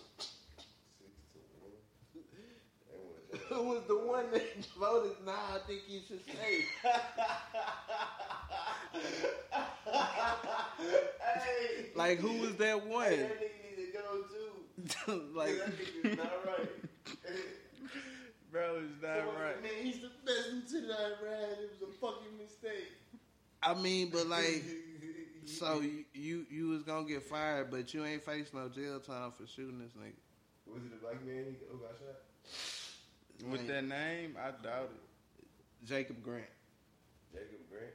[1.32, 1.72] to one.
[3.48, 5.16] Who was the one that voted?
[5.26, 6.64] Nah, I think you should stay.
[11.52, 11.86] hey.
[11.96, 13.06] like, who was that one?
[13.06, 15.32] Hey, that nigga need to go too.
[15.34, 15.58] like,
[16.04, 16.68] that not right.
[18.52, 19.54] Bro, it's not Someone right.
[19.54, 21.50] said, Man, he's the best lieutenant I ever had.
[21.58, 22.92] It was a fucking mistake.
[23.62, 24.62] I mean, but like,
[25.46, 29.32] so you, you you was gonna get fired, but you ain't face no jail time
[29.32, 30.12] for shooting this nigga.
[30.66, 33.50] Was it a black man who got shot?
[33.50, 35.86] With Like, that name, I doubt it.
[35.88, 36.44] Jacob Grant.
[37.32, 37.94] Jacob Grant.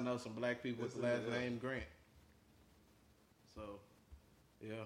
[0.11, 1.87] know some black people with the last name Grant.
[3.55, 3.79] So,
[4.59, 4.83] yeah.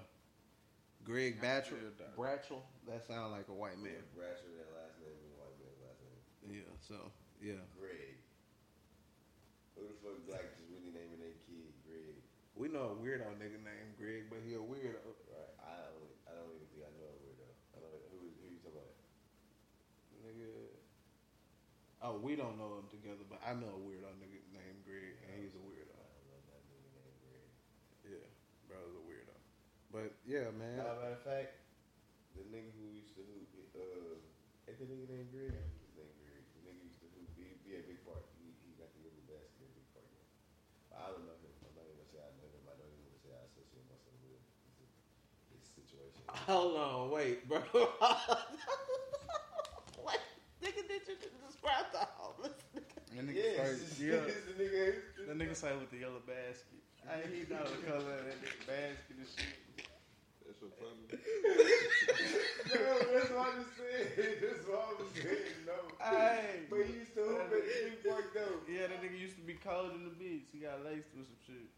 [1.01, 1.81] Greg Batchel.
[2.13, 2.61] Bratchel.
[2.85, 4.05] That sounds like a white man.
[4.13, 6.61] Ratchet, that last name is white man's last name.
[6.61, 6.69] Yeah.
[6.85, 7.09] So,
[7.41, 7.61] yeah.
[7.73, 8.21] Greg.
[9.73, 12.21] Who the fuck black just really naming their kid Greg?
[12.53, 15.01] We know a weirdo nigga named Greg, but he a weirdo.
[15.29, 15.57] Right.
[15.61, 16.13] I don't.
[16.29, 17.49] I don't even think I know a weirdo.
[17.73, 18.01] I don't.
[18.13, 18.93] Who, who you talking about?
[20.21, 20.53] Nigga.
[22.05, 25.41] Oh, we don't know him together, but I know a weirdo nigga named Greg, and
[25.41, 25.97] he's a weirdo.
[28.05, 28.21] Yeah,
[28.69, 29.33] bro's a weirdo.
[29.95, 30.75] But yeah, man.
[30.75, 31.55] Nah, matter of fact,
[32.35, 33.47] the nigga who used to hoop,
[33.79, 34.19] uh,
[34.67, 35.55] ain't the nigga named Greg?
[35.55, 36.35] I think his name Greg.
[36.59, 38.27] The nigga used to hoop, he be at Big Park.
[38.35, 40.11] He, he got the little basket at Big Park.
[40.91, 41.47] But I don't know him.
[41.63, 42.67] I'm not even gonna say I know him.
[42.67, 44.43] I don't even want to say I associate myself with him.
[44.83, 44.91] His,
[45.55, 46.27] his situation.
[46.27, 47.63] Hold on, wait, bro.
[50.03, 50.19] what
[50.59, 52.99] nigga did you just describe the homeless nigga?
[53.15, 54.27] That nigga Yes, say, yeah.
[54.27, 54.99] it's the nigga.
[55.23, 56.83] That nigga say with the yellow basket.
[57.07, 59.55] I ain't he know the color of that nigga basket and shit.
[62.65, 64.39] That's what I'm saying.
[64.41, 65.65] That's what I'm saying.
[65.65, 65.77] No.
[65.99, 66.65] Hey.
[66.69, 68.59] But he used to hoop at the street though.
[68.71, 70.47] Yeah, that nigga used to be cold in the beach.
[70.51, 71.69] He got laced with some shit.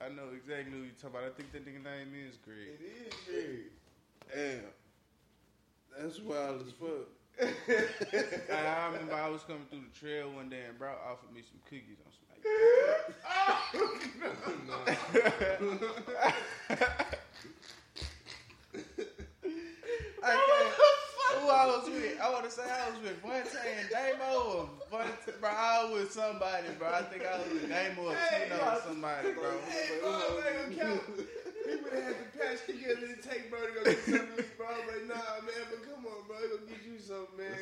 [0.00, 1.24] I know exactly who you're talking about.
[1.28, 2.80] I think that nigga name is Greg.
[2.80, 3.70] It is Greg.
[4.32, 4.72] Damn.
[5.98, 7.08] That's wild as fuck.
[7.40, 11.60] I, remember I was coming through the trail one day and Brock offered me some
[11.64, 12.26] cookies on some.
[13.72, 14.54] Oh,
[16.70, 16.88] no.
[20.20, 20.72] Can't.
[21.30, 22.20] Who I was with?
[22.20, 25.48] I want to say I was with Vontae and Damo or Vontae, bro.
[25.48, 26.90] I was with somebody, bro.
[26.90, 29.50] I think I was with Damo or Tino or somebody, bro.
[29.70, 30.14] Hey, bro, I
[30.50, 31.06] ain't gonna count.
[31.66, 34.66] We would have had to patch together and take bro to go get something bro.
[34.66, 36.34] I'm like, nah, man, but come on, bro.
[36.34, 37.54] Go get you something, man.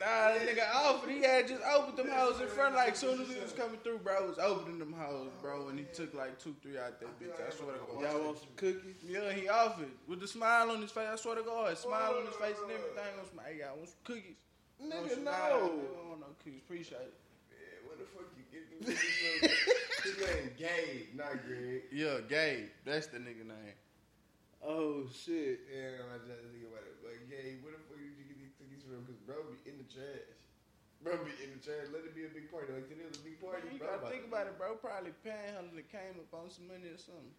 [0.00, 1.10] Nah, that nigga offered.
[1.10, 2.74] He had just opened them hoes in front.
[2.74, 5.68] Like, soon as he was coming through, bro, was opening them hoes, bro.
[5.68, 7.34] And he took like two, three out that bitch.
[7.34, 8.02] I swear to God.
[8.02, 8.96] Y'all want some cookies?
[9.06, 11.08] Yeah, he offered with the smile on his face.
[11.10, 13.12] I swear to God, smile on his face and everything.
[13.20, 14.36] On some, hey, I want some cookies.
[14.82, 15.30] Nigga, no.
[15.30, 16.60] I don't want no cookies.
[16.64, 17.14] Appreciate it.
[17.50, 19.50] Man, what the fuck you get me from?
[20.02, 21.82] His name Gabe, not Greg.
[21.92, 22.74] Yeah, Gabe.
[22.84, 23.78] That's the nigga name.
[24.64, 25.60] Oh shit.
[25.70, 26.98] Yeah, I just think about it.
[27.02, 27.91] Like, Gabe, where the fuck
[28.92, 29.24] did you get these cookies from?
[29.24, 30.36] Because bro be in the trash.
[31.00, 31.88] Bro be in the trash.
[31.88, 32.70] Let it be a big party.
[32.76, 33.72] Like, today was a big party.
[33.72, 33.88] You bro.
[33.88, 34.76] gotta think about it, bro.
[34.76, 37.32] Probably panhandling and came up on some money or something.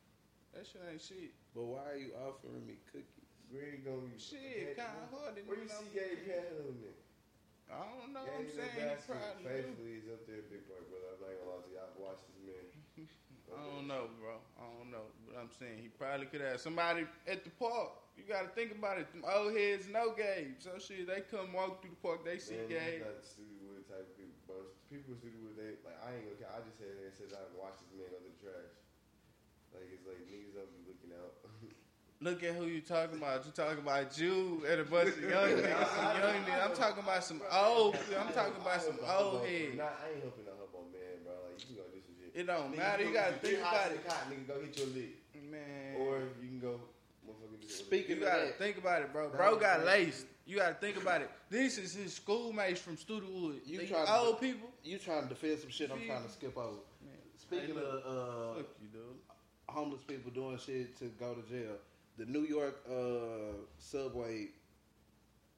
[0.57, 1.34] That shit ain't shit.
[1.53, 3.30] But why are you offering me cookies?
[3.49, 5.38] Greg gonna be Shit, kind of hard.
[5.45, 6.97] Where you see Gabe panhandling it?
[7.69, 8.25] I don't know.
[8.25, 11.13] Gabe I'm saying he Nebraska probably faithfully is up there, big party, brother.
[11.13, 11.80] I'm not gonna lie to you.
[11.81, 12.65] I've watched this man.
[13.52, 14.40] I don't know, bro.
[14.56, 15.11] I don't know.
[15.28, 17.99] But I'm saying he probably could have somebody at the park.
[18.15, 19.10] You gotta think about it.
[19.10, 20.61] Them old heads know Gabe.
[20.61, 23.02] So shit, they come walk through the park, they see Gabe.
[23.02, 24.57] he's not the Studewood type of people, bro.
[24.88, 26.53] People with Studewood, they like I ain't gonna.
[26.53, 28.74] I just said there and said I watched this man go to the trash.
[29.74, 31.34] Like it's like niggas don't be looking out.
[32.24, 33.44] Look at who you talking about.
[33.44, 35.90] You talking about you and a bunch of young niggas.
[35.91, 36.64] Some young niggas.
[36.64, 37.98] I'm talking about some old.
[38.14, 39.76] I'm talking about some old heads.
[39.76, 41.34] Nah, I ain't helping no hobo man, bro.
[41.49, 41.93] Like you can go do some shit.
[42.34, 43.03] It don't Nigga, matter.
[43.03, 44.03] You gotta think hot about it.
[44.03, 45.19] the nigga, go hit your lick.
[45.51, 45.95] Man.
[45.99, 46.80] Or you can go,
[47.68, 49.30] some- you gotta think about it, bro.
[49.30, 50.26] Bro got laced.
[50.45, 51.30] You gotta think about it.
[51.49, 53.60] This is his schoolmates from Studewood.
[53.65, 54.69] You They trying old to, people.
[54.84, 56.80] You trying to defend some shit I'm trying to skip over.
[57.03, 59.01] Man, Speaking of uh, fuck you, dude.
[59.69, 61.76] homeless people doing shit to go to jail,
[62.18, 64.47] the New York uh, subway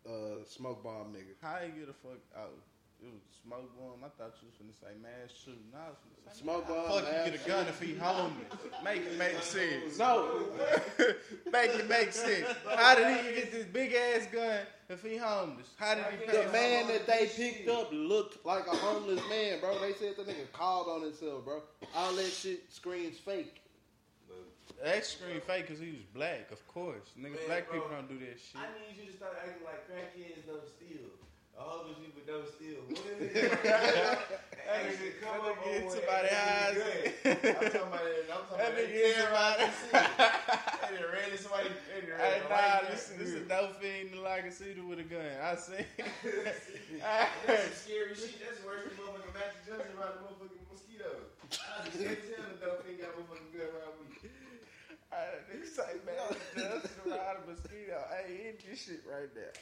[0.08, 1.34] uh, smoke bomb nigga.
[1.42, 2.52] How you get a fuck out?
[3.02, 4.04] It was smoke bomb.
[4.04, 5.72] I thought you was finna say mass shooting.
[5.76, 7.82] I was finna say Smoke how the bomb, Fuck you mass get a gun if
[7.82, 8.48] he homeless.
[8.84, 10.00] Make it make sense.
[10.00, 10.44] No,
[11.52, 12.48] make it make sense.
[12.76, 14.60] How did he get this big ass gun
[14.90, 15.68] if he homeless?
[15.78, 16.26] How did he?
[16.26, 19.78] the man that they picked up looked like a homeless man, bro.
[19.80, 21.62] They said the nigga called on himself, bro.
[21.96, 23.62] All that shit screams fake.
[24.84, 27.16] That screen fake because he was black, of course.
[27.18, 28.60] Nigga, Man, black bro, people don't do that shit.
[28.60, 31.15] I need you to start acting like crackheads don't steal.
[31.58, 32.84] All those people don't steal.
[32.90, 33.52] What is it?
[34.66, 36.76] Actually, come that up nigga on get one somebody eyes.
[36.76, 38.26] I'm talking about it.
[38.28, 39.06] I'm talking That about nigga it.
[39.06, 39.64] get somebody-
[40.90, 41.70] And ran into somebody.
[41.70, 44.52] and then Hey, ran nah, right this, this is a dope fiend that like a
[44.52, 45.22] cedar with a gun.
[45.22, 45.86] I see.
[46.44, 46.66] That's
[47.46, 48.36] some scary shit.
[48.42, 51.10] That's worse than motherfucking Magic Johnson around the motherfucking mosquito.
[51.56, 54.12] I just can't tell the dope thing got motherfucking gun around me.
[55.14, 55.16] I
[55.48, 56.20] nigga say, man,
[56.58, 58.02] just around a mosquito.
[58.12, 59.54] Hey, end this shit right there.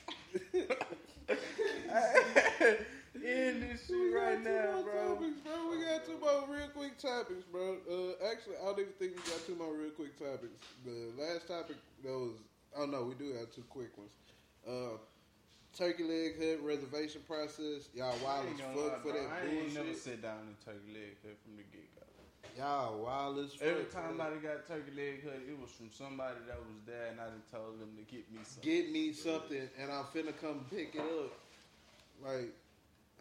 [3.26, 5.16] end this shit We got right two now, more bro.
[5.16, 5.70] Topics, bro.
[5.72, 7.78] We got two more real quick topics, bro.
[7.90, 10.58] Uh, actually, I don't even think we got two more real quick topics.
[10.86, 12.36] The last topic that was,
[12.76, 14.12] oh no, we do have two quick ones.
[14.68, 14.98] Uh,
[15.78, 17.90] turkey leg hut reservation process.
[17.94, 19.22] Y'all wild as gonna lie, fuck for bro.
[19.22, 21.93] that I ain't never sit down and turkey leg cut from the get go.
[22.58, 23.68] Y'all wild as fuck.
[23.68, 24.26] Every time bro.
[24.28, 27.42] I got turkey leg cut, it was from somebody that was there, and I done
[27.52, 28.72] told them to get me something.
[28.72, 31.34] Get me something, and I'm finna come pick it up.
[32.24, 32.54] Like,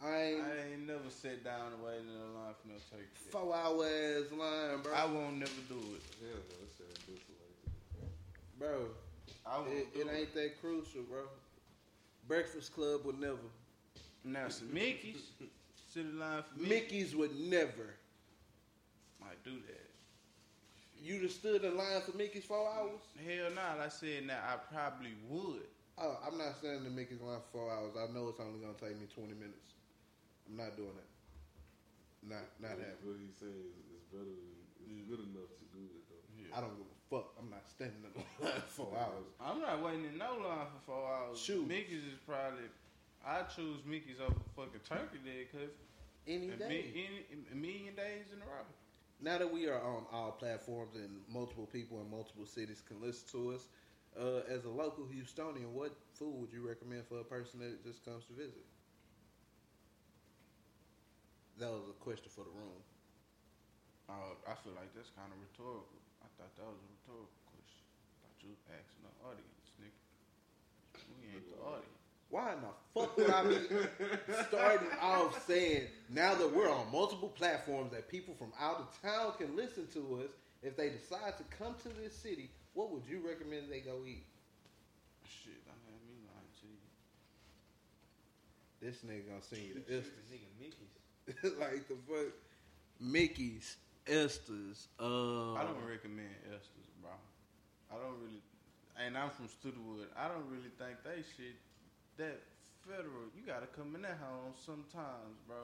[0.04, 3.08] I ain't I ain't never sat down and waited in a line for no turkey.
[3.08, 3.30] leg.
[3.30, 4.92] four hour ass line, bro.
[4.92, 6.02] I won't never do it.
[6.20, 7.22] Hell no, that shit ain't built
[7.98, 8.86] like bro.
[9.46, 11.22] I won't It, do it ain't that crucial, bro.
[12.28, 13.38] Breakfast Club would never.
[14.24, 15.22] Now some Mickey's
[15.88, 16.68] sit in line for me.
[16.68, 17.94] Mickey's would never.
[19.44, 19.88] Might do that.
[21.02, 23.02] You just stood in line for Mickey's four hours?
[23.18, 23.82] Hell nah.
[23.82, 25.66] I said now I probably would.
[25.98, 27.92] Oh, I'm not standing in Mickey's line for four hours.
[27.98, 29.74] I know it's only gonna take me 20 minutes.
[30.48, 31.10] I'm not doing it.
[32.22, 33.02] Not, not What- happening.
[33.02, 34.54] What he's saying is, is better than,
[34.94, 36.22] it's good enough to do it though.
[36.54, 37.34] I don't give a fuck.
[37.38, 39.26] I'm not standing in line for four hours.
[39.42, 41.34] I'm not waiting in no line for four hours.
[41.42, 41.66] Shoot.
[41.66, 42.70] Mickey's is probably.
[43.26, 45.74] I choose Mickey's over fucking turkey leg because
[46.26, 46.90] Any day.
[46.94, 48.66] any, a million days in a row.
[49.22, 53.28] Now that we are on all platforms and multiple people in multiple cities can listen
[53.32, 53.66] to us,
[54.20, 58.04] uh, as a local Houstonian, what food would you recommend for a person that just
[58.04, 58.64] comes to visit?
[61.62, 62.80] that was a question for the room.
[64.10, 66.00] Uh, I feel like that's kind of rhetorical.
[66.18, 67.86] I thought that was a rhetorical question.
[67.86, 70.00] I thought you asking the audience, nigga.
[71.14, 71.91] We ain't the audience.
[72.32, 72.68] Why in the
[72.98, 73.58] fuck would I be
[74.48, 79.34] starting off saying now that we're on multiple platforms that people from out of town
[79.36, 80.30] can listen to us?
[80.62, 84.24] If they decide to come to this city, what would you recommend they go eat?
[85.28, 86.80] Shit, I had me lying to you.
[88.80, 90.32] This nigga gonna send you the This Esther's.
[90.32, 91.58] nigga Mickey's.
[91.60, 92.32] like the fuck,
[92.98, 93.76] Mickey's,
[94.06, 94.88] Esther's.
[94.98, 97.10] Uh, I don't recommend Esther's, bro.
[97.90, 98.40] I don't really,
[99.04, 100.06] and I'm from Studewood.
[100.16, 101.56] I don't really think they shit
[102.18, 102.40] that
[102.86, 103.30] federal.
[103.36, 105.56] You gotta come in that home sometimes, bro.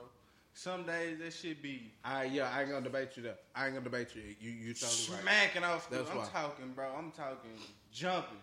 [0.53, 3.37] Some days that shit be I yeah, I ain't gonna debate you there.
[3.55, 4.23] I ain't gonna debate you.
[4.39, 5.21] You you totally right.
[5.21, 5.89] smacking off.
[5.89, 6.25] The, That's I'm why.
[6.25, 6.87] talking, bro.
[6.97, 7.51] I'm talking
[7.91, 8.37] jumping.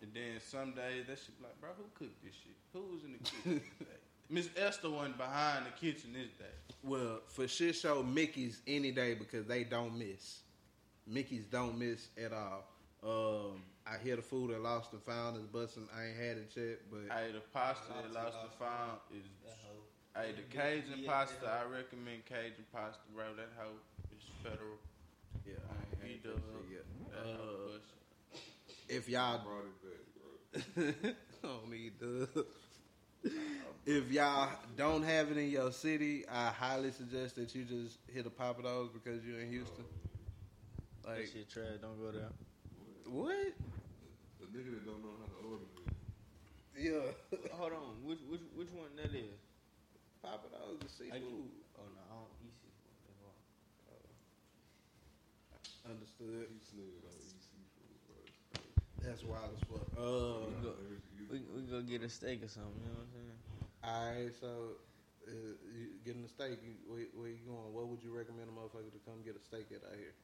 [0.00, 2.56] And then some days that shit be like, bro, who cooked this shit?
[2.72, 3.60] Who was in the kitchen?
[4.30, 6.76] Miss Esther wasn't behind the kitchen this day.
[6.82, 10.40] Well, for shit show, Mickey's any day because they don't miss.
[11.06, 12.64] Mickey's don't miss at all.
[13.02, 15.88] Um, I hear the food at Lost and Found is busting.
[15.96, 19.26] I ain't had it yet, but I Hey, the pasta that Lost and Found is.
[20.14, 23.24] Hey, the Cajun pasta, I recommend Cajun pasta, bro.
[23.34, 23.72] That hoe
[24.14, 24.76] is federal.
[25.46, 26.42] Yeah, I ain't that dub.
[26.68, 27.18] shit yet.
[27.18, 27.78] Uh,
[28.88, 30.94] if y'all Brought it back,
[31.42, 31.50] bro.
[31.50, 32.46] don't need dub.
[33.86, 38.26] If y'all don't have it in your city, I highly suggest that you just hit
[38.26, 39.84] a Pappadeaux because you're in Houston.
[41.04, 41.78] That Like shit trash.
[41.80, 42.28] Don't go there.
[43.12, 43.52] What?
[44.40, 45.92] The nigga that don't know how to order it.
[46.80, 47.12] Yeah,
[47.60, 48.00] Hold on.
[48.08, 49.36] Which which which one that is?
[50.24, 51.20] Pappadeaux is I seafood.
[51.20, 52.96] can- Oh no, I don't eat seafood.
[53.04, 53.36] That's why.
[55.92, 56.46] Understood.
[56.48, 58.16] These niggas don't eat seafood, bro.
[59.04, 59.84] That's wild as fuck.
[59.98, 60.72] Uh, We go,
[61.28, 62.72] we, we go get a steak or something.
[62.80, 63.36] You know what I'm saying?
[63.82, 64.78] Alright, so
[65.26, 67.74] uh, you getting a steak, you, where, where you going?
[67.74, 70.14] What would you recommend a motherfucker to come get a steak at out here?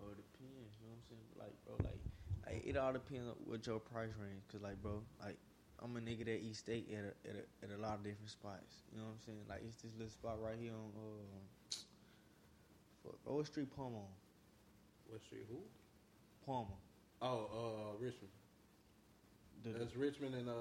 [0.00, 0.24] Oh, it depends.
[0.24, 0.27] You
[0.88, 1.28] know what I'm saying?
[1.36, 2.02] Like, bro, like,
[2.46, 4.42] like it all depends on what your price range.
[4.50, 5.36] Cause, like, bro, like,
[5.82, 8.30] I'm a nigga that eat steak at a, at a, at a lot of different
[8.30, 8.82] spots.
[8.92, 9.44] You know what I'm saying?
[9.48, 11.38] Like, it's this little spot right here on, uh,
[13.04, 14.08] fuck, what street Palmer?
[15.06, 15.46] What street?
[15.48, 15.60] Who?
[16.44, 16.76] Palmer.
[17.20, 18.32] Oh, uh, Richmond.
[19.64, 20.52] The, That's Richmond and uh,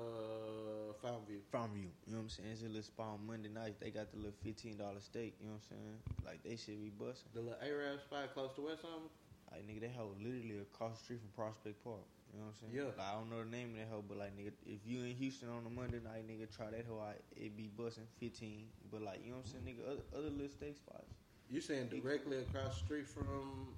[1.05, 1.45] Fountview.
[1.53, 1.93] Farmview.
[2.07, 2.49] You know what I'm saying?
[2.51, 3.77] It's a little spot on Monday nights.
[3.79, 5.35] They got the little fifteen dollar steak.
[5.39, 5.97] You know what I'm saying?
[6.25, 7.29] Like they should be busting.
[7.35, 9.05] The little Arab spot close to Westheimer.
[9.51, 12.03] Like nigga, that hoe literally across the street from Prospect Park.
[12.33, 12.73] You know what I'm saying?
[12.75, 12.91] Yeah.
[12.97, 15.15] Like, I don't know the name of that hoe, but like nigga, if you in
[15.15, 17.15] Houston on a Monday night, nigga, try that hoe out.
[17.35, 18.67] It be busting fifteen.
[18.91, 21.07] But like you know what I'm saying, nigga, other, other little steak spots.
[21.49, 23.71] You saying directly across the street from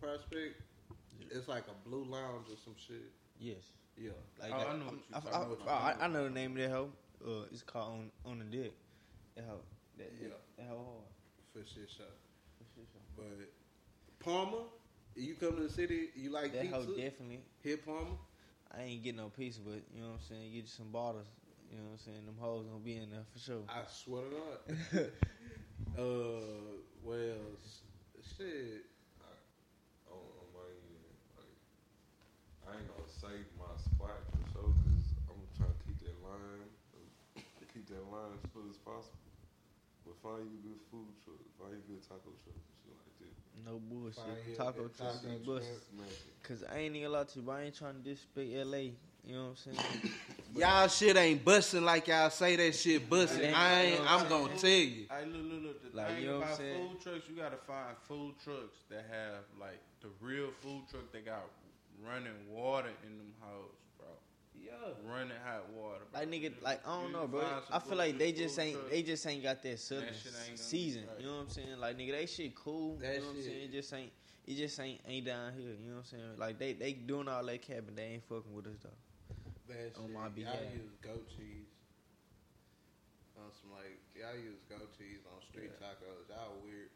[0.00, 0.56] Prospect?
[1.30, 3.06] It's like a blue lounge or some shit.
[3.38, 3.70] Yes.
[3.96, 4.10] Yeah.
[4.40, 6.30] Like Oh, that- I know what I'm- I, I know I- I- I know the
[6.30, 6.92] name of that hoe.
[7.24, 8.72] Uh, it's called on on the dick.
[9.36, 9.62] That hoe.
[9.98, 10.28] That, Yeah.
[10.56, 11.06] That hoe hard.
[11.52, 12.04] For shit show.
[12.58, 13.00] For shit show.
[13.16, 13.48] But
[14.20, 14.68] Palmer,
[15.16, 16.76] you come to the city, you like That pizza?
[16.76, 17.40] hoe definitely.
[17.64, 18.20] Hit Palmer.
[18.70, 20.52] I ain't getting no pizza, but you know what I'm saying.
[20.52, 21.26] Get you some bottles.
[21.72, 22.26] You know what I'm saying.
[22.26, 23.64] Them hoes gonna be in there for sure.
[23.66, 24.58] I swear to God.
[25.98, 27.82] uh, well, s-
[28.36, 28.84] shit.
[30.10, 31.06] on, on my end,
[31.38, 31.54] like,
[32.68, 36.68] I ain't gonna save my spot for sure, cause I'm trying to keep that line,
[37.74, 39.18] keep that line as full as possible.
[40.06, 42.94] But find you a good food truck, find you a good taco truck, and shit
[42.98, 43.34] like that.
[43.66, 44.16] No bullshit.
[44.16, 45.44] Fire, taco yeah, trucks taco be busting.
[45.46, 45.82] truck.
[45.94, 46.42] Smash it.
[46.42, 48.76] Cause I ain't even allowed to but I ain't trying to disrespect LA.
[49.26, 50.12] You know what I'm saying?
[50.56, 53.40] Y'all shit ain't busting like y'all say that shit busting.
[53.40, 53.96] It ain't- I you ain't.
[53.98, 55.04] know what I'm I'm gonna tell you.
[55.10, 55.92] Hey, look, look, look.
[55.92, 56.58] The Like, thing you know what I'm about
[56.90, 61.12] food trucks, you gotta find food trucks that have like the real food truck.
[61.12, 61.44] that got
[62.04, 63.79] running water in them hoes, bro.
[64.62, 64.70] Yeah.
[65.10, 66.04] Running hot water.
[66.12, 66.20] Bro.
[66.20, 67.44] Like nigga, like I don't You know, bro.
[67.70, 68.90] I feel like they just ain't truck.
[68.90, 71.04] they just ain't got that southern shit season.
[71.08, 71.20] right.
[71.20, 71.78] You know what I'm saying?
[71.80, 72.96] Like nigga, they shit cool.
[72.96, 73.62] That you know what I'm saying?
[73.64, 74.12] It just ain't
[74.46, 75.70] it just ain't ain't down here.
[75.82, 76.24] You know what I'm saying?
[76.38, 78.90] Like they they doing all that capping, they ain't fucking with us though.
[79.68, 80.14] That On shit.
[80.14, 81.68] my Y'all use goat cheese.
[83.38, 86.28] On some like y'all use goat cheese on street tacos.
[86.28, 86.90] Y'all weird.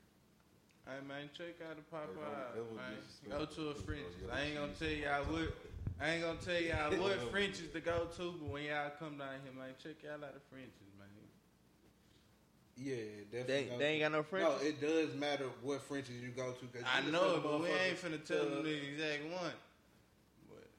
[0.87, 2.13] Hey man, check out the Popeye.
[2.13, 2.93] Hey, don't- don't man.
[3.01, 4.29] disrespect Go to a people, Frenchy's.
[4.33, 5.49] I ain't gonna tell y'all what.
[6.01, 9.29] I ain't gonna tell y'all what Frenchy's to go to, but when y'all come down
[9.45, 11.09] here, man, check y'all out the Frenchy's, man.
[12.77, 12.95] Yeah,
[13.31, 13.69] definitely.
[13.71, 14.61] They- they ain't got no Frenchy's?
[14.63, 16.67] No, it does matter what Frenchy's you go to.
[16.67, 19.25] Cause I you know it, but we ain't motherfuckers, finna tell uh, them the exact
[19.33, 19.53] one.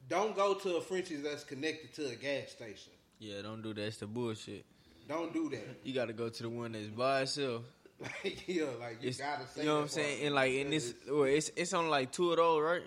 [0.08, 2.92] Don't go to a Frenchy's that's connected to a gas station.
[3.20, 3.82] Yeah, don't do that.
[3.86, 4.66] It's the bullshit.
[5.08, 5.66] Don't do that.
[5.84, 7.64] You gotta go to the one that's by itself.
[8.02, 9.62] like, yeah, like you It's, gotta say.
[9.62, 10.16] you know what I'm saying?
[10.18, 10.26] part.
[10.26, 12.82] And like in this, well, it's it's on like two of those, right?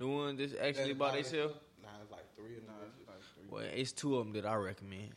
[0.00, 1.54] The one that's actually by themselves.
[1.82, 2.88] Nah, it's like three or nine.
[2.98, 3.44] It's like three.
[3.50, 5.10] Well, it's two of them that I recommend.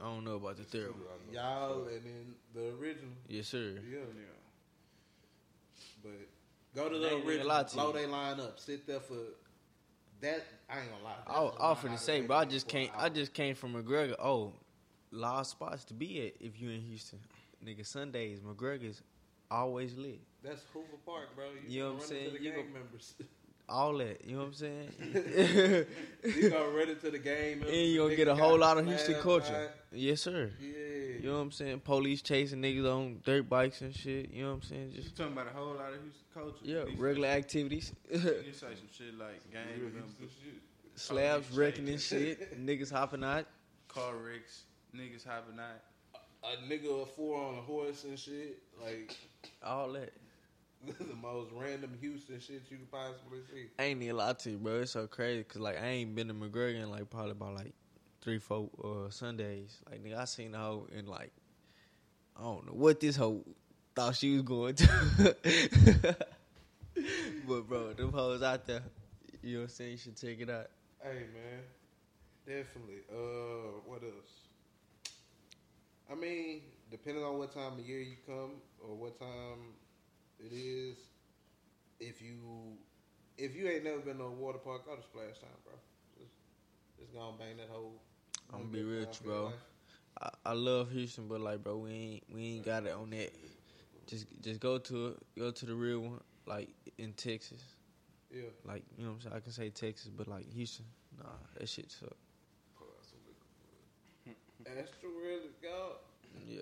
[0.00, 0.98] I don't know about the third one.
[1.32, 3.12] Y'all and then the original.
[3.28, 3.74] Yes, sir.
[3.88, 3.98] Yeah.
[3.98, 4.24] Yeah.
[6.02, 6.12] But
[6.74, 7.64] go to the original.
[7.74, 8.58] Blow they line up.
[8.58, 9.14] Sit there for
[10.20, 10.44] that.
[10.68, 11.12] I ain't gonna lie.
[11.28, 12.36] I was That's a off line to I say, bro.
[12.38, 12.90] I just came.
[12.98, 14.16] I just came from MacGregor.
[14.18, 14.52] Oh,
[15.12, 17.20] lot of spots to be at if you in Houston.
[17.64, 19.00] Nigga, Sundays MacGregor's
[19.48, 20.18] always lit.
[20.42, 21.44] That's Hoover Park, bro.
[21.44, 22.32] You, You know what I'm saying?
[22.32, 23.14] The You gang go- members.
[23.72, 24.22] All that.
[24.24, 24.88] You know what I'm saying?
[26.24, 29.14] you gonna run into the game and you gonna get a whole lot of Houston
[29.22, 29.70] culture.
[29.90, 30.50] by- Yes, sir.
[30.60, 30.68] Yeah.
[31.22, 31.80] You know what I'm saying?
[31.80, 34.30] Police chasing niggas on dirt bikes and shit.
[34.30, 34.90] You know what I'm saying?
[34.94, 36.56] You Just talking about a whole lot of Houston culture?
[36.62, 37.92] yeah, At least regular activities.
[38.10, 38.18] You
[38.52, 40.62] say some shit like gang Real members, Houston shit.
[40.94, 42.66] Slabs wrecking and shit.
[42.66, 43.46] Niggas hopping out.
[43.88, 45.80] car wrecks, niggas hopping out.
[46.44, 48.58] A nigga a four on a horse and shit.
[48.84, 49.16] Like
[49.64, 50.12] All that.
[50.98, 53.66] the most random Houston shit you could possibly see.
[53.78, 54.80] I ain't even lie to you, bro.
[54.80, 57.72] It's so crazy because like I ain't been to MacGregor in like probably about like
[58.20, 59.78] three, four uh, Sundays.
[59.88, 61.32] Like nigga, I seen the hoe in like
[62.36, 63.44] I don't know what this hoe
[63.94, 65.36] thought she was going to.
[67.46, 68.82] but bro, them hoes out there.
[69.42, 69.90] You know what I'm saying?
[69.92, 70.66] You should check it out.
[71.00, 71.62] Hey man,
[72.44, 73.02] definitely.
[73.08, 75.12] Uh, what else?
[76.10, 79.74] I mean, depending on what time of year you come or what time
[80.44, 80.96] it is,
[82.00, 82.76] if you
[83.38, 85.74] if you ain't never been to a water park, go to Splashtown, bro.
[86.18, 86.32] Just
[86.98, 88.00] just gonna bang that whole.
[88.52, 89.52] I'm gonna be good real, time with for you, your bro.
[90.20, 93.32] I, I love Houston, but like, bro, we ain't we ain't got it on that.
[94.06, 95.16] Just just go to it.
[95.38, 97.62] Go to the real one, like in Texas.
[98.30, 98.42] Yeah.
[98.64, 99.36] Like you know what I'm saying.
[99.36, 100.86] I can say Texas, but like Houston,
[101.18, 102.16] nah, that shit suck.
[104.66, 105.96] Astro really go.
[106.46, 106.60] Yeah.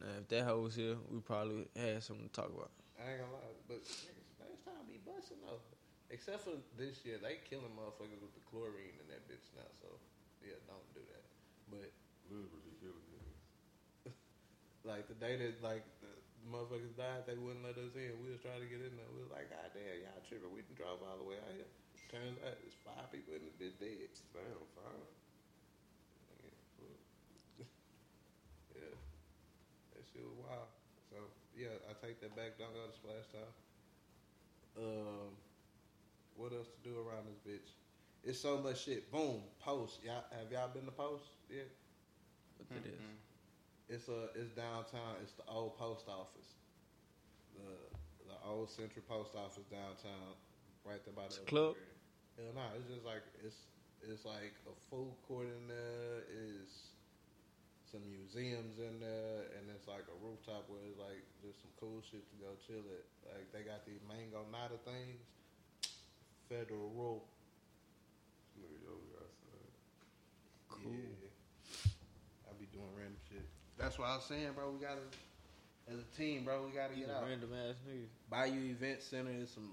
[0.00, 2.70] Now, if that hoe was here, we probably had something to talk about.
[3.00, 5.64] I ain't gonna lie, but nigga, Splashtown be busting though.
[6.12, 9.64] Except for this year, they killing motherfuckers with the chlorine in that bitch now.
[9.80, 9.88] So
[10.44, 11.24] yeah, don't do that.
[11.72, 11.88] But
[12.30, 14.14] Literally killing niggas.
[14.90, 16.12] like the day that like the
[16.46, 18.14] motherfuckers died, they wouldn't let us in.
[18.22, 19.10] We was trying to get in there.
[19.10, 20.52] We was like, God damn, y'all tripping.
[20.54, 21.66] We done drive all the way out here.
[22.06, 24.10] Turns out it's five people in this bitch dead.
[24.30, 25.08] Damn, five.
[28.74, 28.94] Yeah.
[29.94, 30.79] That shit was wild.
[31.60, 32.56] So yeah, I take that back.
[32.58, 33.52] Don't go to Splashtown.
[34.78, 35.36] Um,
[36.36, 37.68] what else to do around this bitch?
[38.24, 39.10] It's so much shit.
[39.12, 40.00] Boom, post.
[40.04, 41.24] Y'all have y'all been to post?
[41.50, 41.68] Yeah.
[42.56, 43.00] What it is?
[43.88, 45.20] It's a it's downtown.
[45.22, 46.56] It's the old post office.
[47.56, 47.68] The
[48.28, 50.38] the old Central Post Office downtown,
[50.84, 51.74] right there by the club?
[52.36, 53.66] Hell no, it's just like it's
[54.00, 56.24] it's like a food court in there.
[56.30, 56.94] Is
[57.90, 61.98] some museums in there, and it's like a rooftop where it's like just some cool
[62.06, 63.04] shit to go chill at.
[63.26, 65.18] Like they got these mangonada things.
[66.48, 67.22] Federal Row.
[68.58, 69.20] Nigga, yoga
[72.46, 73.44] I be doing random shit.
[73.78, 74.70] That's what I was saying, bro.
[74.70, 75.06] We gotta,
[75.88, 77.28] as a team, bro, we gotta These get are out.
[77.28, 78.12] random ass niggas.
[78.28, 79.70] Bayou Event Center is some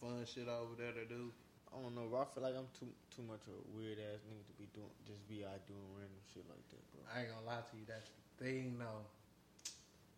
[0.00, 1.32] fun shit over there to do.
[1.70, 2.22] I don't know, bro.
[2.22, 4.90] I feel like I'm too too much of a weird ass nigga to be doing
[5.06, 7.00] just be out doing random shit like that, bro.
[7.06, 7.86] I ain't gonna lie to you.
[7.86, 9.06] That's the thing, though.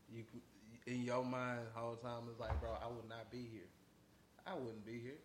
[0.09, 0.25] You
[0.87, 3.69] in your mind the whole time it's like, bro, I would not be here.
[4.47, 5.21] I wouldn't be here.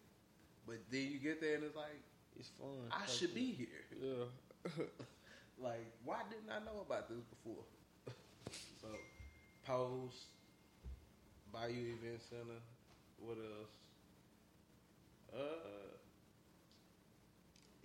[0.68, 2.02] But then you get there and it's like,
[2.38, 2.91] it's fun.
[2.91, 3.68] I should be here.
[3.98, 4.84] Yeah.
[5.60, 7.64] like, why didn't I know about this before?
[8.82, 8.88] so,
[9.66, 10.28] Post,
[11.52, 12.62] Bayou Event Center.
[13.20, 13.74] What else?
[15.34, 15.97] Uh,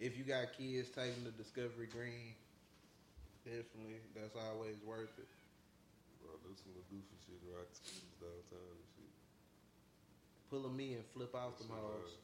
[0.03, 2.35] if you got kids taking the Discovery Green,
[3.47, 5.31] definitely that's always worth it.
[6.19, 9.15] Bro, do some goofy shit, rock schools downtown and shit.
[10.51, 12.19] Pull a me and flip off the Shit hoes.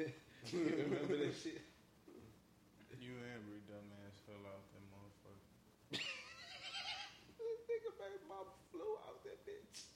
[0.56, 1.60] remember that shit?
[2.96, 6.00] You and Bree dumbass fell off that motherfucker.
[6.00, 9.95] this Nigga, baby mama flew out that bitch.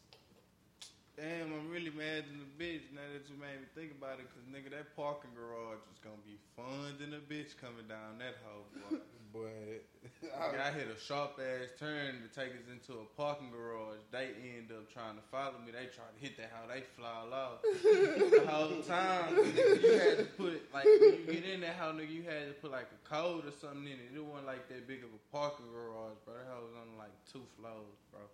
[1.21, 4.27] Damn, I'm really mad at the bitch now that you made me think about it,
[4.33, 8.41] cause nigga, that parking garage is gonna be fun than a bitch coming down that
[8.41, 8.97] boy.
[9.31, 9.87] But
[10.27, 14.03] Nigga, I hit a sharp ass turn to take us into a parking garage.
[14.11, 15.71] They end up trying to follow me.
[15.71, 17.63] They try to hit that how they fly off.
[17.63, 21.93] the whole time, nigga, you had to put like when you get in that how
[21.93, 24.11] nigga, you had to put like a code or something in it.
[24.11, 26.35] It wasn't like that big of a parking garage, bro.
[26.35, 28.27] That hoe was on like two floors, bro.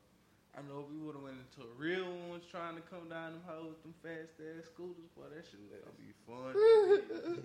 [0.56, 3.36] I know if we would have went into a real ones trying to come down
[3.36, 6.56] them hoes with them fast ass scooters, boy, that shit was gonna be fun.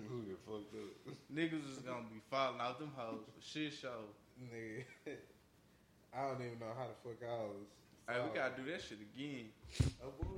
[0.08, 0.96] Who get fucked up?
[1.28, 4.08] Niggas is gonna be falling out them hoes for shit show.
[4.40, 4.88] Nigga,
[6.16, 7.68] I don't even know how the fuck I was.
[8.08, 9.52] Hey, we gotta do that shit again.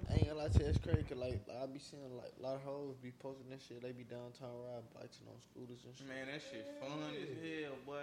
[0.09, 1.05] I ain't gonna lie to you, it's crazy.
[1.05, 3.85] Cause like I be seeing like a lot of hoes be posting that shit.
[3.85, 6.09] They be downtown riding bikes and on scooters and shit.
[6.09, 8.01] Man, that shit fun as hell, boy.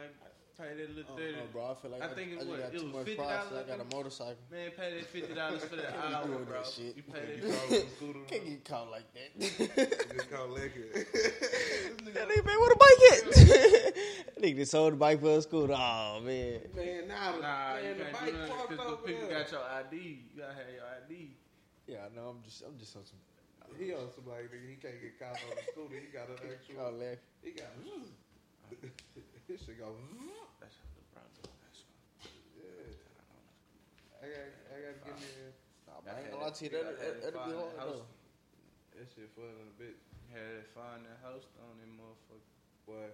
[0.60, 1.32] Pay that little Oh, thirty.
[1.32, 3.04] no, bro, I feel like I- think it just was got it too was much
[3.06, 3.48] fifty dollars.
[3.48, 4.36] so I got a motorcycle.
[4.52, 6.60] Man, pay that fifty dollars for that Can't hour, doing bro.
[6.60, 6.96] that shit.
[6.96, 7.40] You pay You that.
[7.48, 9.28] drove some scooter, Can't get caught like that.
[10.12, 10.84] Just call Lecky.
[12.12, 13.24] That nigga, man, where the bike at?
[14.36, 15.72] that nigga just sold the bike for a scooter.
[15.72, 16.60] Oh man.
[16.76, 19.38] Man, nah, Nah, man, you the can't bike do that parked because over people there.
[19.40, 19.96] got your ID.
[19.96, 21.30] You gotta have your ID.
[21.88, 22.28] Yeah, I know.
[22.36, 23.16] I'm just, I'm just on some.
[23.78, 25.96] He on some like nigga, he can't get caught on the scooter.
[25.96, 26.74] He got an actual.
[26.76, 27.20] Oh, call Lecky.
[27.42, 27.72] He got.
[29.50, 29.90] His shit go.
[30.62, 31.42] That's how the Bronco.
[31.42, 31.82] That's
[32.54, 34.22] Yeah.
[34.22, 35.26] I got, I got to get me.
[35.26, 35.58] a-
[36.06, 38.06] I ain't gonna lie to you, that- that- that'd be hard, though.
[38.94, 39.96] That shit fun in a bit.
[40.30, 42.46] Had that fine that house on that motherfucker.
[42.86, 43.10] Boy,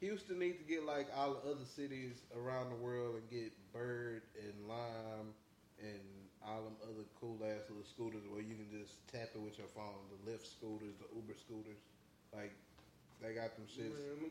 [0.00, 4.22] Houston needs to get like all the other cities around the world and get Bird
[4.40, 5.34] and Lime
[5.78, 6.00] and
[6.42, 9.68] all them other cool ass little scooters where you can just tap it with your
[9.68, 10.08] phone.
[10.24, 11.76] The Lyft scooters, the Uber scooters,
[12.32, 12.52] like
[13.20, 13.92] they got them shits.
[13.92, 14.30] Man,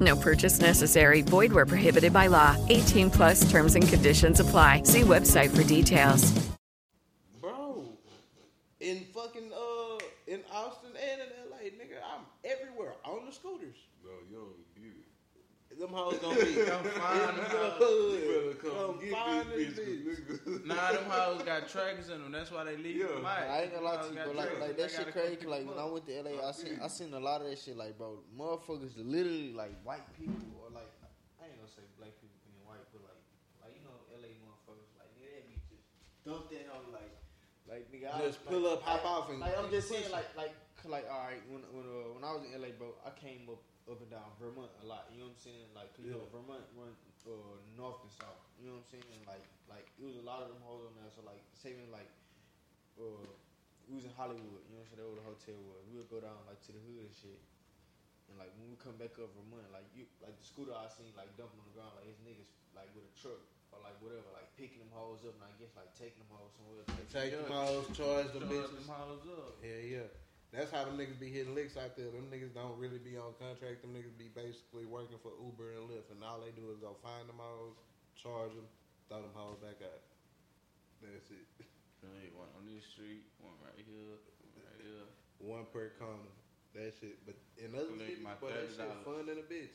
[0.00, 1.22] No purchase necessary.
[1.22, 2.56] Void where prohibited by law.
[2.68, 4.82] 18 plus terms and conditions apply.
[4.84, 6.32] See website for details.
[7.40, 7.84] Bro,
[8.80, 13.76] in fucking uh in Austin and in LA, nigga, I'm everywhere on the scooters.
[14.02, 15.04] No, you don't get it.
[15.84, 17.44] Them hoes gonna be Come find them the
[17.76, 17.76] hoes.
[17.76, 18.56] hood.
[18.56, 20.64] Come Come get find this this bitch, bitch.
[20.72, 22.32] Nah, them hoes got trackers in them.
[22.32, 23.12] That's why they leave Yeah.
[23.20, 23.26] them.
[23.26, 24.32] I ain't gonna lie to you, Them bro.
[24.32, 24.76] hoes Like, got like trackers.
[24.76, 25.36] that They shit gotta crazy.
[25.44, 25.92] come Like pick when them I up.
[25.92, 27.76] went to LA, I seen, I seen a lot of that shit.
[27.76, 30.88] Like, bro, motherfuckers literally like white people or like
[31.36, 33.20] I ain't gonna say black people being white, but like,
[33.60, 35.84] like you know, LA motherfuckers like nigga, they be just
[36.24, 37.12] dump that on like,
[37.68, 39.92] like nigga, I Just was, pull like, up, hop like, off, and like I'm just
[39.92, 40.56] saying, like, like,
[40.88, 43.60] like, all right, when when uh, when I was in LA, bro, I came up
[43.84, 45.08] up and down Vermont a lot.
[45.12, 45.68] You know what I'm saying?
[45.76, 46.92] Like, 'cause, you know, Vermont run
[47.28, 48.40] uh, north and south.
[48.60, 49.08] You know what I'm saying?
[49.12, 51.08] And like, like it was a lot of them hoes on there.
[51.12, 52.08] So like, saving like,
[53.00, 53.24] uh,
[53.88, 54.64] we was in Hollywood.
[54.68, 55.00] You know what I'm saying?
[55.04, 55.84] That where the hotel was.
[55.92, 57.40] We would go down like to the hood and shit.
[58.32, 61.12] And like when we come back up Vermont, like you, like the scooter I seen
[61.12, 64.24] like dumping on the ground, like his niggas like with a truck or like whatever,
[64.32, 66.88] like picking them hoes up, and I guess like taking them hoes somewhere.
[67.12, 68.80] Take them hoes, charge them bitches.
[68.80, 69.60] them hoes up.
[69.60, 70.08] Yeah, yeah.
[70.54, 72.14] That's how them niggas be hitting licks out there.
[72.14, 73.82] Them niggas don't really be on contract.
[73.82, 76.94] Them niggas be basically working for Uber and Lyft, and all they do is go
[77.02, 77.74] find them hoes,
[78.14, 78.70] charge them,
[79.10, 80.06] throw them hoes back out.
[81.02, 81.42] That's it.
[82.38, 84.20] One on this street, one right here,
[84.54, 85.08] one right here.
[85.42, 86.30] One per corner.
[86.74, 87.18] That shit.
[87.26, 89.74] But in other Collect cities, my boy, that shit fun in a bitch.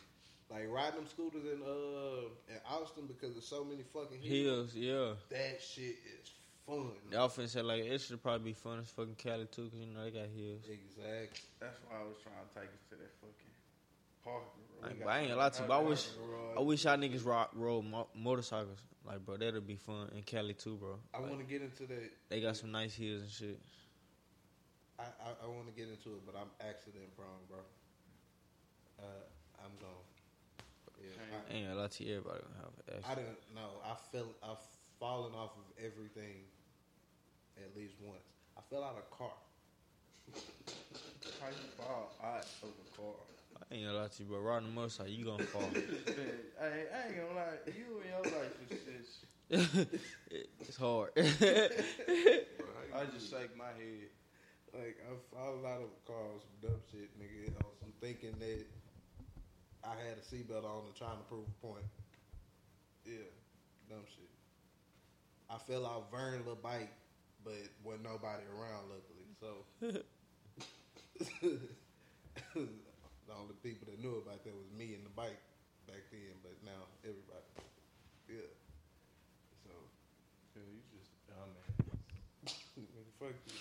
[0.49, 4.73] Like riding them scooters in uh in Austin because there's so many fucking hills.
[4.73, 5.13] Hills, yeah.
[5.29, 6.31] That shit is
[6.69, 6.91] fun.
[7.11, 9.87] Y'all finna say like it should probably be fun as fucking Cali too, cause you
[9.87, 10.63] know they got hills.
[10.69, 11.49] Exactly.
[11.59, 13.53] That's why I was trying to take us to that fucking
[14.23, 16.07] parking Like, but I ain't gonna lie to you, but I wish
[16.57, 18.79] I wish y'all niggas rock rode mo- motorcycles.
[19.05, 20.99] Like, bro, that'd be fun in Cali too, bro.
[21.13, 22.11] I Like, want to get into that.
[22.29, 23.59] They got some nice hills and shit.
[24.99, 27.59] I, I, I want to get into it, but I'm accident prone, bro.
[28.99, 29.03] Uh,
[29.63, 30.03] I'm gone.
[31.01, 31.15] Yeah,
[31.49, 33.79] I ain't gonna lie to you, everybody gonna have an I, I didn't know.
[33.87, 34.27] I fell.
[34.43, 34.59] I've
[34.99, 36.43] fallen off of everything
[37.63, 38.21] at least once.
[38.57, 39.31] I fell out of a car.
[41.41, 43.15] How you fall out of a car?
[43.71, 45.61] I ain't gonna lie to you, but Riding a motorcycle, you gonna fall.
[45.73, 49.25] I, ain't- I ain't gonna lie, you and your life is just.
[50.61, 51.09] it's hard.
[51.17, 54.09] I just shake my head.
[54.73, 57.47] Like I fallen out of a car on some dumb shit, nigga.
[57.57, 58.65] On some thinking that
[59.83, 61.85] I had a seatbelt on and trying to prove a point.
[63.05, 63.25] Yeah,
[63.89, 64.29] dumb shit.
[65.49, 66.91] I fell out Vern little bike,
[67.43, 67.53] but
[67.83, 69.27] wasn't nobody around luckily.
[69.39, 69.65] So
[71.41, 75.39] the only people that knew about that was me and the bike
[75.87, 76.35] back then.
[76.43, 77.47] But now everybody,
[78.29, 78.49] yeah.
[79.63, 79.71] So
[80.55, 81.75] Yeah, you just dumb man.
[83.19, 83.55] fuck you.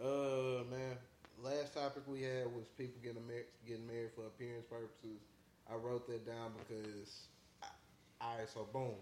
[0.00, 0.96] Uh man,
[1.42, 5.20] last topic we had was people getting married, getting married for appearance purposes.
[5.70, 7.28] I wrote that down because,
[7.62, 7.66] I,
[8.20, 8.94] all right, so boom.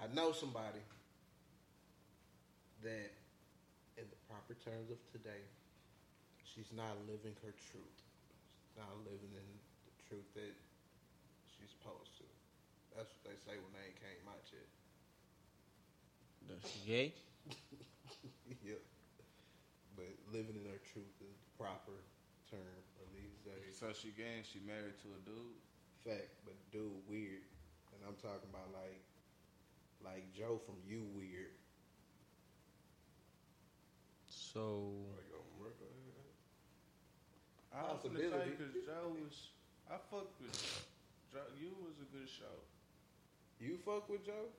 [0.00, 0.80] I know somebody
[2.82, 3.10] that,
[3.96, 5.44] in the proper terms of today,
[6.42, 7.98] she's not living her truth.
[8.60, 9.48] She's not living in
[9.88, 10.54] the truth that
[11.48, 12.26] she's supposed to.
[12.96, 14.68] That's what they say when they ain't came out yet.
[16.66, 17.08] She gay?
[18.66, 18.82] yeah.
[19.96, 21.96] but living in her truth is the proper
[22.50, 23.78] term of these days.
[23.78, 25.58] So she gang, she married to a dude.
[26.04, 27.46] Fact, but dude weird,
[27.94, 29.00] and I'm talking about like,
[30.02, 31.61] like Joe from You Weird.
[34.52, 34.92] So
[37.72, 38.50] I was gonna say Possibility.
[38.52, 39.48] because Joe was,
[39.88, 40.52] I fucked with
[41.32, 41.40] Joe.
[41.58, 42.60] You was a good show.
[43.58, 44.52] You fuck with Joe?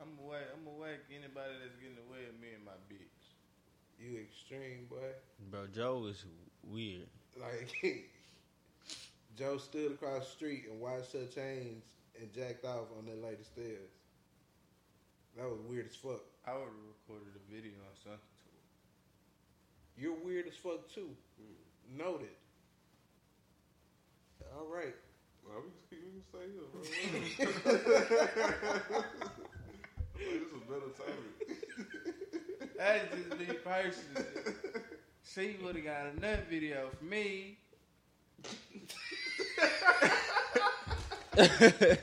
[0.00, 0.42] I'm away.
[0.50, 0.98] I'm away.
[1.10, 3.22] Anybody that's getting away with me and my bitch.
[4.00, 5.14] You extreme boy.
[5.50, 6.24] Bro, Joe is
[6.66, 7.06] weird.
[7.38, 7.70] Like
[9.38, 11.84] Joe stood across the street and watched her change
[12.18, 13.94] and jacked off on that lady stairs.
[15.36, 16.20] That was weird as fuck.
[16.44, 18.31] I would have recorded a video or something to her.
[19.96, 21.08] You're weird as fuck too.
[21.38, 21.96] Hmm.
[21.98, 22.28] Noted.
[24.56, 24.94] All right.
[25.46, 26.82] Well, we can, we can stay here, bro.
[30.18, 31.32] this is a better topic.
[32.78, 34.26] That's just me personally.
[35.34, 37.58] She would have got another video for me.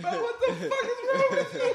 [0.00, 1.74] Bro, what the fuck is wrong with you?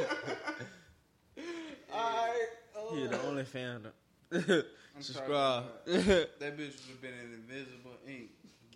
[2.90, 3.02] Alright.
[3.04, 3.82] He the only fan.
[4.32, 5.64] I'm Subscribe.
[5.86, 8.30] that bitch would have been in invisible ink.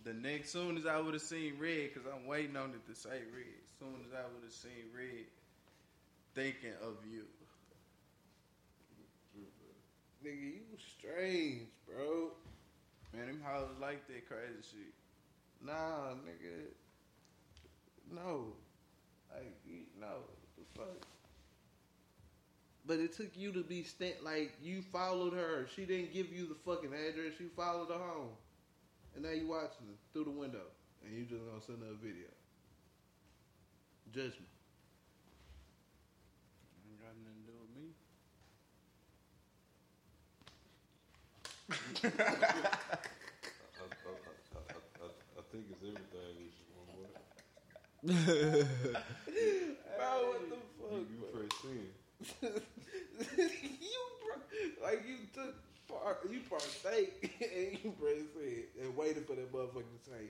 [0.03, 2.95] The next, soon as I would have seen red, because I'm waiting on it to
[2.95, 3.61] say red.
[3.80, 5.26] Soon as I would have seen red,
[6.35, 7.23] thinking of you.
[10.26, 12.31] Nigga, you was strange, bro.
[13.14, 14.94] Man, them hoes like that crazy shit.
[15.65, 16.72] Nah, nigga.
[18.14, 18.53] No.
[19.34, 20.07] Like, you- no.
[20.07, 21.07] What the fuck?
[22.85, 25.68] But it took you to be stand like you followed her.
[25.73, 27.39] She didn't give you the fucking address.
[27.39, 28.35] You followed her home,
[29.15, 30.68] and now you watching her through the window,
[31.03, 32.27] and you just gonna send her a video.
[34.11, 34.49] Judgment.
[36.89, 37.88] Ain't got nothing to do with me.
[42.03, 42.18] I,
[43.80, 44.11] I,
[44.55, 45.07] I, I,
[45.38, 46.68] I think it's everything we should
[48.03, 48.11] Bro,
[50.27, 50.91] what the fuck?
[50.91, 52.02] You, you press in.
[53.37, 54.03] you
[54.81, 55.55] like you took
[55.87, 60.29] part, you partake and you press it and waited for that motherfucker to say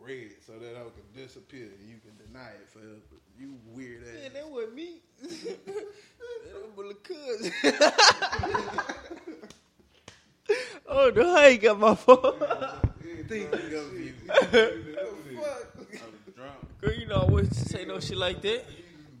[0.00, 3.00] red so that I can disappear and you can deny it forever.
[3.38, 4.22] You weird ass.
[4.22, 5.00] Man, that wasn't me.
[5.22, 7.52] that was my cousin.
[10.88, 12.34] oh no, I ain't got my phone.
[13.28, 14.14] Thinking of you.
[15.32, 16.80] I'm drunk.
[16.80, 18.64] Girl, you know I wouldn't say no shit like that.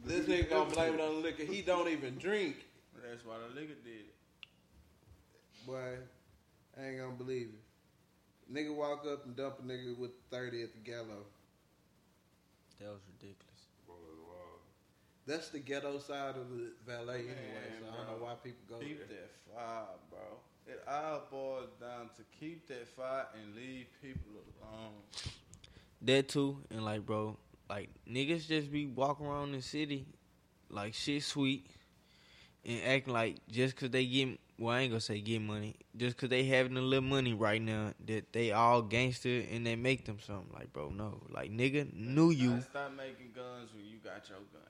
[0.04, 1.44] This nigga gonna blame it on the liquor.
[1.44, 2.56] He don't even drink.
[3.02, 4.14] That's why the nigga did it.
[5.66, 5.96] Boy,
[6.78, 8.52] I ain't gonna believe it.
[8.54, 11.08] Nigga walk up and dump a nigga with 30 at the gallows.
[12.80, 13.40] That was ridiculous.
[15.26, 18.16] That's the ghetto side of the valet anyway, Man, so I don't bro.
[18.18, 19.16] know why people go Keep there.
[19.16, 20.20] that fire, bro.
[20.66, 24.92] It all boils down to keep that fire and leave people alone.
[26.02, 30.06] That too, and like, bro, like niggas just be walking around the city
[30.70, 31.66] like shit sweet
[32.64, 36.16] and acting like just cause they get, well, I ain't gonna say get money, just
[36.16, 40.04] cause they having a little money right now that they all gangster and they make
[40.04, 40.50] them something.
[40.52, 42.60] Like, bro, no, like nigga knew you.
[42.62, 44.62] Stop making guns when you got your gun.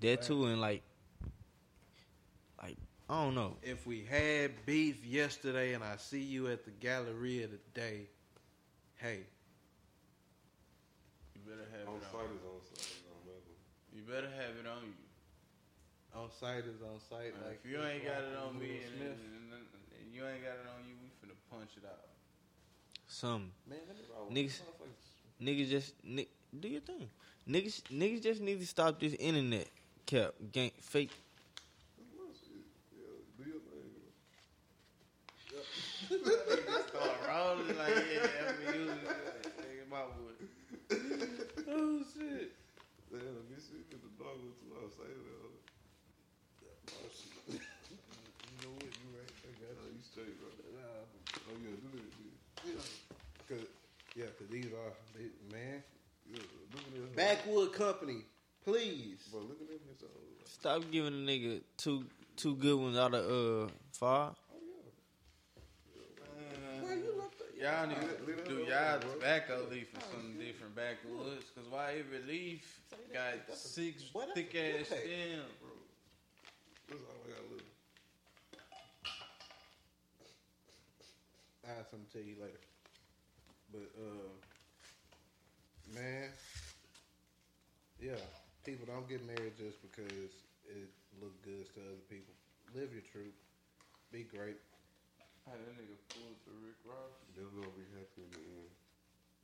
[0.00, 0.82] That too, and like,
[2.62, 2.76] like
[3.08, 3.56] I don't know.
[3.62, 8.08] If we had beef yesterday and I see you at the Galleria today,
[8.96, 9.20] hey,
[11.52, 12.32] better have On it site on.
[12.40, 12.96] is on site.
[13.04, 13.36] No.
[13.92, 14.96] You better have it on you.
[16.16, 17.36] on site is on site.
[17.36, 19.20] Like, Like if you ain't got it on Will me and, Smith.
[19.20, 19.68] and, and,
[20.00, 22.08] and you ain't got it on you, we finna punch it out.
[23.06, 23.96] Some Man, let
[24.32, 24.60] me niggas,
[25.42, 27.10] niggas just ni- do your thing.
[27.46, 29.68] Niggas, niggas just need to stop this internet
[30.06, 31.10] cap gang fake.
[33.36, 33.92] Do your thing.
[36.88, 39.52] Start rolling like, yeah, I'm gonna use it.
[39.58, 40.31] Take my wood.
[41.74, 42.52] Oh shit!
[43.10, 44.92] Damn, let me see if the dog was too loud.
[44.92, 45.20] Say that.
[47.48, 47.58] You
[48.62, 48.84] know what?
[48.84, 49.32] You right.
[49.42, 49.96] I got No, you.
[49.96, 50.48] you straight, bro.
[50.76, 51.08] Nah,
[51.48, 52.12] Oh yeah, do that.
[52.16, 52.36] dude.
[52.76, 52.84] yeah.
[53.48, 53.66] Cause
[54.16, 55.82] yeah, cause these are they, man.
[56.30, 56.38] Yeah,
[56.72, 57.16] look at this.
[57.16, 58.20] Backwood Company,
[58.64, 59.20] please.
[59.30, 59.80] Bro, look at this.
[60.52, 62.04] Stop giving a nigga two
[62.36, 64.32] two good ones out of uh five.
[66.80, 69.12] Why you look at Y'all need to do y'all bro.
[69.12, 71.44] tobacco leaf in some different backwoods.
[71.54, 72.80] Cause why every leaf
[73.12, 74.02] got six
[74.34, 75.46] thick ass good stems?
[76.88, 77.62] That's all I got to look.
[81.64, 82.58] I have something to tell you later.
[83.70, 84.34] But uh,
[85.94, 86.30] man,
[88.00, 88.18] yeah,
[88.64, 90.34] people don't get married just because
[90.66, 90.90] it
[91.20, 92.34] look good to other people.
[92.74, 93.38] Live your truth.
[94.10, 94.58] Be great.
[95.46, 97.12] How that nigga pulled to Rick Ross.
[97.36, 98.70] Never gonna be happy in the end.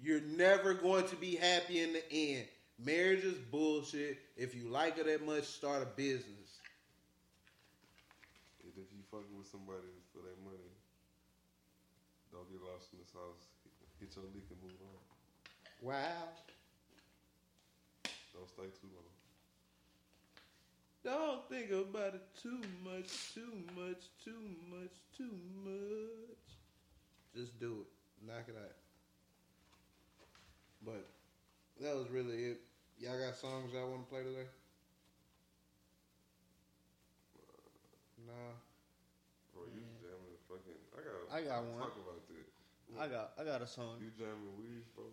[0.01, 2.47] You're never going to be happy in the end.
[2.79, 4.19] Marriage is bullshit.
[4.37, 6.63] If you like her that much, start a business.
[8.63, 10.71] And if you fucking with somebody for that money,
[12.31, 13.51] don't get lost in this house.
[13.99, 15.03] Hit your lick and move on.
[15.83, 16.31] Wow.
[18.33, 19.18] Don't stay too long.
[21.05, 26.39] Don't think about it too much, too much, too much, too much.
[27.35, 28.27] Just do it.
[28.27, 28.75] Knock it out.
[30.85, 31.07] But
[31.81, 32.61] that was really it.
[32.99, 34.51] Y'all got songs y'all want to play today?
[38.27, 38.59] Nah.
[39.55, 40.83] Bro, you jamming fucking.
[40.93, 41.15] I got.
[41.31, 41.79] I got one.
[41.79, 42.49] Talk about that.
[42.99, 44.01] I got I got a song.
[44.01, 45.05] You jamming weeds, bro?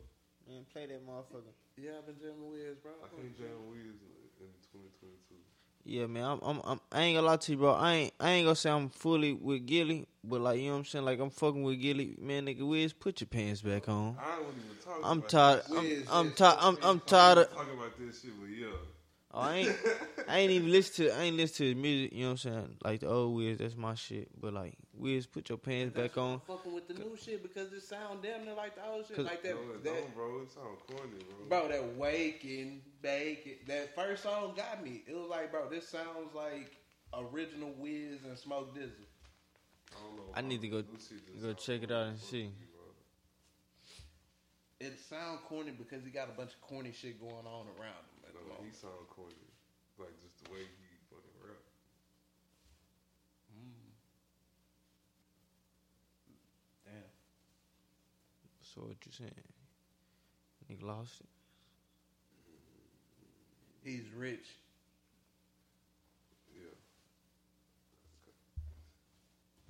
[0.48, 1.54] Man, play that motherfucker.
[1.78, 2.94] Yeah, I've been jamming weeds, bro.
[3.04, 4.02] I can't jam weeds
[4.40, 5.36] in 2022.
[5.88, 7.74] Yeah, man, I'm, I'm, I'm, I ain't gonna lie to you, bro.
[7.74, 10.78] I ain't, I ain't gonna say I'm fully with Gillie, but like, you know what
[10.80, 11.06] I'm saying?
[11.06, 12.48] Like, I'm fucking with Gillie, man.
[12.48, 14.18] Nigga, Wiz, put your pants back on.
[14.20, 15.62] I don't even talk I'm about tired.
[15.72, 16.58] I'm, I'm tired.
[16.60, 17.52] I'm, I'm tired of.
[17.52, 18.68] About this shit, but yeah.
[19.32, 19.76] Oh, I ain't,
[20.28, 22.14] I ain't even listen to, I ain't listen to his music.
[22.14, 22.78] You know what I'm saying?
[22.84, 24.30] Like the old Wiz, that's my shit.
[24.42, 26.40] But like, Wiz, put your pants back on.
[26.48, 29.16] fucking with the new shit because it sound damn near like the old shit.
[29.18, 30.42] 'Cause- Like that, No, that don't, bro.
[30.42, 31.46] It sound corny, bro.
[31.48, 33.58] bro, that waking, bacon.
[33.68, 35.04] That first song got me.
[35.08, 36.78] It was like, bro, this sounds like
[37.14, 39.06] original Wiz and Smoke Dizzle.
[39.92, 40.32] I don't know.
[40.34, 40.82] I need to go,
[41.42, 42.52] go check it out and see.
[44.80, 48.26] It sound corny because he got a bunch of corny shit going on around him.
[48.28, 48.76] At the No, he moment.
[48.76, 49.36] sound corny.
[49.98, 51.58] Like just the way he fucking rap.
[56.84, 56.94] Damn.
[58.76, 59.32] So what you saying?
[60.70, 61.28] Nigga lost it.
[63.84, 64.48] He's rich.
[66.54, 66.64] Yeah.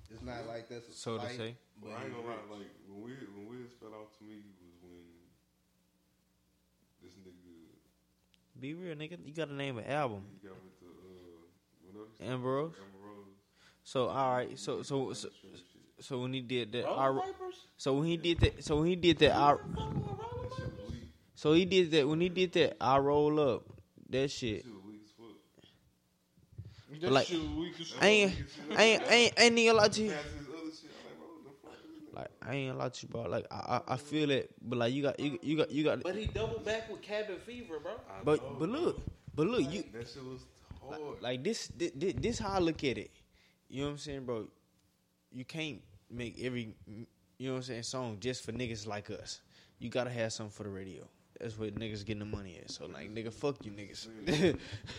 [0.09, 1.55] It's not like that's a So to say?
[1.79, 4.23] but But I ain't he's gonna lie, like when we when Wiz fell out to
[4.23, 5.03] me was when
[7.03, 9.17] this nigga Be real, nigga.
[9.23, 10.23] You gotta name an album.
[10.31, 12.73] he got with the uh whatever Amber Rose?
[12.79, 13.35] Amber Rose.
[13.83, 15.29] So all right, so so so,
[15.99, 17.17] so when he did that, I,
[17.77, 19.55] so when he did that, so when he did that, I,
[21.33, 23.63] so he did that when he did that, I roll up
[24.09, 24.63] that shit.
[24.63, 27.01] Shit was weak as fuck.
[27.01, 27.31] But like,
[28.01, 28.33] I ain't,
[28.75, 30.11] I ain't, I ain't, I ain't even lie to you.
[30.11, 32.15] Past his other shit, I'm like, bro, what the fuck is this?
[32.15, 33.21] Like, I ain't gonna lie to you, bro.
[33.23, 36.03] Like, I, I, I feel it, but like, you got, you, you got, you got.
[36.03, 37.93] But he doubled back with Cabin Fever, bro.
[38.23, 39.01] But, but look,
[39.35, 40.41] but look, you, That shit was
[40.81, 41.21] hard.
[41.21, 43.11] like this, this, this how I look at it.
[43.67, 44.47] You know what I'm saying, bro?
[45.35, 49.41] You can't make every, you know what I'm saying, song just for niggas like us.
[49.79, 51.03] You gotta have something for the radio.
[51.41, 52.71] That's where niggas getting the money at.
[52.71, 54.07] So like, nigga, fuck you niggas.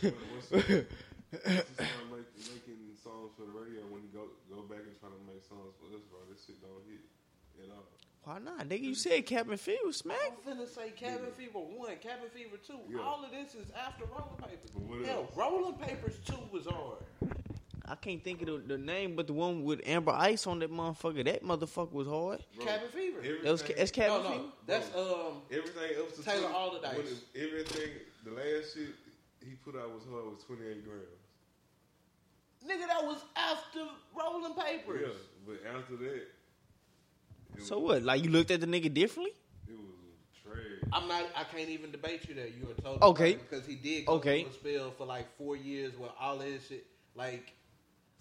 [0.02, 0.86] What's the-
[1.30, 1.50] what's
[2.12, 5.42] like making songs for the radio when you go go back and try to make
[5.42, 6.20] songs for us, bro?
[6.30, 7.00] This shit don't hit
[7.64, 7.88] at all.
[8.24, 8.82] Why not, nigga?
[8.82, 10.18] You said Captain Field smack.
[10.46, 12.78] I'm finna say Cabin Fever one, Cabin Fever two.
[12.90, 13.00] Yeah.
[13.00, 14.70] All of this is after Rolling Papers.
[14.74, 15.36] But what Hell, else?
[15.36, 16.98] Rolling Papers two was hard.
[17.88, 20.72] I can't think of the, the name, but the one with Amber Ice on that
[20.72, 22.44] motherfucker, that motherfucker was hard.
[22.60, 23.20] Cabin Fever.
[23.22, 24.44] That was Everything- that's Cabin no, no, Fever.
[24.66, 25.42] that's um.
[25.52, 26.96] Everything else to Taylor two- Allderdice.
[26.96, 27.90] when it- Everything,
[28.24, 28.88] the last shit
[29.44, 31.02] he put out was hard was 28 grams.
[32.66, 33.86] Nigga, that was after
[34.18, 35.02] Rolling Papers.
[35.12, 35.12] Yeah,
[35.46, 36.22] but after that,
[37.64, 38.02] So was, what?
[38.02, 39.32] Like you looked at the nigga differently?
[39.68, 39.84] It was
[40.42, 40.90] trash.
[40.92, 41.24] I'm not.
[41.36, 43.00] I can't even debate you that you were told.
[43.02, 43.34] Okay.
[43.34, 44.42] Because he did go Okay.
[44.42, 46.86] through a spell for like four years with all of his shit.
[47.14, 47.52] Like, Fuck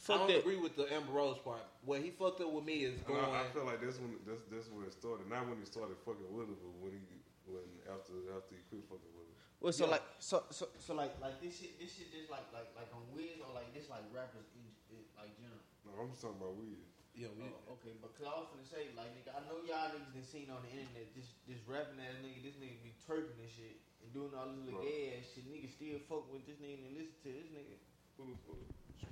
[0.06, 0.40] I don't that.
[0.46, 1.64] agree with the Amber Rose part.
[1.88, 3.26] What he fucked up with me is And going.
[3.26, 5.26] I, I feel like that's when that's that's when it started.
[5.32, 7.02] Not when he started fucking with her, but when he
[7.50, 9.38] when after after he quit fucking with her.
[9.64, 9.98] Well, so Yeah.
[9.98, 13.02] like, so so so like like this shit, this shit just like like like on
[13.18, 15.64] Wiz or like this like rappers in, in like general.
[15.88, 16.86] No, I'm just talking about weed.
[17.16, 19.90] Yeah, we, Oh, okay, but cause I was finna say like nigga, I know y'all
[19.96, 23.40] niggas done seen on the internet this this rapping ass nigga, this nigga be twerking
[23.40, 24.92] and shit and doing all this little Bro.
[24.92, 25.48] gay ass shit.
[25.50, 27.80] Nigga still fuck with this nigga and listen to this nigga.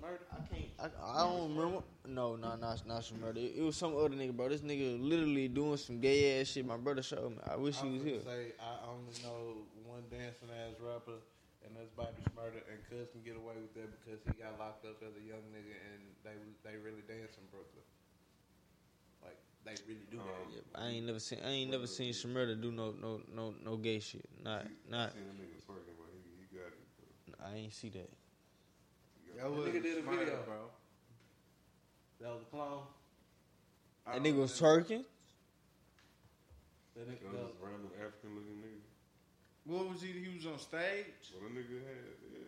[0.03, 0.19] Murder.
[0.31, 0.69] I can't.
[0.79, 1.83] I, I don't remember.
[2.07, 3.39] No, no, not not some murder.
[3.39, 4.49] It, it was some other nigga, bro.
[4.49, 6.65] This nigga literally doing some gay ass shit.
[6.65, 7.37] My brother showed me.
[7.47, 8.21] I wish I he was here.
[8.21, 11.23] say I only know one dancing ass rapper,
[11.63, 14.83] and that's Bobby Shmurda, and Cuz can get away with that because he got locked
[14.83, 16.35] up as a young nigga, and they
[16.67, 17.87] they really dance in Brooklyn.
[19.23, 20.35] Like they really do that.
[20.35, 21.39] Oh, yeah, I ain't never seen.
[21.45, 24.27] I ain't never seen Shmurda do no no no no gay shit.
[24.43, 25.15] Not not.
[25.15, 26.83] Seen a nigga twerking, but he, he got it.
[27.39, 28.11] I ain't see that.
[29.37, 30.39] That was nigga did a Shmurda, video.
[30.45, 30.61] bro.
[32.21, 32.83] That was a clone.
[34.05, 35.03] That nigga was twerking.
[36.95, 38.83] That nigga, that that was random African looking nigga.
[39.65, 40.11] What was he?
[40.11, 42.39] He was on stage Well, the nigga had yeah.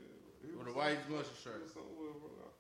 [0.45, 1.64] he with was a white somewhere- muscle shirt.
[1.64, 2.52] was Somewhere, bro.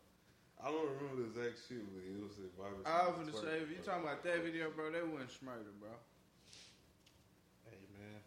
[0.63, 2.81] I don't remember the exact shit, but it was a Bobby.
[2.87, 5.91] I was gonna say, if you talking about that video, bro, that wasn't Shmurda, bro.
[7.69, 8.17] Hey man,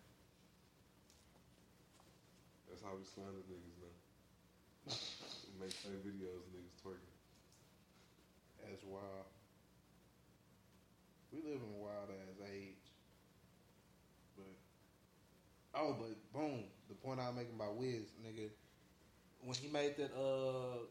[2.71, 3.78] That's how we slander niggas now.
[5.61, 7.17] Make fake videos, of niggas twerking.
[8.63, 9.27] that's wild.
[11.33, 12.79] We live in a wild ass age.
[14.37, 14.55] But
[15.75, 18.49] oh, but boom, the point I'm making about Wiz, nigga,
[19.43, 20.87] when he made that uh,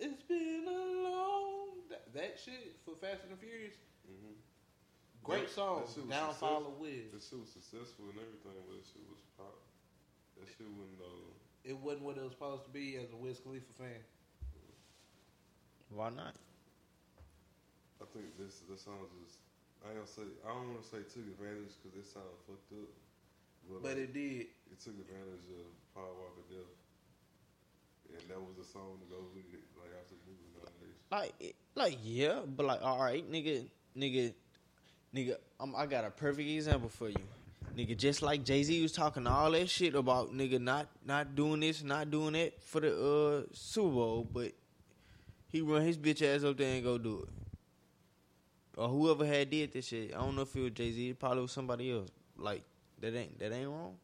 [0.00, 3.74] it's been a long that, that shit for Fast and the Furious.
[5.22, 7.06] Great That- song, that Downfall success- of Wiz.
[7.12, 9.60] That shit was successful and everything, but that shit was pop.
[10.40, 13.40] That shit wasn't uh, It wasn't what it was supposed to be as a Wiz
[13.40, 14.00] Khalifa fan.
[15.90, 16.34] Why not?
[18.00, 19.36] I think this this song just
[19.84, 22.72] I ain't gonna say I don't want to say took advantage because it sounded fucked
[22.72, 22.88] up,
[23.82, 24.48] But it did.
[24.70, 26.72] It took advantage of Paul Walker Death,
[28.14, 29.62] and that was the song to go with it.
[29.76, 30.50] Like after the movie.
[31.10, 33.66] Like, like yeah, but like, all right, nigga,
[33.96, 34.32] nigga,
[35.14, 37.16] nigga, I'm, I got a perfect example for you,
[37.80, 37.96] nigga.
[37.96, 41.82] Just like Jay Z was talking all that shit about nigga not not doing this,
[41.82, 44.52] not doing that for the uh Super Bowl, but
[45.48, 47.28] he run his bitch ass up there and go do it.
[48.76, 51.18] Or whoever had did this shit, I don't know if it was Jay Z, it
[51.18, 52.10] probably was somebody else.
[52.36, 52.62] Like
[53.00, 53.96] that ain't that ain't wrong.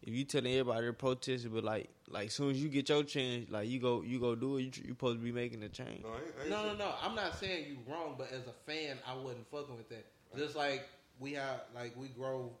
[0.00, 3.50] If you telling everybody to protest, but like like soon as you get your chance,
[3.50, 6.04] like you go you go do it, you, you supposed to be making a change.
[6.48, 6.94] No, no, no.
[7.02, 10.06] I'm not saying you wrong, but as a fan, I wasn't fucking with that.
[10.36, 12.52] Just like we have, like we grow,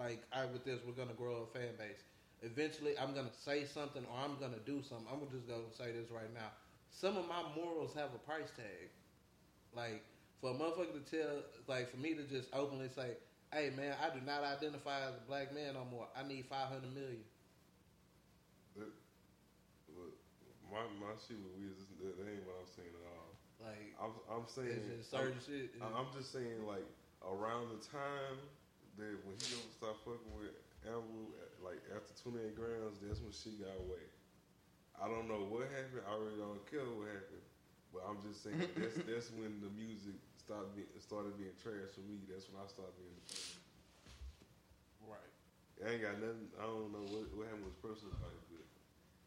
[0.00, 2.00] like I with this, we're gonna grow a fan base.
[2.40, 5.04] Eventually, I'm gonna say something or I'm gonna do something.
[5.12, 6.48] I'm just gonna just go and say this right now.
[6.88, 8.88] Some of my morals have a price tag.
[9.76, 10.02] Like
[10.40, 13.20] for a motherfucker to tell, like for me to just openly say,
[13.52, 16.08] "Hey man, I do not identify as a black man no more.
[16.16, 17.22] I need 500 million."
[18.80, 18.88] That,
[19.92, 20.10] but
[20.72, 23.36] my my shit with Wiz, is- that, ain't what I'm saying at all.
[23.60, 25.76] Like I'm I'm saying it's just certain I'm, shit.
[25.76, 26.88] I'm- I'm just saying like
[27.20, 28.40] around the time
[28.98, 30.54] that when he gonna start fucking with
[30.86, 31.30] Amber,
[31.60, 34.02] like after 28 grams, that's when she got away.
[35.00, 36.04] I don't know what happened.
[36.04, 37.44] I really don't care what happened.
[37.90, 42.04] But I'm just saying that's that's when the music started being, started being trash for
[42.06, 42.22] me.
[42.30, 43.18] That's when I started being.
[45.02, 45.32] Right.
[45.82, 46.48] I ain't got nothing.
[46.60, 48.66] I don't know what, what happened with his personal life, but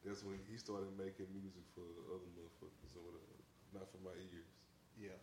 [0.06, 1.84] that's when he started making music for
[2.14, 3.35] other motherfuckers or whatever,
[3.76, 4.52] not for my ears.
[4.95, 5.18] Yeah.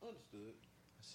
[0.00, 0.56] Understood.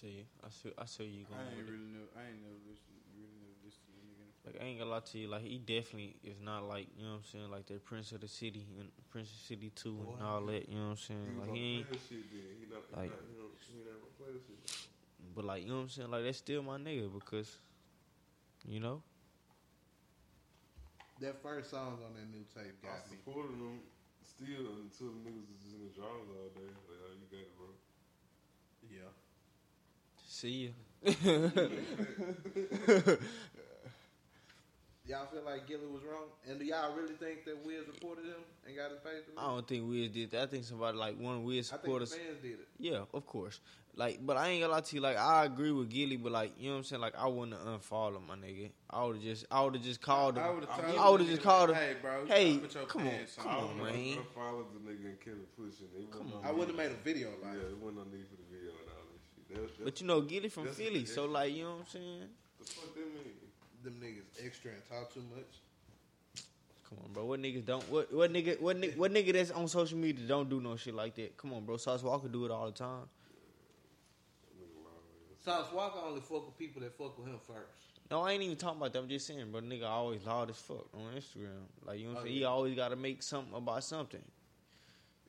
[0.02, 0.24] I see you.
[0.42, 0.72] I see.
[0.78, 1.38] I see you going.
[1.38, 2.10] I ain't really know.
[2.18, 2.98] I ain't never listened.
[3.14, 4.26] Really never listened to a nigga.
[4.42, 7.22] Like I ain't gonna lie to you, like he definitely is not like you know
[7.22, 9.94] what I'm saying, like that Prince of the City and Prince of the City Two
[10.18, 10.66] and all that.
[10.66, 11.22] You know what I'm saying?
[11.30, 11.86] He Like he ain't.
[12.10, 12.26] shit.
[12.26, 14.90] He not, he like- not, he don't, he not play that shit.
[15.38, 17.62] But like you know what I'm saying, like that's still my nigga because,
[18.66, 19.02] you know.
[21.22, 23.22] That first song on that new tape I got me.
[23.22, 23.78] supported him
[24.26, 26.66] still until the niggas is in the drawers all day.
[26.66, 27.70] Like, oh, you got it, bro.
[28.90, 29.06] Yeah.
[30.42, 30.72] See
[31.04, 31.12] ya.
[35.06, 36.24] Y'all feel like Gillie was wrong?
[36.48, 39.22] And do y'all really think that Wiz reported him and got his face?
[39.36, 40.42] I don't think Wiz did that.
[40.42, 42.68] I think somebody like one of Wiz I think the fans did it.
[42.78, 43.60] Yeah, of course.
[43.94, 45.02] Like, but I ain't gonna lie to you.
[45.02, 47.02] Like, I agree with Gillie, but like, you know what I'm saying?
[47.02, 48.70] Like, I wouldn't have unfollowed my nigga.
[48.90, 50.44] I would have just, I would have just called him.
[50.44, 51.76] I would've told I would have the just called him.
[51.76, 54.18] "Hey, bro, hey, gotta put your come on, pants on." come I on, would've- man.
[54.18, 55.88] I followed the nigga and kept pushing.
[56.10, 56.40] Come on.
[56.46, 57.72] I wouldn't have made a video like Yeah, it.
[57.72, 58.41] it wasn't no need for the video and
[59.56, 59.78] all this shit.
[59.78, 62.20] That, that, But you know, Gillie from Philly, so like, you know what I'm saying?
[62.58, 63.34] the fuck that mean?
[63.84, 66.44] Them niggas extra and talk too much.
[66.88, 67.24] Come on, bro.
[67.24, 67.82] What niggas don't?
[67.90, 68.60] What what nigga?
[68.60, 68.96] What nigga?
[68.96, 71.36] What nigga that's on social media don't do no shit like that?
[71.36, 71.76] Come on, bro.
[71.78, 73.08] Sauce Walker do it all the time.
[75.44, 78.00] Sauce Walker only fuck with people that fuck with him first.
[78.10, 78.98] No, I ain't even talking about that.
[79.00, 79.60] I'm just saying, bro.
[79.62, 81.64] Nigga always loud as fuck on Instagram.
[81.84, 82.36] Like you know what I'm Oh, saying?
[82.36, 84.22] He always got to make something about something.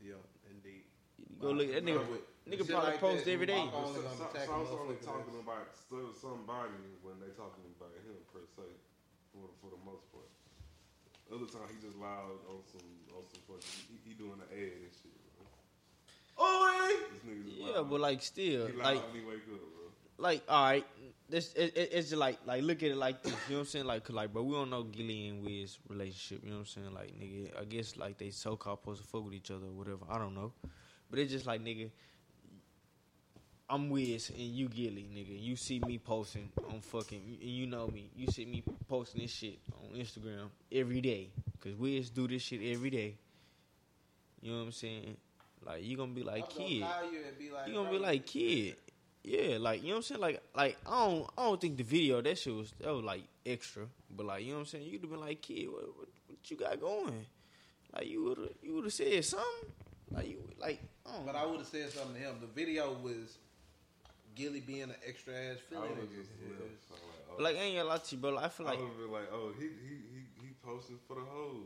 [0.01, 0.13] Yeah,
[0.51, 0.83] indeed.
[1.17, 1.71] You go look.
[1.71, 2.05] That nigga,
[2.49, 3.57] nigga probably like post every day.
[3.57, 7.63] Walker only So- so I was only talking that's- about so- somebody when they talking
[7.77, 8.67] about him per se,
[9.31, 10.27] for the, for the most part.
[11.33, 14.73] Other time he just loud on some on some fucking he, he doing the ad
[14.83, 15.13] and shit.
[15.37, 15.45] Bro.
[16.37, 17.89] Oh, This nigga Yeah, loud.
[17.89, 19.57] but like still, he like when he wake bro.
[20.17, 20.85] like all right,
[21.29, 23.31] this it, it, it's just like like look at it like this.
[23.47, 23.85] You know what I'm saying?
[23.85, 26.43] Like, 'cause, like, bro, we don't know Gillie and Wiz relationship.
[26.43, 26.93] You know what I'm saying?
[26.93, 29.71] Like, nigga, I guess like they so called supposed to fuck with each other or
[29.71, 30.05] whatever.
[30.09, 30.51] I don't know,
[31.09, 31.89] but it's just like nigga.
[33.73, 35.35] I'm Wiz and you Gillie, nigga.
[35.41, 38.07] You see me posting on fucking, and you know me.
[38.15, 41.29] You see me posting this shit on Instagram every day,
[41.59, 43.15] cause Wiz do this shit every day.
[44.43, 45.17] You know what I'm saying?
[45.65, 46.77] Like you gonna be like I'm gonna kid.
[46.77, 48.75] you and be like, You gonna be like kid.
[49.23, 50.21] Yeah, like you know what I'm saying?
[50.21, 53.23] Like like I don't I don't think the video that shit was that was like
[53.43, 53.87] extra.
[54.15, 54.85] But like you know what I'm saying?
[54.85, 57.25] You'd have been like, kid, what, what, what you got going?
[57.91, 59.71] Like you would have you would have said something.
[60.11, 60.79] Like you like.
[61.07, 61.39] I don't But know.
[61.39, 62.35] I would have said something to him.
[62.39, 63.39] The video was
[64.35, 65.89] Gillie being an extra ass I feeling.
[65.99, 66.91] would just left.
[66.91, 67.01] Like,
[67.39, 68.31] oh, Like I ain't gonna lie to you, bro.
[68.31, 70.99] Like, I feel I like would have been like, oh, he he he he posting
[71.07, 71.65] for the hoes.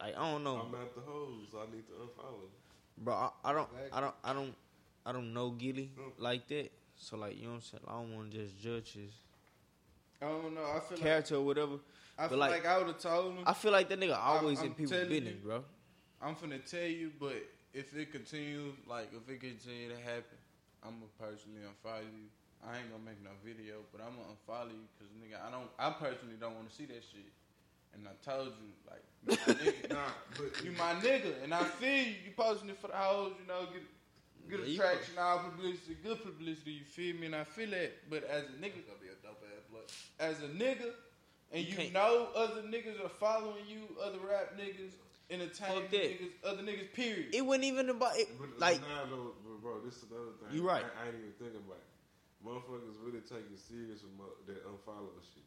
[0.00, 0.56] like I don't know.
[0.64, 1.48] I'm not the hoes.
[1.56, 2.48] I need to unfollow.
[3.00, 4.54] Bro, I, I don't, I don't, I don't,
[5.06, 6.70] I don't know Gillie like that.
[6.96, 7.82] So like, you know what I'm saying?
[7.86, 9.12] I don't want to just judge his
[10.20, 10.64] I don't know.
[10.64, 11.72] I feel character or whatever.
[11.72, 11.80] like
[12.18, 13.44] I but feel like, like, I would have told him.
[13.46, 15.64] I feel like that nigga always I'm- in I'm people's business, you, bro.
[16.20, 17.36] I'm finna tell you, but
[17.72, 20.37] if it continues, like if it continue to happen,
[20.82, 22.28] I'm gonna personally unfollow you.
[22.64, 25.70] I ain't gonna make no video, but I'm gonna unfollow you because nigga, I don't,
[25.78, 27.30] I personally don't want to see that shit.
[27.94, 31.64] And I told you, like, you my nigga, Nah, but you my nigga, and I
[31.64, 32.14] feel you.
[32.26, 33.82] You posting it for the hoes, you know, get
[34.48, 36.72] good Yeah, attraction, all publicity, good publicity.
[36.72, 37.26] You feel me?
[37.26, 37.92] And I feel that.
[38.10, 39.84] But as a nigga, gonna be a dope ass blood.
[40.18, 40.92] as a nigga,
[41.52, 44.92] and You you, know other niggas are following you, other rap niggas,
[45.30, 46.08] entertainment Fuck that.
[46.20, 47.34] niggas, other niggas, period.
[47.34, 48.28] It wasn't even about it.
[48.38, 50.56] But Like, nah, though, but bro, this is another thing.
[50.56, 50.84] You right.
[50.84, 51.88] I, I ain't even thinking about it.
[52.44, 55.42] Motherfuckers really take it serious with mo- that unfollow shit.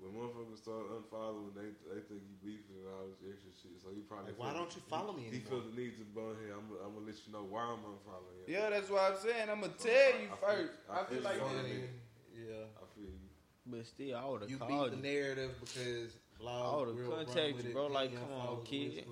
[0.00, 3.78] When motherfuckers start unfollowing, they they think you beefing and all this extra shit.
[3.80, 5.62] So he probably Like, why don't you follow me He anymore?
[5.62, 6.52] felt the need to bone here.
[6.56, 8.52] I'm, I'm gonna let you know why I'm unfollowing you.
[8.56, 9.46] yeah, that's what I'm saying.
[9.48, 10.74] I'm gonna tell you I feel- first.
[10.90, 11.62] I I feel feel like you.
[11.62, 11.90] this.
[12.34, 12.66] Yeah.
[12.74, 13.30] I feel you.
[13.70, 16.10] but still, I would have You have beat the narrative because
[16.46, 17.86] I blog would've real run contacted you, it, bro.
[17.86, 19.04] Like, come on, kid.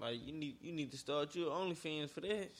[0.00, 2.50] Like, you need, you need to start your OnlyFans for that.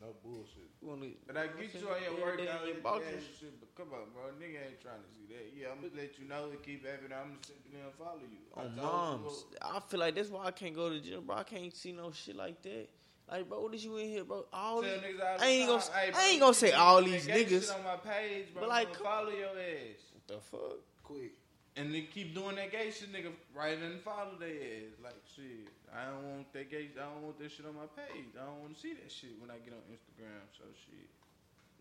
[0.00, 0.68] No bullshit.
[0.82, 3.04] You wanna, But I get you on your Every work day out in your box
[3.06, 3.58] and and shit.
[3.58, 5.56] But come on, bro, nigga ain't trying to see that.
[5.56, 7.12] Yeah, I'm gonna let you know and keep having.
[7.12, 8.44] I'm gonna simply unfollow you.
[8.54, 9.58] I on told you.
[9.62, 11.36] I feel like that's why I can't go to the gym, bro.
[11.36, 12.88] I can't see no shit like that.
[13.28, 14.44] Like, bro, what is you in here, bro?
[14.52, 17.26] All Tell these, niggas I ain't gonna, "Hey, bro, I ain't gonna say all these
[17.26, 17.60] that gay niggas.
[17.62, 18.60] shit on my page, bro.
[18.60, 20.00] But I'm like, gonna follow your ass.
[20.12, 20.78] What the fuck?
[21.02, 21.32] Quick.
[21.78, 23.32] And they keep doing that gay shit, nigga.
[23.54, 24.96] Right and follow their ass.
[25.04, 26.88] Like shit, I don't want that gay.
[26.98, 28.32] I don't want that shit on my page.
[28.40, 30.40] I don't want to see that shit when I get on Instagram.
[30.56, 31.08] So shit.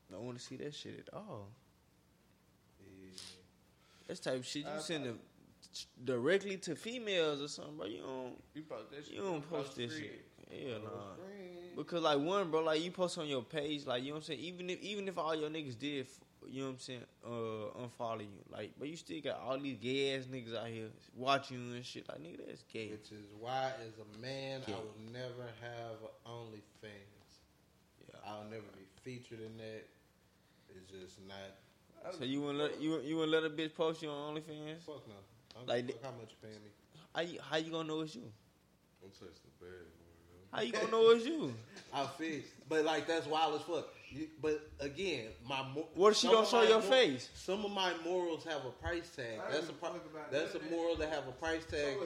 [0.09, 1.47] I don't want to see that shit at all.
[2.81, 3.09] Yeah.
[4.07, 5.19] That's type of shit you I- send them
[6.03, 7.85] directly to females or something, bro.
[7.87, 9.13] You don't, You post that shit.
[9.15, 10.25] you don't on post this shit.
[10.51, 11.15] Hell nah.
[11.75, 14.23] Because like one, bro, like you post on your page, like you know what I'm
[14.23, 14.39] saying.
[14.41, 16.07] Even if even if all your niggas did,
[16.49, 19.77] you know what I'm saying, uh, unfollow you, like, but you still got all these
[19.77, 22.07] gay ass niggas out here watching you and shit.
[22.07, 22.89] Like nigga, that's gay.
[22.89, 24.75] Which is why, as a man, Yeah.
[24.75, 27.39] I will never have OnlyFans.
[28.07, 28.15] Yeah.
[28.27, 29.85] I'll never be featured in that.
[30.69, 32.15] It's just not.
[32.17, 34.81] So you wouldn't let you you wouldn't let a bitch post you on OnlyFans?
[34.85, 35.13] Fuck no.
[35.55, 36.69] I don't Like fuck how much you paying me?
[37.15, 38.31] How you how you gonna know it's you?
[39.03, 39.73] I'm touching the one.
[40.51, 41.53] How you gonna know it's you?
[41.93, 43.87] I feel, but like that's wild as fuck.
[44.09, 47.29] You, but again, my mo- What if she some don't show your mor- face?
[47.33, 49.39] Some of my morals have a price tag.
[49.45, 51.09] I That's a don't pri- give a fuck about that's a none of moral that
[51.09, 51.97] have a price tag.
[51.99, 52.05] You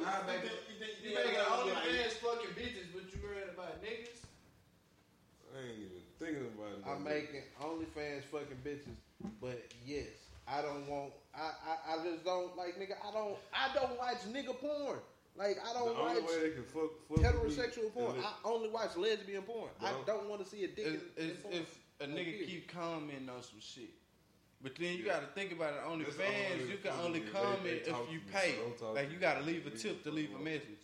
[0.79, 4.23] make you make OnlyFans fucking bitches, but you worried about niggas.
[5.55, 6.83] I ain't even thinking about it.
[6.87, 8.95] I'm making OnlyFans fucking bitches,
[9.41, 10.07] but yes,
[10.47, 11.11] I don't want.
[11.35, 12.95] I, I I just don't like nigga.
[13.07, 14.99] I don't I don't watch nigga porn.
[15.35, 18.15] Like I don't only watch way they can fuck, fuck heterosexual porn.
[18.19, 19.69] I only watch lesbian porn.
[19.79, 20.85] I Don't- don't want to see a dick.
[20.87, 21.53] If, in, in if, porn.
[21.55, 22.47] if a nigga period.
[22.47, 23.89] keep commenting on some shit,
[24.61, 25.13] but then you Yeah.
[25.13, 25.75] gotta think about it.
[25.75, 27.25] That's the only OnlyFans, you can only with me.
[27.25, 28.55] They- comment they if you pay.
[28.77, 30.83] so Like you gotta leave a tip to leave a message.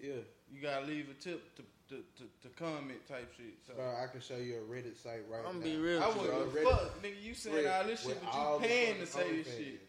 [0.00, 0.14] yeah.
[0.52, 3.54] You gotta leave a tip to to, to, to comment type shit.
[3.64, 5.50] So Bro, I can show you a Reddit site right now.
[5.50, 5.64] I'm now.
[5.64, 6.62] be real I you, wouldn't bro.
[6.64, 7.22] give fuck, nigga.
[7.22, 9.56] You saying With- all this shit, but you paying to say this OnlyFans.
[9.56, 9.80] shit.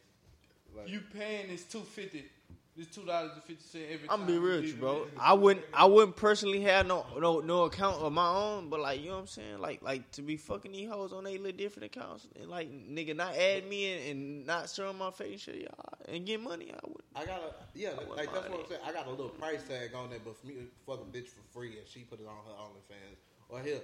[0.75, 2.29] Like, You paying this two fifty,
[2.77, 4.27] this two dollars and fifty cent every I'm time.
[4.27, 5.07] be real you with you, bro.
[5.15, 5.21] a.
[5.21, 9.01] I wouldn't I wouldn't personally have no no no account of my own, but like
[9.01, 11.57] you know what I'm saying, like like to be fucking these hoes on they little
[11.57, 15.55] different accounts and like nigga not add me in and not showing my face, shit,
[15.55, 16.71] y'all, and get money.
[16.71, 17.03] I would.
[17.15, 18.81] I got a yeah, like that's what I'm saying.
[18.85, 21.27] I got a little price tag on there, but for me to fuck a bitch
[21.27, 23.17] for free and she put it on her OnlyFans
[23.49, 23.81] or hell,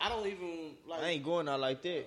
[0.00, 1.02] I don't even like.
[1.02, 2.06] I ain't going out like that.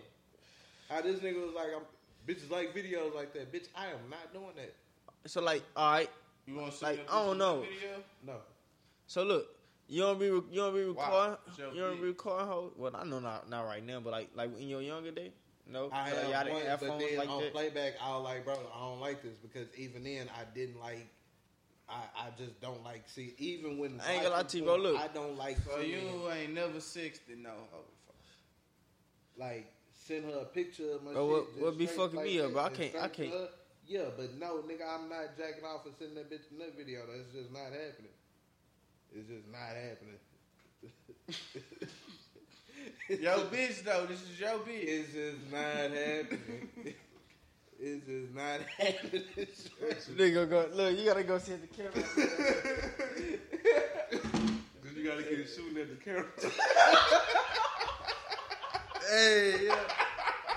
[0.90, 1.84] How this nigga was like, I'm,
[2.28, 3.52] bitches like videos like that.
[3.54, 4.74] Bitch, I am not doing that.
[5.26, 6.10] So like, all right,
[6.46, 7.62] You want to see like I don't know.
[7.62, 8.04] Video?
[8.26, 8.36] No.
[9.08, 9.48] So look,
[9.88, 12.08] you don't be you don't be recording Show you don't be me.
[12.10, 12.72] recording hoes.
[12.78, 15.32] Well, I know not not right now, but like like in your younger day,
[15.68, 15.90] no.
[15.92, 17.52] I So, have y'all didn't one, but then like on that.
[17.54, 21.08] playback, I was like, bro, I don't like this because even then, I didn't like.
[21.88, 24.76] I, I just don't like see even when I ain't gonna lie to you, bro,
[24.76, 24.98] look.
[25.00, 26.00] I don't like So you
[26.32, 28.16] ain't never sexted no hoe before.
[29.48, 31.32] like send her a picture of my Bro, shit.
[31.32, 32.64] what- just what be fucking like me up, bro?
[32.64, 33.32] I can't- I can't.
[33.34, 33.50] her.
[33.88, 37.02] Yeah, but no, nigga, I'm not jacking off and sending that bitch in that video.
[37.06, 38.12] That's just not happening.
[39.14, 40.20] It's just not happening.
[43.22, 44.86] Yo, bitch, though, this is your bitch.
[44.88, 46.96] It's just not happening.
[47.80, 49.24] it's just not happening.
[50.18, 50.98] Nigga, go look.
[50.98, 51.92] You gotta go see the camera.
[54.84, 56.26] Cause You gotta get it shooting at the camera.
[59.08, 59.76] Hey, yeah.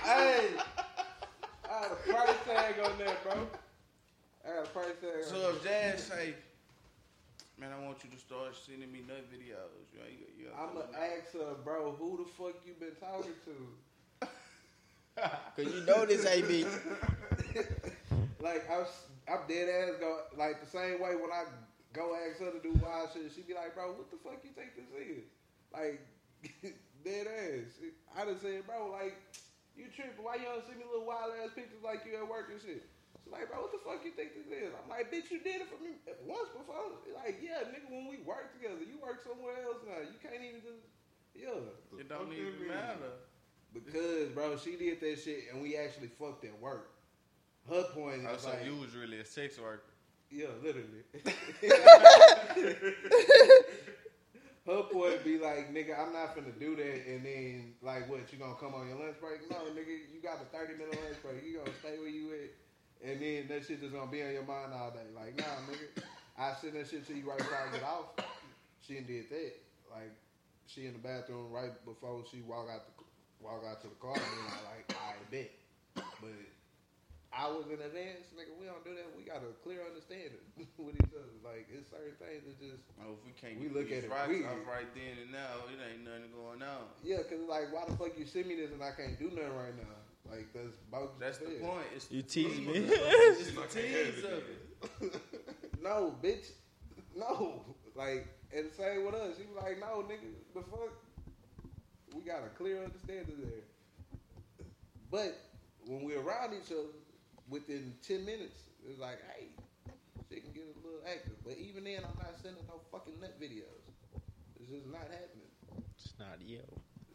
[0.03, 0.47] hey.
[1.79, 3.47] I got a price tag on there, bro.
[4.45, 5.51] I got a price tag So there.
[5.51, 6.33] if Jazz say,
[7.57, 10.73] man, I want you to start sending me nut videos, you, know, you, you I'm
[10.73, 14.27] gonna ask her, bro, who the fuck you been talking to?
[15.55, 16.63] Cause you know this ain't me.
[18.41, 18.87] like I was,
[19.27, 21.43] I'm dead ass go like the same way when I
[21.93, 24.51] go ask her to do wild shit, she be like, bro, what the fuck you
[24.51, 25.23] think this is?
[25.73, 26.01] Like
[27.03, 27.79] dead ass.
[28.17, 29.17] I done said, bro, like
[29.79, 30.19] you tripping?
[30.21, 32.83] Why you don't send me little wild ass pictures like you at work and shit?
[33.23, 34.75] She's like, bro, what the fuck you think this is?
[34.75, 35.95] I'm like, bitch, you did it for me
[36.27, 36.99] once before.
[37.15, 40.03] Like, yeah, nigga, when we work together, you work somewhere else now.
[40.03, 40.83] You can't even just,
[41.33, 41.63] yeah.
[41.99, 43.15] It don't even matter.
[43.73, 46.91] Because, bro, she did that shit and we actually fucked at work.
[47.69, 49.83] Her point Oh, is so like, you was really a sex worker.
[50.31, 51.03] yeah, literally.
[54.69, 58.31] Her point be like, nigga, I'm not finna do that, and then like, what?
[58.31, 59.49] You gonna come on your lunch break?
[59.49, 61.43] No, nigga, you got a 30 minute lunch break.
[61.43, 64.45] You gonna stay where you at, and then that shit just gonna be on your
[64.45, 65.09] mind all day.
[65.15, 66.03] Like, nah, nigga,
[66.37, 68.13] I send that shit to you right before I get off.
[68.85, 69.53] She did that.
[69.89, 70.13] Like,
[70.67, 73.03] she in the bathroom right before she walk out the
[73.41, 75.49] walk out to the car, and I like, I bet,
[76.21, 76.48] but.
[77.29, 79.05] Hours in advance, nigga, we don't do that.
[79.15, 80.41] We got a clear understanding
[80.81, 81.29] with each other.
[81.45, 84.09] Like it's certain things that just Oh, if we can't we get look at it
[84.09, 84.49] rocks weird.
[84.49, 86.89] off right then and now, it ain't nothing going on.
[87.05, 89.53] Yeah, cause like, why the fuck you send me this and I can't do nothing
[89.53, 89.93] right now?
[90.25, 91.13] Like that's bogus.
[91.21, 91.85] That's the as point.
[91.95, 92.89] It's You tease me.
[92.89, 94.41] it's the tease of
[95.05, 95.21] it.
[95.85, 96.49] no, bitch.
[97.15, 97.61] No.
[97.95, 98.25] Like,
[98.55, 99.37] and the same with us.
[99.37, 100.93] She was like, no, nigga, the fuck.
[102.15, 103.65] We got a clear understanding there.
[105.11, 105.37] But
[105.85, 106.89] when we're around each other,
[107.49, 109.47] within ten minutes, it's like, hey,
[110.29, 111.35] she can get a little active.
[111.43, 113.83] But even then, I'm not sending no fucking nut videos.
[114.59, 115.49] It's just not happening.
[115.97, 116.61] It's not yo.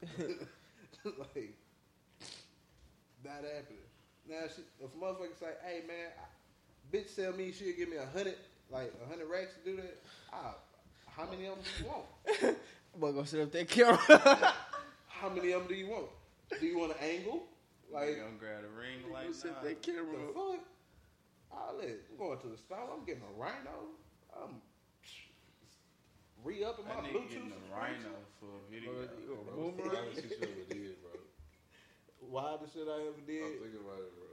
[1.19, 1.55] like,
[3.24, 3.89] not happening.
[4.28, 7.97] Now, she, if a motherfucker say, hey, man, I, bitch tell me she'll give me
[7.97, 8.36] a hundred,
[8.70, 10.02] like a hundred racks to do that,
[10.32, 10.55] ah,
[11.16, 12.56] how many of them do you want?
[12.94, 13.98] I'm gonna sit up that camera.
[15.09, 16.06] How many of them do you want?
[16.61, 17.44] Do you want an angle?
[17.95, 19.62] Like, Like, gonna grab a ring like sit nah.
[19.62, 20.19] that camera.
[20.19, 20.59] the fuck?
[21.55, 21.95] All that.
[22.11, 22.91] I'm going to the store.
[22.91, 23.95] I'm getting a rhino.
[24.35, 24.59] I'm
[26.43, 27.31] re-upping my That nigga Bluetooth.
[27.31, 28.91] getting a rhino for a video.
[28.91, 29.39] Bro, it's the
[29.87, 31.15] wildest shit you ever did, bro.
[32.29, 33.43] Wildest shit I ever did.
[33.47, 34.27] I'm did, thinking about it, bro.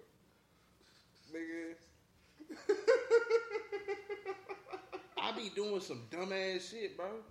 [1.37, 1.77] nigga.
[5.21, 7.21] I be doing some dumbass shit, bro.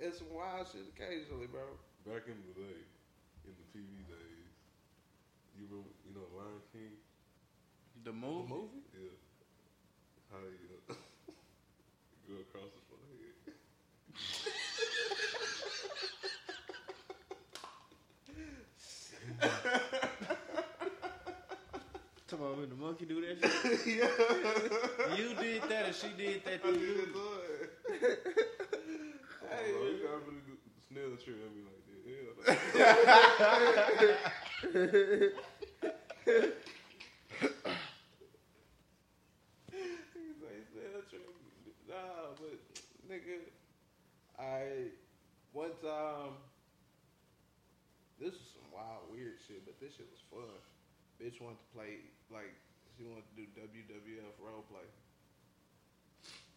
[0.00, 1.60] And some wild shit occasionally, bro.
[2.08, 2.80] Back in the day,
[3.44, 4.56] in the TV days,
[5.58, 6.92] you remember, you know, Lion King?
[8.04, 8.48] The movie?
[8.48, 8.82] movie?
[8.92, 9.16] Yeah.
[10.30, 10.94] How you uh,
[12.28, 13.56] go across the forehead.
[22.28, 23.86] Come on, when the monkey do that shit.
[25.16, 27.08] You did that or she did that to you?
[27.88, 27.90] I
[29.48, 30.58] Hey, bro, you got really good
[30.88, 32.00] snail trip at me like that.
[32.06, 32.48] Yeah, like,
[39.72, 41.20] He's like, "Yeah, that's true."
[41.88, 42.58] Nah, but
[43.06, 43.46] nigga,
[44.38, 44.90] I
[45.52, 46.36] one time
[48.18, 50.58] this was some wild weird shit, but this shit was fun.
[51.20, 52.52] Bitch wanted to play like
[52.96, 54.84] she wanted to do WWF role play.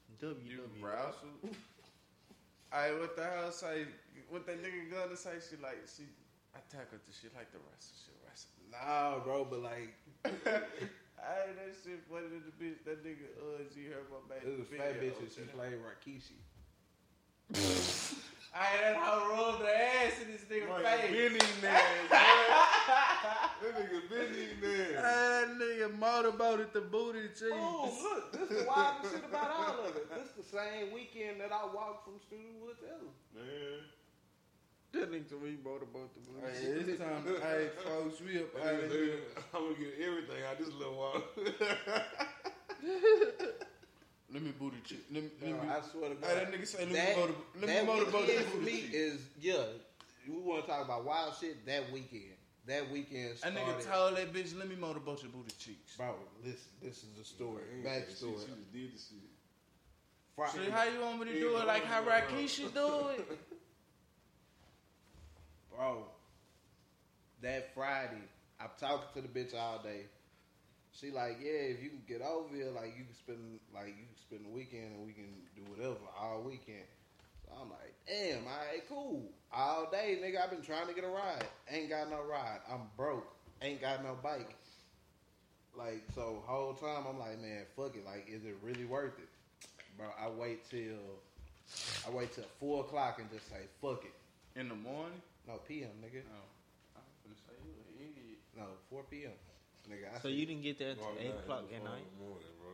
[0.09, 1.31] You browser?
[2.73, 3.85] Hey, what the hell say?
[4.29, 5.39] What that nigga gonna say?
[5.39, 6.03] She like she.
[6.55, 8.71] I tackled the shit like the rest of shit wrestling.
[8.71, 9.93] Nah, bro, but like
[11.21, 12.83] Hey, that shit funny to the bitch.
[12.85, 14.45] That nigga, uh, she heard my baby.
[14.45, 16.39] this was a fat bitch and she played Rikishi.
[18.51, 21.11] Hey, that hoe rolled her ass in this nigga Like, face.
[21.11, 25.03] been eating that, That nigga been eating that.
[25.03, 27.51] That nigga motorboated the booty cheese.
[27.53, 30.09] Oh, look, this is the wildest shit about all of it.
[30.09, 33.13] This the same weekend that I walked from Student Woods Ellen.
[33.35, 33.79] Man.
[34.91, 36.41] That nigga told me he bought a boat the booty.
[36.51, 37.23] Hey, it's time.
[37.23, 39.19] hey, folks, we up out of here.
[39.53, 41.23] I'm gonna get everything out this little while.
[44.31, 45.05] Let me booty cheek.
[45.11, 45.29] Let me.
[45.41, 46.29] Let No, me I swear to God.
[46.29, 47.33] Hey, that nigga say, let that, me motor.
[47.55, 49.63] Let me that motorboat the for booty me is yeah.
[50.27, 51.65] We want to talk about wild shit.
[51.65, 52.33] That weekend.
[52.67, 55.95] That weekend That nigga told that bitch, let me motorboat your booty cheeks.
[55.97, 56.59] Bro, listen.
[56.81, 57.63] This is the story.
[57.81, 58.39] She, Backstory.
[58.41, 59.29] she just did the shit.
[60.35, 61.65] Friday, See how you want me to do it?
[61.65, 63.39] Like how Rikishi do it?
[65.79, 66.03] bro.
[67.41, 68.27] That Friday,
[68.59, 70.01] I'm talking to the bitch all day.
[70.91, 74.03] She like, yeah, if you can get over here, like you can spend like you
[74.03, 76.83] can spend the weekend and we can do whatever all weekend.
[77.45, 79.23] So I'm like, damn, all right, cool.
[79.53, 81.45] All day, nigga, I've been trying to get a ride.
[81.71, 82.59] Ain't got no ride.
[82.69, 83.33] I'm broke.
[83.61, 84.55] Ain't got no bike.
[85.77, 88.05] Like, so whole time I'm like, man, fuck it.
[88.05, 89.29] Like, is it really worth it?
[89.97, 90.99] Bro, I wait till
[92.05, 94.59] I wait till four o'clock and just say, fuck it.
[94.59, 95.21] In the morning?
[95.49, 96.21] No, PM, nigga.
[96.29, 96.45] Oh.
[96.93, 98.37] I was gonna say you an idiot.
[98.53, 99.33] No, four PM.
[99.89, 102.05] Nigga, I So you didn't get there oh, until eight o'clock at night.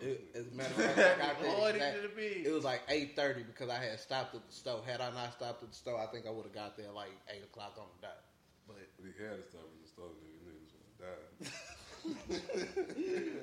[0.02, 1.70] It, as a matter of fact, I got there.
[1.72, 4.82] Exact- it it was like eight thirty because I had stopped at the store.
[4.86, 7.16] Had I not stopped at the store, I think I would have got there like
[7.32, 8.20] eight o'clock on the dot.
[8.68, 11.16] But But he had to stop at the store because niggas would have.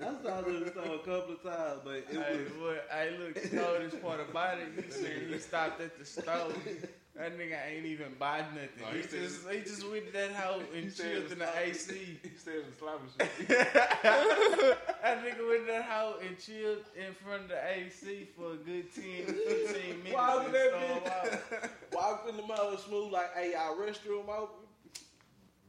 [0.04, 2.52] I stopped at the store a couple of times, but it Hey, was.
[2.60, 6.52] what, hey, look, the coldest part about it, he said he stopped at the store.
[7.14, 8.68] That nigga ain't even buy nothing.
[8.80, 11.48] No, he, he said- just he just went to that house and chilled in the
[11.60, 12.18] AC.
[12.22, 13.48] He stayed in sloppy shit.
[13.48, 18.56] that nigga went to that house and chilled in front of the AC for a
[18.56, 20.06] good 10 to 15 minutes.
[20.06, 21.70] In and that out.
[21.92, 24.66] Walked in the mother smooth like, hey, y'all restroom open.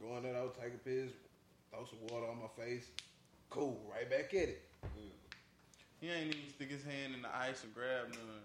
[0.00, 1.12] Go in there, though, take a piss,
[1.70, 2.86] throw some water on my face.
[3.50, 4.62] Cool, right back at it.
[6.00, 8.44] He ain't even stick his hand in the ice and grab none.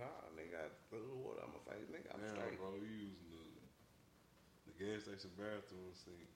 [0.00, 1.84] Nah, nigga, I threw the water on my face.
[1.92, 2.56] Nigga, I'm Damn, straight.
[2.58, 6.28] bro, you using the, the gas station bathroom scene.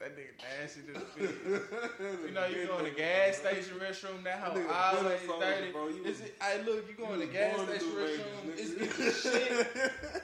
[0.00, 2.26] That nigga nasty to the bitch.
[2.26, 5.72] you know, you go in the gas station restroom, that hoe always a dirty.
[5.72, 5.88] bro.
[5.88, 9.12] You Is was- it, hey, look, you go in the gas station restroom, it's either
[9.12, 9.66] shit,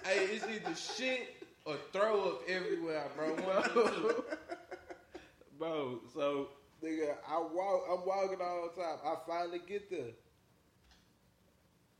[0.04, 1.34] hey, it's either shit
[1.66, 3.34] or throw up everywhere, bro.
[3.34, 4.24] One of the two.
[5.58, 6.48] Bro, so
[6.84, 7.84] nigga, I walk.
[7.90, 8.98] I'm walking all the time.
[9.04, 10.12] I finally get there.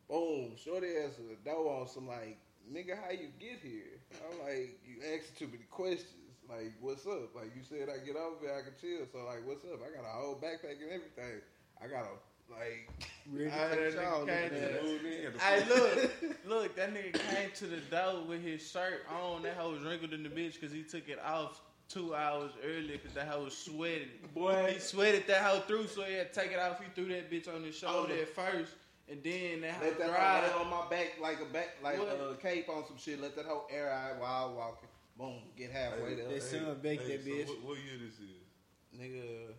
[0.09, 2.39] Boom, shorty answer the door on some like,
[2.73, 3.99] nigga, how you get here?
[4.31, 6.13] I'm like, you asking too many questions.
[6.49, 7.35] Like, what's up?
[7.35, 9.05] Like, you said I get over here, I can chill.
[9.13, 9.81] So like, what's up?
[9.83, 11.41] I got a whole backpack and everything.
[11.83, 12.89] I got a like.
[13.33, 16.13] Ready I take that nigga came came to to the- the- Hey, look,
[16.47, 19.43] look, that nigga came to the door with his shirt on.
[19.43, 22.99] That hoe was wrinkled in the bitch because he took it off two hours earlier
[22.99, 24.07] because that hoe was sweating.
[24.33, 24.71] Boy.
[24.75, 26.79] he sweated that hoe through, so he had to take it off.
[26.81, 28.23] He threw that bitch on his shoulder Oh.
[28.23, 28.73] at first,
[29.09, 30.43] and then that hoe Let that hoe dried.
[30.45, 32.09] lay on my back like a back like What?
[32.09, 33.21] a cape on some shit.
[33.21, 34.89] Let that whole air out while walking.
[35.17, 36.29] Boom, get halfway there.
[36.29, 37.47] That son baked that so bitch.
[37.49, 38.45] What, what year this is?
[38.93, 39.55] Nigga,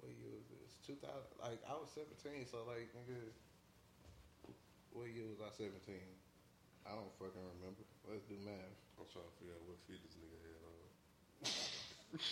[0.00, 0.72] what year was this?
[0.88, 1.12] 2000.
[1.40, 3.20] Like, I was 17, so, like, nigga,
[4.96, 5.76] what year was I 17?
[6.88, 7.84] I don't fucking remember.
[8.08, 8.80] Let's do math.
[8.96, 10.72] I'm trying to figure out what feet this nigga had on.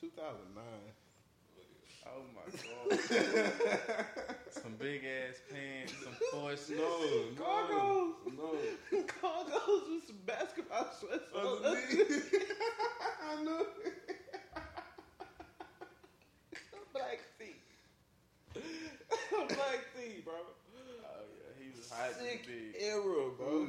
[0.00, 0.64] 2009.
[2.06, 2.98] Oh my god.
[4.50, 6.78] some big ass pants, some forces.
[6.78, 6.98] No,
[7.36, 8.14] Cargos.
[8.36, 8.54] no.
[9.02, 11.58] Cargos with some basketball sweats on.
[13.30, 13.66] I know.
[16.92, 17.56] Black tee.
[19.30, 20.34] Black tee, bro.
[20.34, 22.74] Oh yeah, he was hiding Sick big.
[22.82, 23.66] era, bro.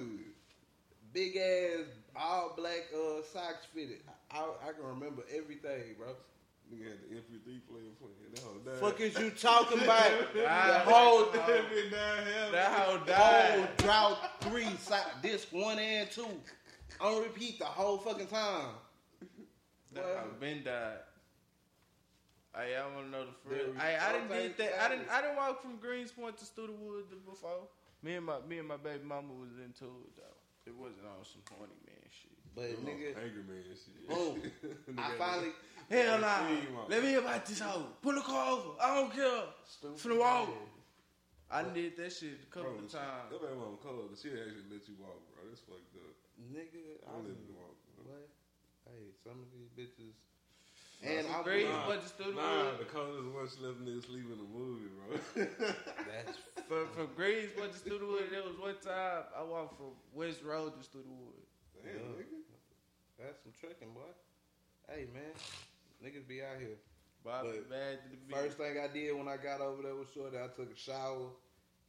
[1.14, 4.00] Big ass, all black uh, socks fitted.
[4.32, 6.16] I, I, I can remember everything, bro.
[6.72, 8.16] Nigga had the MP3 player playing.
[8.34, 8.80] That whole died.
[8.80, 10.34] Fuck is you talking about?
[10.34, 10.48] the
[10.90, 12.52] whole That That bitch died hell.
[12.52, 13.78] That whole died.
[13.78, 16.28] drought three si- disc one and two
[17.02, 18.70] on repeat the whole fucking time.
[19.94, 20.16] That Boy.
[20.20, 21.00] hoe been died.
[22.56, 23.74] Hey, I want to know the There frill.
[23.80, 24.82] Hey, I didn't did that.
[24.84, 25.08] I didn't.
[25.12, 27.68] I didn't walk from Greenspoint to Studewood before.
[28.04, 30.72] Me and my me and my baby mama was into it though.
[30.72, 32.31] It wasn't on some horny man shit.
[32.56, 34.10] But nigga, Angry man shit.
[34.10, 34.42] boom.
[34.92, 35.52] Nigga I finally.
[35.90, 36.48] Hell nah.
[36.48, 36.90] team up.
[36.90, 37.86] Let me hear about this hoe.
[38.02, 38.70] Pull the car over.
[38.82, 39.44] I don't care.
[39.98, 40.50] Finna walk.
[41.52, 43.28] I did that shit a couple Bro, of times.
[43.32, 45.44] That man wasn't cold, but she actually let you walk, bro.
[45.52, 46.16] That's fucked up.
[46.48, 47.76] Nigga, I Don't let done- me walk.
[48.00, 48.08] Bro.
[48.08, 48.28] What?
[48.88, 50.16] Hey, some of these bitches.
[51.04, 52.36] And And I'm great nah, bunch of Studewood.
[52.40, 55.18] Nah, the coldest one she left nigga sleep in the movie, bro.
[56.08, 56.38] That's
[56.70, 60.82] From, from Greenspoint to Studewood, there was one time I walked from West Road to
[60.88, 61.42] Studewood.
[61.84, 62.22] Damn, Yeah.
[62.22, 62.40] nigga.
[63.22, 64.10] That's some tricking, boy.
[64.90, 65.34] Hey man,
[66.04, 66.78] niggas be out here.
[67.24, 68.34] But But bad to the.
[68.34, 71.30] First thing I did when I got over there with Shorty, I took a shower,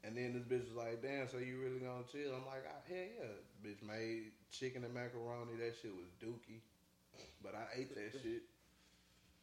[0.04, 2.84] and then this bitch was like, "Damn, so you really gonna chill?" I'm like, ah,
[2.84, 5.56] "Hell yeah." Bitch made chicken and macaroni.
[5.56, 6.60] That shit was dookie,
[7.40, 8.44] but I ate that shit.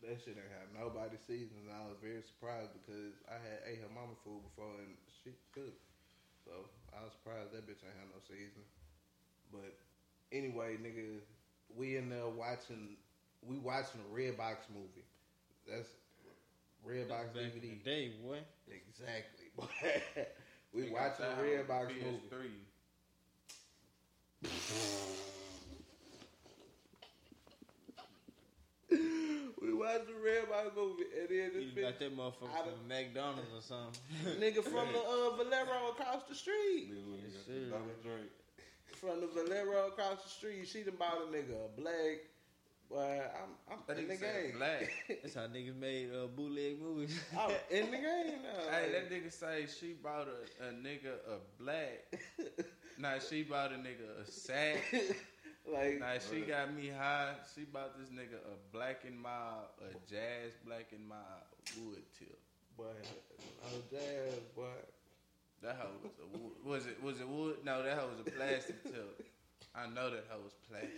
[0.05, 1.67] That shit didn't have nobody seasoning.
[1.67, 5.35] and I was very surprised because I had ate her mama food before and she
[5.51, 5.83] cooked.
[6.47, 6.55] So
[6.95, 8.69] I was surprised that bitch ain't have no seasoning.
[9.51, 9.75] But
[10.31, 11.19] anyway, nigga,
[11.75, 12.97] we in there watching.
[13.41, 15.05] We watching a Red Box movie.
[15.67, 15.89] That's
[16.83, 17.83] Red Box Back in the DVD.
[17.83, 18.39] day, boy.
[18.67, 19.45] Exactly.
[20.73, 22.01] we They watching a Red Box PS3.
[22.01, 22.19] movie.
[29.61, 33.51] we watched the Red Box movie, and then this You got that motherfucker from McDonald's
[33.53, 34.01] or something.
[34.39, 36.93] nigga from the uh, Valero across the street.
[37.45, 37.71] Shit.
[38.99, 42.19] From the Valero across the street, she done bought a nigga a black.
[42.89, 44.57] But I'm, I'm That in the nigga game.
[44.57, 44.91] black.
[45.21, 47.17] That's how niggas made uh, bootleg movies.
[47.39, 48.71] I'm in the game now.
[48.71, 52.11] Hey, that nigga say she bought a, a nigga a black.
[52.97, 54.83] nah, she bought a nigga a sack.
[55.71, 57.33] like, nah, she got me high.
[57.55, 61.45] She bought this nigga a black and mild, a jazz black and mild
[61.85, 62.39] wood tip.
[62.75, 62.85] Boy,
[63.65, 64.63] oh jazz, boy.
[65.61, 66.55] That hoe was a wood.
[66.63, 67.57] Was it was it wood?
[67.65, 69.25] No, that hoe was a plastic tip.
[69.75, 70.95] I know that hoe was plastic.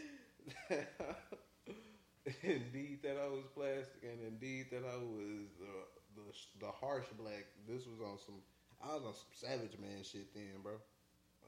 [2.44, 5.74] indeed, that hoe was plastic, and indeed, that hoe was the,
[6.16, 6.26] the
[6.62, 7.46] the harsh black.
[7.68, 8.38] This was on some.
[8.82, 10.78] I was on some Savage Man shit then, bro.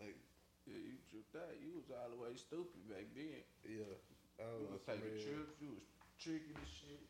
[0.02, 0.18] Like,
[0.69, 1.57] Yeah, you tripped that.
[1.61, 3.41] You was all the way stupid back then.
[3.65, 3.94] yeah,
[4.38, 5.53] I You was was on some taking real- trips.
[5.61, 5.85] You was
[6.22, 7.02] tricking and shit.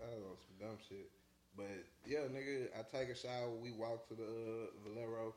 [0.00, 1.08] I was on some dumb shit.
[1.56, 1.72] But
[2.04, 3.52] yeah, nigga, I take a shower.
[3.56, 5.32] We walk to the uh, Valero,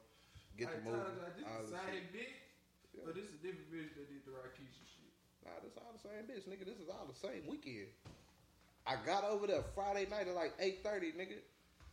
[0.59, 0.99] get the movie.
[1.47, 2.11] all the shit.
[2.11, 2.35] bitch,
[3.05, 5.11] but this is a different bitch that did the Rikishi shit.
[5.45, 6.65] Nah, this all the same bitch, nigga.
[6.67, 7.87] This is all the same weekend.
[8.85, 11.39] I got over there Friday night at like eight thirty, nigga.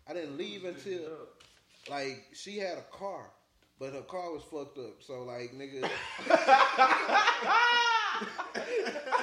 [0.08, 1.30] I didn't leave until
[1.88, 3.30] like she had a car,
[3.78, 5.02] but her car was fucked up.
[5.02, 5.88] So like, nigga.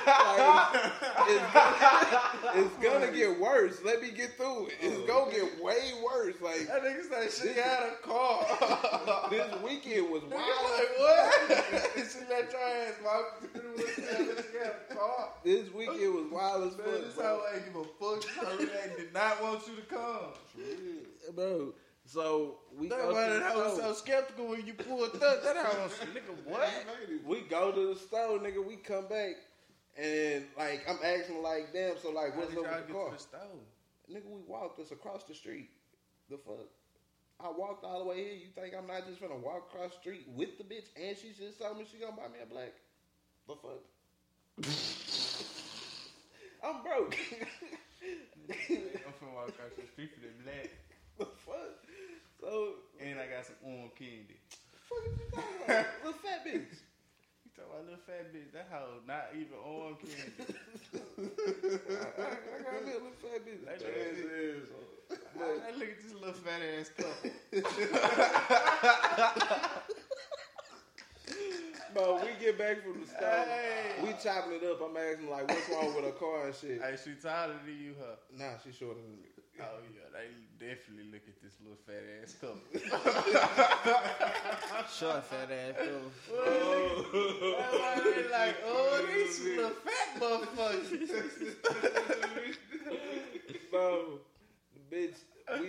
[0.05, 0.91] like,
[1.27, 2.21] it's, gonna,
[2.55, 3.79] it's gonna get worse.
[3.83, 4.73] Let me get through it.
[4.81, 5.31] It's gonna oh.
[5.31, 6.35] get way worse.
[6.41, 9.27] Like That nigga said she had a car.
[9.29, 10.33] this weekend was wild.
[10.33, 11.65] like what?
[11.95, 15.29] she let your ass walk through the she had a car.
[15.43, 16.85] This weekend was wild as fuck.
[16.85, 17.41] this bro.
[17.51, 18.21] I give a fuck.
[18.57, 21.33] This really did not want you to come.
[21.35, 21.73] bro.
[22.05, 25.13] So we That go to the that hoe was so skeptical when you pulled.
[25.19, 26.69] That hoe was nigga what?
[27.25, 28.65] We go to the store, nigga.
[28.65, 29.35] We come back,
[29.97, 31.97] and like I'm asking, like, damn.
[31.97, 33.11] So like, what's up with the car?
[33.31, 34.13] the?
[34.13, 35.69] Nigga, we walked us across the street.
[36.29, 36.67] The fuck.
[37.39, 38.33] I walked all the way here.
[38.33, 41.31] You think I'm not just gonna walk across the street with the bitch, and she
[41.37, 42.73] just told me she gonna buy me a black?
[43.47, 43.83] The fuck.
[46.63, 47.17] I'm broke.
[48.03, 50.69] I'm finna walk across the street for the black.
[51.17, 51.82] the fuck.
[52.43, 54.37] So And I got some orange candy.
[54.75, 55.85] fuck is you talking about?
[56.03, 56.75] Little fat bitch.
[57.45, 58.51] You talking about little fat bitch?
[58.51, 60.43] That hoe not even orange candy.
[60.43, 60.45] I,
[62.19, 62.21] I
[62.63, 63.63] got a little fat bitch.
[63.65, 64.67] That Fat nigga ass.
[65.39, 65.43] I, I
[65.77, 67.31] look at this little fat ass couple.
[71.93, 74.01] But we get back from the store, Hey.
[74.01, 74.81] we chopping it up.
[74.81, 76.81] I'm asking like, what's wrong with her car and shit.
[76.81, 78.15] Hey, she taller than you, huh?
[78.35, 79.29] Nah, she shorter than me.
[79.59, 80.29] Oh yeah, they
[80.65, 82.59] definitely look at this little fat ass couple.
[84.97, 85.75] Short fat ass
[86.25, 87.05] fool.
[87.59, 90.89] That's why they like, oh, these some little fat motherfuckers.
[93.71, 94.19] so,
[94.73, 95.17] the bitch,
[95.59, 95.65] we,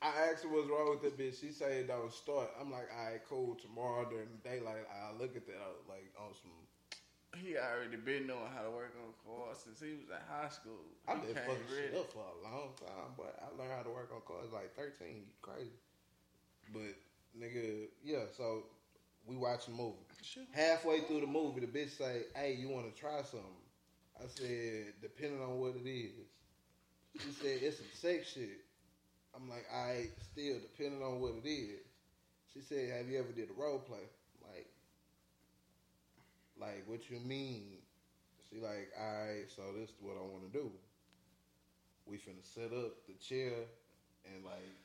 [0.00, 1.40] I asked her what's wrong with the bitch.
[1.40, 2.50] She said it don't start.
[2.60, 3.56] I'm like, all right, cool.
[3.56, 5.56] Tomorrow during the daylight, I look at that.
[5.56, 6.52] I was like, on some.
[7.38, 10.82] He already been knowing how to work on cars since he was in high school.
[11.06, 14.10] I've been fucking shit up for a long time, but I learned how to work
[14.14, 15.08] on cars like 13.
[15.08, 15.78] You crazy.
[16.72, 16.94] But,
[17.38, 18.64] nigga, yeah, so
[19.26, 19.96] we watch the movie.
[20.52, 23.64] Halfway through the movie, the bitch say, hey, you want to try something?
[24.18, 26.26] I said, depending on what it is.
[27.22, 28.60] She said, it's some sex shit.
[29.34, 31.80] I'm like, all right, still, depending on what it is.
[32.52, 34.06] She said, have you ever did a role play?
[36.60, 37.78] Like, what you mean?
[38.50, 40.70] She like, all right, so this is what I want to do.
[42.06, 43.52] We finna set up the chair
[44.24, 44.78] and like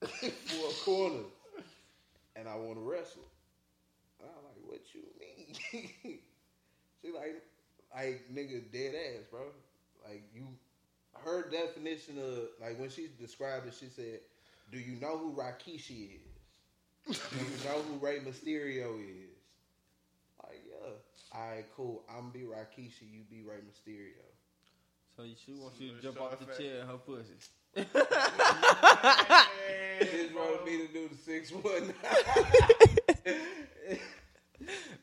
[0.46, 1.32] four corners,
[2.36, 3.22] and I want to wrestle.
[4.20, 5.56] I'm like, what you mean?
[7.02, 7.42] she like,
[7.94, 9.40] like nigga, dead ass, bro.
[10.08, 10.46] Like you,
[11.24, 14.20] her definition of like when she described it, she said,
[14.72, 17.18] "Do you know who Rikishi is?
[17.30, 19.33] Do you know who Rey Mysterio is?"
[21.34, 21.40] Like, yeah.
[21.40, 22.02] All right, cool.
[22.16, 24.24] I'm be Rikishi, you be Rey Mysterio.
[25.16, 27.34] So you she wants you to jump off the chair in her pussy.
[30.00, 31.92] Just wanted me to do the six one.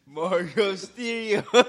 [0.08, 1.44] Mario Stereo.
[1.54, 1.64] so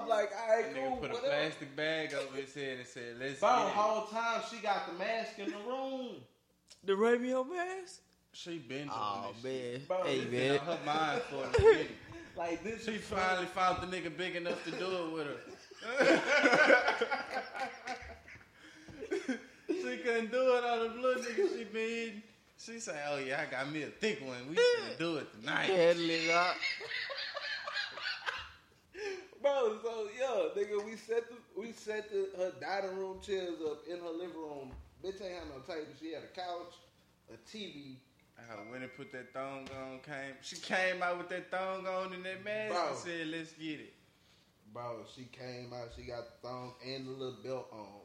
[0.00, 0.96] I'm like, all right, That cool.
[0.96, 1.28] nigga put a whatever.
[1.28, 4.86] plastic bag over his head and said, "Let's Bro, get it." whole time she got
[4.88, 6.16] the mask in the room.
[6.84, 8.00] the Romeo mask?
[8.36, 9.52] She been doing Oh this man.
[9.72, 9.88] shit.
[9.88, 10.58] Bro, hey this Been man.
[10.60, 11.90] on her mind for a minute.
[12.36, 16.20] Like this, She is finally found the nigga big enough to do it with her.
[19.68, 22.22] she couldn't do it on the blue nigga she been.
[22.58, 24.48] She said, "Oh yeah, I got me a thick one.
[24.50, 26.30] We finna do it tonight." Handle it.
[29.42, 33.82] Bro, so yeah, nigga, we set the we set the, her dining room chairs up
[33.90, 34.72] in her living room.
[35.02, 35.86] Bitch ain't had no table.
[36.00, 36.74] She had a couch,
[37.32, 37.96] a TV.
[38.38, 39.98] Uh, I went and put that thong on.
[40.04, 42.88] Came, she came out with that thong on and that mask Bro.
[42.88, 43.94] and said, "Let's get it."
[44.72, 45.88] Bro, she came out.
[45.96, 48.04] She got the thong and the little belt on.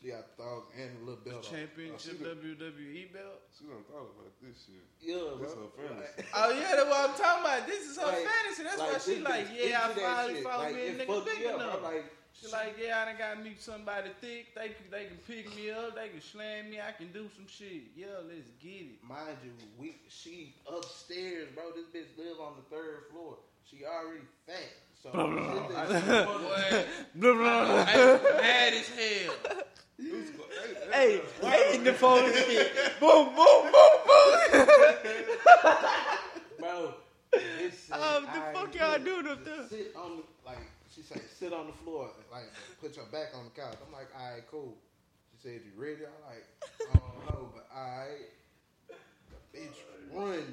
[0.00, 1.50] She got the thong and the little The belt on.
[1.52, 3.40] championship WWE belt.
[3.52, 4.80] She done thought about this shit.
[5.04, 5.68] Yeah, This bro.
[5.68, 6.24] her fantasy.
[6.34, 7.66] Oh yeah, that's what I'm talking about.
[7.68, 8.62] This is her Like- fantasy.
[8.64, 10.44] That's why she like, yeah, I into finally shit.
[10.48, 11.54] found me a it nigga fucked big me bro.
[11.60, 11.82] enough.
[11.84, 12.19] Like, she
[12.52, 14.54] like, yeah, I done got me somebody thick.
[14.54, 15.94] They can, they can pick me up.
[15.94, 16.78] They can slam me.
[16.80, 17.82] I can do some shit.
[17.96, 19.04] Yeah, let's get it.
[19.06, 21.64] Mind you, we she upstairs, bro.
[21.74, 23.36] This bitch live on the third floor.
[23.70, 24.72] She already fat.
[25.02, 25.84] So Blah, blah, shit blah.
[25.86, 26.26] that-
[27.14, 27.84] blah, blah, blah.
[28.40, 29.34] Mad as hell.
[30.92, 32.72] Hey, hey, in the phone and shit.
[33.00, 34.66] Boom, boom, boom, boom.
[36.58, 36.86] bro.
[36.86, 36.94] Um,
[37.32, 40.58] it said, Oh, the "Alright, fuck y'all doing up there?" Sit on the like.
[41.00, 42.44] She said, sit on the floor, like
[42.80, 43.76] put your back on the couch.
[43.86, 44.76] I'm like, all right, cool.
[45.32, 46.00] She said, you ready?
[46.04, 46.46] I'm like,
[46.92, 48.28] I don't know, but all right.
[49.52, 49.76] The bitch
[50.12, 50.44] run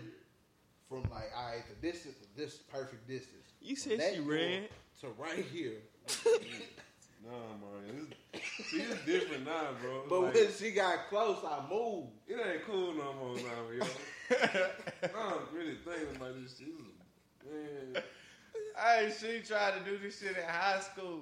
[0.88, 3.44] from like, all right, the distance, this perfect distance.
[3.62, 4.64] You said she ran?
[5.02, 5.74] to right here.
[7.26, 8.08] Nah, man.
[8.32, 10.04] It's, see, it's different now, bro.
[10.08, 12.12] But Like, when she got close, I moved.
[12.26, 13.84] it ain't cool no more now, yo.
[15.04, 16.68] I'm really thinking about this shit.
[17.44, 18.04] Man,
[18.78, 21.22] Hey, she tried to do this shit in high school.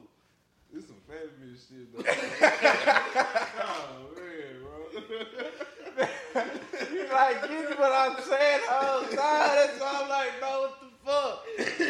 [0.73, 2.03] this some fat bitch shit, though.
[3.63, 6.03] oh, man, bro.
[6.93, 9.09] You like get what I'm saying the whole time.
[9.15, 11.45] That's why I'm like, bro, what the fuck?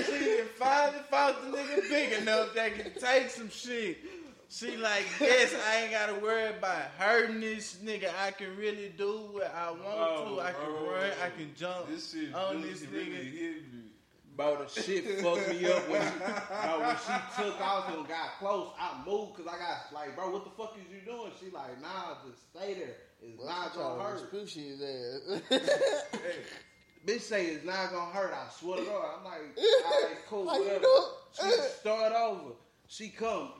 [0.06, 3.98] She done finally found the nigga big enough that can take some shit.
[4.50, 8.10] She like, yes, I ain't gotta worry about hurting this nigga.
[8.24, 10.42] I can really do what I want Oh, to.
[10.42, 10.92] I can bro.
[10.94, 11.12] run.
[11.24, 13.32] I can jump This shit on really, this really nigga.
[13.32, 13.80] hit me.
[14.36, 18.68] Bro, the shit fucked me up when, bro, when she took off and got close.
[18.78, 21.32] I moved because I got like, bro, what the fuck is you doing?
[21.40, 22.96] She like, nah, just stay there.
[23.22, 24.20] It's not gonna hurt.
[24.22, 24.30] Ass.
[27.06, 28.34] Bitch say it's not gonna hurt.
[28.34, 29.06] I swear to God.
[29.20, 30.82] I'm like, all right, cool, whatever.
[30.82, 31.08] know?
[31.32, 32.56] She start over.
[32.88, 33.52] She come.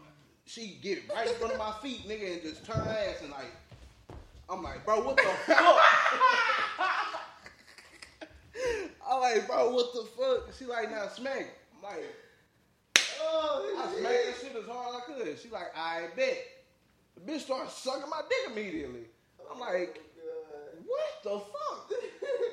[0.46, 3.32] She get right in front of my feet, nigga, and just turn her ass and
[3.32, 3.52] like,
[4.50, 5.80] I'm like, bro, what the fuck?
[9.08, 10.54] I'm like, bro, what the fuck?
[10.58, 11.48] She like, now smack.
[11.76, 12.16] I'm like,
[13.22, 15.40] oh, I smacked that shit as hard as I could.
[15.40, 16.38] She like, I bet.
[17.16, 19.06] The bitch started sucking my dick immediately.
[19.52, 20.02] I'm like,
[20.86, 21.92] what the fuck?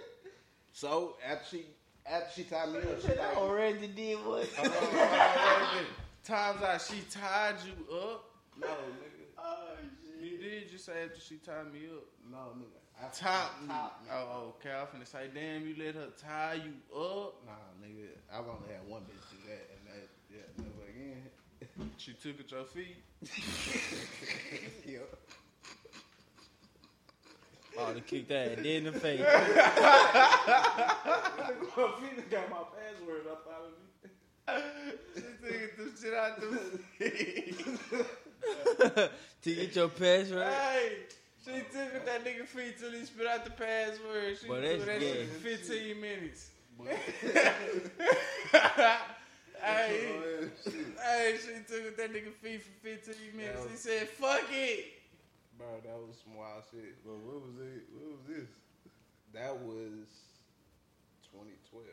[0.73, 1.65] so after she
[2.07, 4.49] after she tied me up, she like, already did what?
[6.25, 8.25] Times out, she tied you up.
[8.61, 9.27] No, nigga.
[9.39, 9.69] Oh,
[10.21, 12.05] you did just say after she tied me up.
[12.31, 12.82] no, nigga.
[13.01, 14.09] After Top she top me.
[14.13, 14.71] Oh, okay.
[14.71, 17.35] I finna say, damn, you let her tie you up.
[17.47, 17.53] Nah,
[17.85, 18.09] nigga.
[18.33, 21.31] I've only had one bitch do that, and that, yeah, never again.
[21.97, 22.97] She took at your feet.
[24.87, 24.99] yeah.
[27.79, 29.21] Oh, to kick that dead in the face.
[29.21, 29.27] my
[32.01, 34.11] feet got my password up out of me.
[35.15, 36.49] She took the shit out the
[39.43, 40.53] to get your password.
[40.53, 40.93] Hey,
[41.45, 44.39] she took at that nigga feet till he spit out the password.
[44.41, 45.57] She Boy, was that's that shit in gay.
[45.57, 46.51] 15 minutes.
[49.63, 50.49] hey, oh,
[51.05, 53.67] hey, she took at that nigga feet for 15 minutes.
[53.71, 55.03] He said, fuck it.
[55.59, 57.05] Bro, that was some wild shit.
[57.05, 57.85] But what was it?
[57.93, 58.49] What was this?
[59.35, 60.09] That was
[61.31, 61.87] 2012.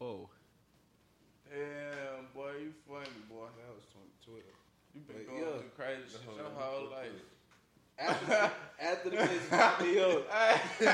[0.00, 0.28] Oh.
[1.48, 3.46] Damn, boy, you funny, boy.
[3.56, 3.86] That was
[4.26, 4.55] 2012.
[4.96, 5.58] You been But going yeah.
[5.60, 7.20] through crazy shit your whole life.
[7.98, 8.50] After,
[8.80, 10.84] after the bitch stopped me up, after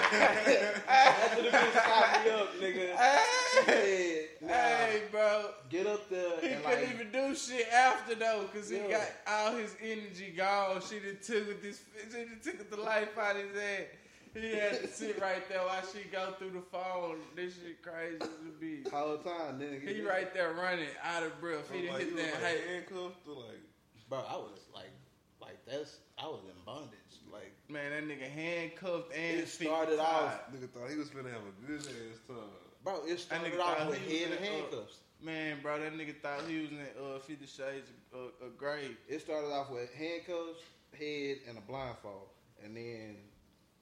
[1.42, 2.96] the bitch stopped me up, nigga,
[3.52, 5.50] she said, nah, Hey, bro.
[5.68, 8.90] get up there He and couldn't like, even do shit after though, cause he Yeah.
[8.90, 10.80] got all his energy gone.
[10.88, 11.80] She done took it this,
[12.10, 13.88] she done took the life out of his head.
[14.34, 17.18] He had to sit right there while she go through the phone.
[17.36, 18.84] This shit crazy as a bitch.
[18.84, 18.90] the
[19.28, 19.86] time, nigga.
[19.86, 21.70] He right there running out of breath.
[21.70, 22.34] He done like, hit you was that.
[22.34, 23.60] like Hey, handcuffed or like
[24.12, 24.92] Bro, I was like,
[25.40, 27.16] like that's, I was in bondage.
[27.32, 31.40] Like, man, that nigga handcuffed and it started off, nigga thought he was finna have
[31.48, 32.36] a good ass time.
[32.84, 34.98] bro, it started off with he head in, and uh, handcuffs.
[35.24, 38.90] Man, bro, that nigga thought he was in uh, Fifty Shades of, of Grey.
[39.08, 40.60] It started off with handcuffs,
[40.92, 42.28] head, and a blindfold,
[42.62, 43.16] and then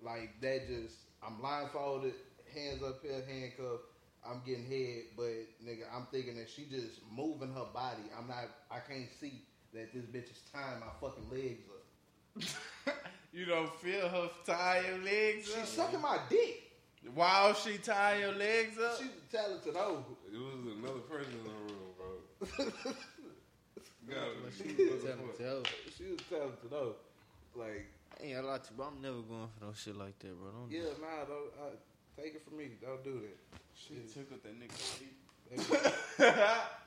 [0.00, 0.94] like that just
[1.26, 2.14] I'm blindfolded,
[2.54, 3.82] hands up here, handcuffed.
[4.24, 5.34] I'm getting head, but
[5.66, 8.06] nigga, I'm thinking that she just moving her body.
[8.16, 8.46] I'm not.
[8.70, 9.42] I can't see
[9.74, 12.94] that this bitch is tying my fucking legs up.
[13.32, 15.66] You don't feel her tie your legs She's up?
[15.66, 16.62] sucking my dick.
[17.14, 18.98] While she tie your legs up?
[18.98, 19.74] She's talented.
[19.76, 22.66] Oh, It was another person in the room, bro.
[24.10, 25.62] gotta She was telling tell.
[25.96, 26.96] She was talented though.
[27.54, 27.86] Like,
[28.20, 28.86] I ain't gonna lie to you, bro.
[28.86, 30.50] I'm never going for no shit like that, bro.
[30.50, 31.76] Don't yeah, nah, don't uh,
[32.20, 32.70] take it from me.
[32.82, 33.38] Don't do that.
[33.74, 35.16] She took with that nigga feet.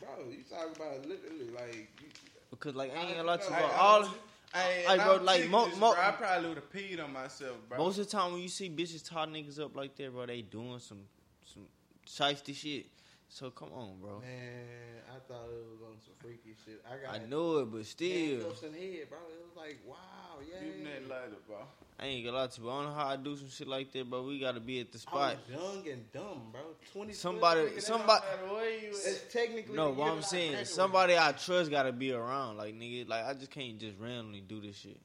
[0.00, 2.08] Bro, you talking about literally like you,
[2.50, 3.66] Because like I ain't gonna lie to you, bro.
[3.78, 4.08] All
[4.52, 5.94] Hey, like, bro, like mo- mo-.
[5.96, 7.78] I probably would have peed on myself, bro.
[7.78, 10.42] most of the time when you see bitches tie niggas up like that, bro, they
[10.42, 11.02] doing some
[11.44, 11.66] some
[12.06, 12.86] shiesty shit.
[13.32, 14.18] So come on, bro.
[14.20, 14.66] man,
[15.08, 16.82] I thought it was on some freaky shit.
[16.84, 19.18] I got I know it, but still, handcuffs in head, bro.
[19.30, 19.96] It was like, wow,
[20.42, 20.58] yeah.
[20.64, 21.58] Give me that lighter, bro.
[22.00, 22.64] I ain't gonna lie to you.
[22.66, 22.72] bro.
[22.72, 24.24] I don't know how I do some shit like that, bro.
[24.24, 25.36] We gotta be at the I spot.
[25.48, 26.60] was young and dumb, bro.
[26.92, 27.12] Twenty.
[27.12, 28.88] Somebody- nigga, somebody- don't matter where you.
[28.90, 30.74] It's technically No, the what I'm saying, graduated.
[30.74, 32.56] somebody I trust gotta be around.
[32.56, 34.98] Like nigga, like I just can't just randomly do this shit.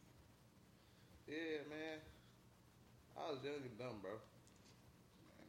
[1.27, 1.99] Yeah, man.
[3.15, 4.11] I was young and dumb, bro.
[4.11, 4.19] Man,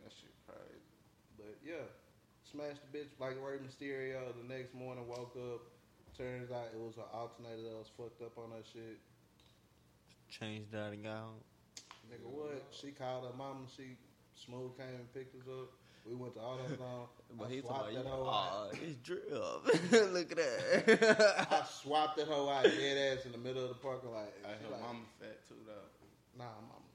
[0.04, 0.84] that shit crazy.
[1.38, 1.88] But yeah,
[2.50, 4.20] smashed the bitch like Rey Mysterio.
[4.36, 5.62] The next morning, woke up.
[6.16, 8.98] Turns out it was an alternator that was fucked up on that shit.
[10.30, 11.42] Changed that and got home.
[12.08, 12.64] Nigga, what?
[12.70, 13.66] She called her mama.
[13.76, 13.96] She
[14.34, 15.68] smooth came and picked us up.
[16.06, 17.08] We went to AutoZone.
[17.36, 18.70] But I he swapped talking that about, hoe ah, out.
[18.70, 19.26] oh, it's drip.
[20.14, 21.46] Look at that.
[21.50, 24.30] I swapped that hoe out dead ass in the middle of the parking lot.
[24.46, 25.90] I She her like, mama fat too, though.
[26.38, 26.78] Nah, mama was fine.
[26.78, 26.85] That,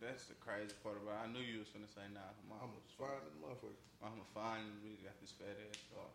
[0.00, 1.22] that's the crazy part about it.
[1.24, 3.78] I knew you was gonna say, nah, mama Mama was fine as a motherfucker.
[3.98, 6.06] Mama fine and we got this fat ass car.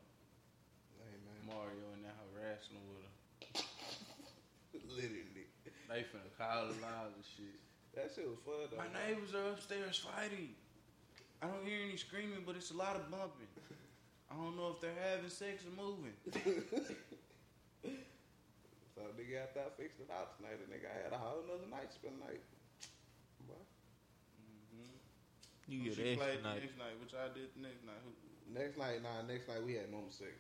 [1.00, 1.52] Hey, man.
[1.52, 3.12] Mario and that her wrestling with her.
[4.98, 5.48] Literally.
[5.92, 7.60] They finna call the loud and shit.
[7.94, 8.82] That shit was fun, though.
[8.82, 10.56] My neighbors are upstairs fighting.
[11.44, 13.52] I don't hear any screaming, but it's a lot of bumping.
[14.32, 16.16] I don't know if they're having sex or moving.
[18.94, 21.66] So nigga after I fixed it out tonight, the nigga I had a whole nother
[21.66, 22.46] night spend night.
[23.50, 23.58] Boy.
[25.68, 26.62] You Who get she played the night.
[26.62, 28.00] next night, which I did next night.
[28.04, 28.12] Who,
[28.54, 30.36] Next night, nah, next night we had normal sex.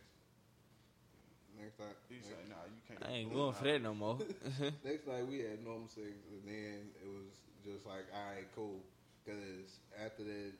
[1.55, 1.95] Next night.
[2.11, 2.99] he next, said, nah, you can't.
[2.99, 4.19] I ain't do going for that no more.
[4.83, 7.31] next night we had normal sex, and then it was
[7.63, 8.83] just like, all right, cool.
[9.23, 10.51] Because after that,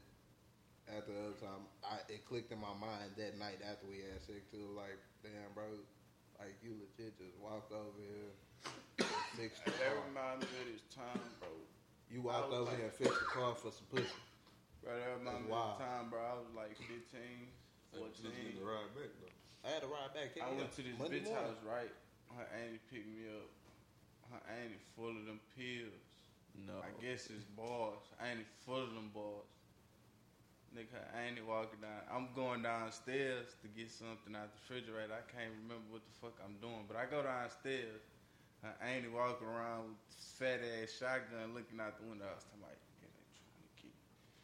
[0.88, 4.24] after the other time, I, it clicked in my mind that night after we had
[4.24, 4.72] sex too.
[4.72, 5.68] Like, damn, bro,
[6.40, 8.32] like you legit just walked over here,
[9.36, 10.08] fixed the That car.
[10.08, 11.52] reminds me of this time, bro.
[12.08, 14.08] You walked over like- here and fixed the car for some pussy.
[14.84, 16.20] Bro, that That's reminds me the time, bro.
[16.20, 16.92] I was like 15,
[17.96, 18.60] Like, just need 14.
[18.60, 19.36] to ride back though.
[19.64, 20.36] I had to ride back.
[20.36, 21.56] I went to this Monday bitch morning.
[21.56, 21.94] house, right?
[22.36, 23.48] Her auntie picked me up.
[24.28, 26.04] Her auntie full of them pills.
[26.68, 26.84] no.
[26.84, 28.04] I guess it's bars.
[28.20, 29.48] Auntie full of them bars.
[30.76, 32.02] Nigga, her auntie walking down.
[32.12, 35.14] I'm going downstairs to get something out the refrigerator.
[35.16, 38.02] I can't remember what the fuck I'm doing, but I go downstairs.
[38.66, 42.26] Her auntie walking around with this fat ass shotgun looking out the window.
[42.26, 43.94] I was talking about, yeah, they trying to keep.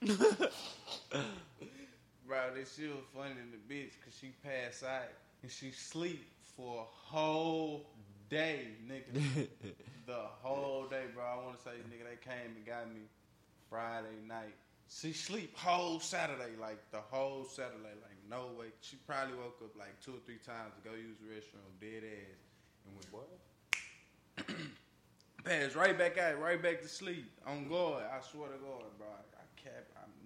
[2.26, 5.10] Bro, this shit was funny in the bitch because she passed out
[5.42, 7.90] and she sleep for a whole
[8.30, 9.48] day, nigga.
[10.06, 11.24] the whole day, bro.
[11.24, 13.02] I want to say, nigga, they came and got me
[13.70, 14.56] Friday night.
[14.90, 18.68] She sleep whole Saturday, like the whole Saturday, like no way.
[18.82, 22.04] She probably woke up like two or three times to go use the restroom, dead
[22.06, 22.40] ass,
[22.86, 24.56] and went what?
[25.44, 27.30] Passed right back out, right back to sleep.
[27.46, 29.08] On guard, I swear to God, bro.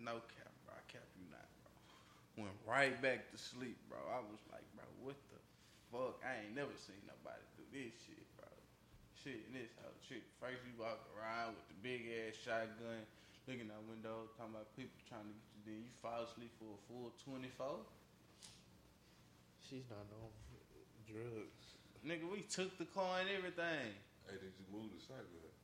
[0.08, 0.76] I, I cap, I'm no cap, bro.
[0.76, 1.72] I cap you not, bro.
[2.44, 4.00] Went right back to sleep, bro.
[4.12, 5.40] I was like, bro, what the
[5.92, 6.20] fuck?
[6.24, 8.50] I ain't never seen nobody do this shit, bro.
[9.24, 10.24] Shit, and this whole shit.
[10.40, 13.08] First you walk around with the big ass shotgun,
[13.48, 15.62] looking out window, talking about people trying to get you.
[15.64, 17.88] Then you fall asleep for a full 24.
[19.64, 20.28] She's not on
[21.08, 21.80] Drugs.
[22.04, 23.96] Nigga, we took the car and everything.
[24.28, 25.62] Hey, did you move the shotgun?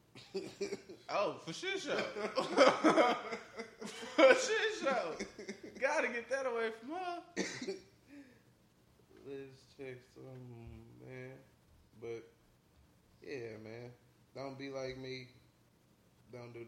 [1.11, 1.97] Oh, for shit show.
[4.15, 5.15] for shit show.
[5.79, 7.21] Gotta get that away from her.
[9.27, 11.31] Let's check some, man.
[11.99, 12.23] But
[13.25, 13.89] yeah, man.
[14.35, 15.27] Don't be like me.
[16.31, 16.65] Don't do.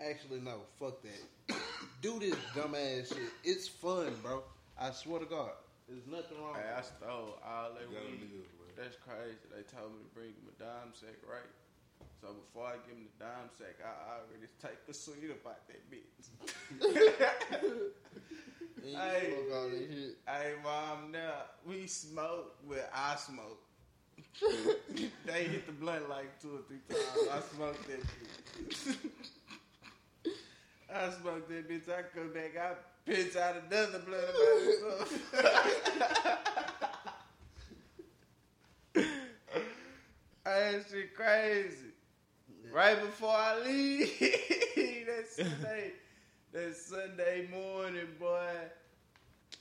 [0.00, 0.60] Actually, no.
[0.78, 1.56] Fuck that.
[2.00, 3.32] do this dumbass shit.
[3.42, 4.44] It's fun, bro.
[4.78, 5.50] I swear to God.
[5.88, 6.54] There's nothing wrong.
[6.54, 6.92] Hey, I with it.
[6.98, 8.44] stole all that weed.
[8.76, 9.38] That's crazy.
[9.50, 11.46] They told me to bring him a dime sack, right?
[12.24, 15.90] So before I give him the dime sack, I already take a suite about that
[15.90, 16.24] bitch.
[18.82, 19.34] hey,
[20.26, 21.34] hey, mom, now
[21.66, 23.60] we smoke where I smoke.
[25.26, 27.28] they hit the blunt like two or three times.
[27.30, 28.00] I smoked that
[28.56, 28.96] bitch.
[30.94, 31.90] I smoked that bitch.
[31.90, 32.72] I come back, I
[33.04, 36.40] pitch out another blunt about myself.
[40.44, 41.93] That shit crazy.
[42.74, 45.94] Right before I leave, that Sunday,
[46.50, 48.50] that Sunday morning, boy,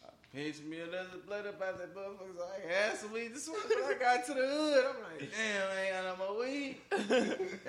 [0.01, 2.33] I Pinch me another blood up out of that motherfucker.
[2.33, 3.37] So I had some weed.
[3.37, 6.41] Soon as I got to the hood, I'm like, damn, I ain't got no more
[6.41, 6.81] weed.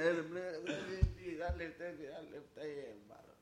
[0.00, 3.36] and the blood, I left that bitch, I left that ass about a,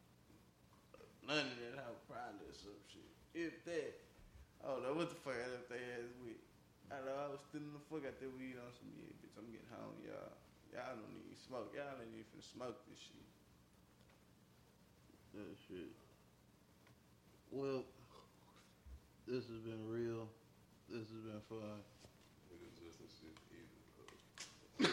[1.22, 3.14] none of that house probably or some shit.
[3.30, 3.94] If that,
[4.58, 6.42] I don't know what the fuck I left that ass with.
[6.90, 9.38] I know I was stealing the fuck out that weed on some yeah, bitch.
[9.38, 10.41] I'm getting home, y'all.
[10.72, 11.68] Y'all don't even smoke.
[11.76, 13.28] Y'all ain't even smoke this shit.
[15.36, 15.92] That shit.
[17.52, 17.84] Well,
[19.28, 20.28] this has been real.
[20.88, 21.84] This has been fun.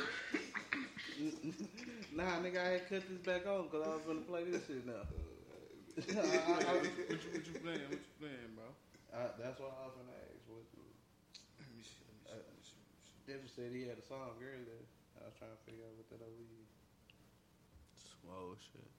[2.16, 4.86] nah, nigga, I had cut this back on because I was gonna play this shit
[4.86, 5.04] now.
[5.04, 6.84] I, I, I, what,
[7.24, 7.88] you, what you playing?
[7.88, 8.68] What you playing, bro?
[9.16, 10.44] I, that's what I was gonna ask.
[10.48, 12.04] What, Let me see.
[12.28, 12.80] Let me see.
[12.84, 13.24] Let me see.
[13.28, 14.84] Devin said he had a song earlier.
[15.20, 16.70] I was trying to figure out what that over is.
[18.00, 18.90] Swole shit.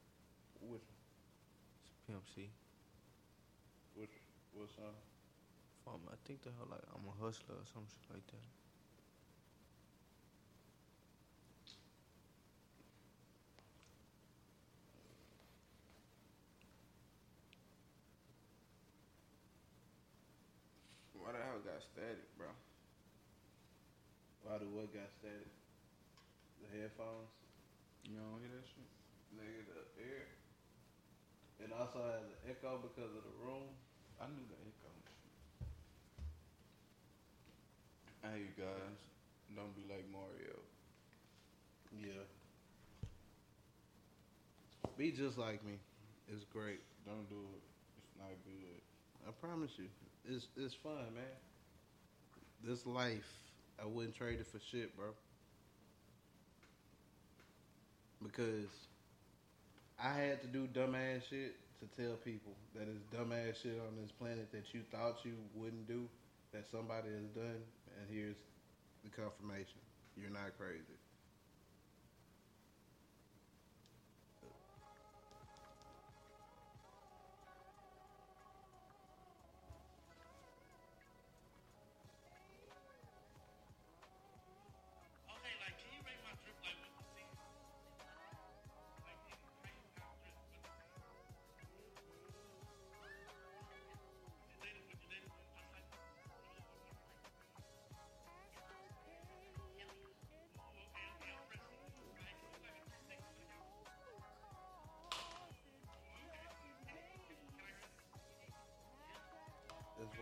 [0.60, 2.50] Which It's Pimp C.
[3.96, 4.10] which
[4.52, 4.94] what song?
[5.86, 8.44] Um, I think the hell like I'm a hustler or some shit like that.
[21.14, 22.48] Why the hell got static, bro?
[24.42, 25.59] Why the what got static?
[26.70, 27.34] The headphones?
[28.06, 28.86] You don't hear that shit?
[29.34, 30.30] Nigga, the air.
[31.58, 33.74] It also has an echo because of the room.
[34.22, 34.90] I knew the echo.
[38.22, 38.98] Hey, you guys,
[39.56, 40.60] don't be like Mario.
[41.98, 42.22] Yeah.
[44.96, 45.74] Be just like me.
[46.28, 46.80] It's great.
[47.06, 47.62] Don't do it.
[47.98, 48.80] It's not good.
[49.26, 49.86] I promise you.
[50.28, 51.24] It's it's fun, man.
[52.62, 53.26] This life,
[53.82, 55.14] I wouldn't trade it for shit, bro.
[58.22, 58.68] Because
[60.02, 64.12] I had to do dumbass shit to tell people that it's dumbass shit on this
[64.12, 66.08] planet that you thought you wouldn't do,
[66.52, 67.62] that somebody has done,
[67.98, 68.36] and here's
[69.04, 69.80] the confirmation.
[70.16, 70.96] You're not crazy.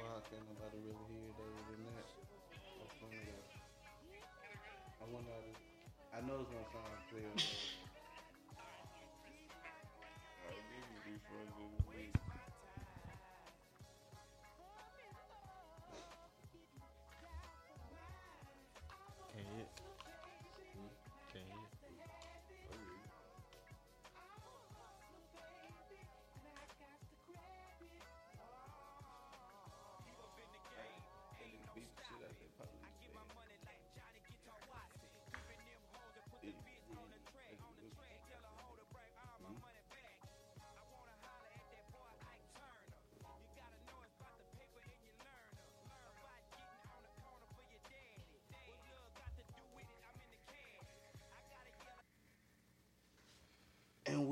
[0.09, 1.85] Nobody really.
[2.81, 3.45] That's funny though.
[5.01, 5.61] I wonder how this,
[6.17, 7.29] I know it's gonna sound clear.
[10.45, 11.88] Alright, give me these.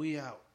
[0.07, 0.46] we out.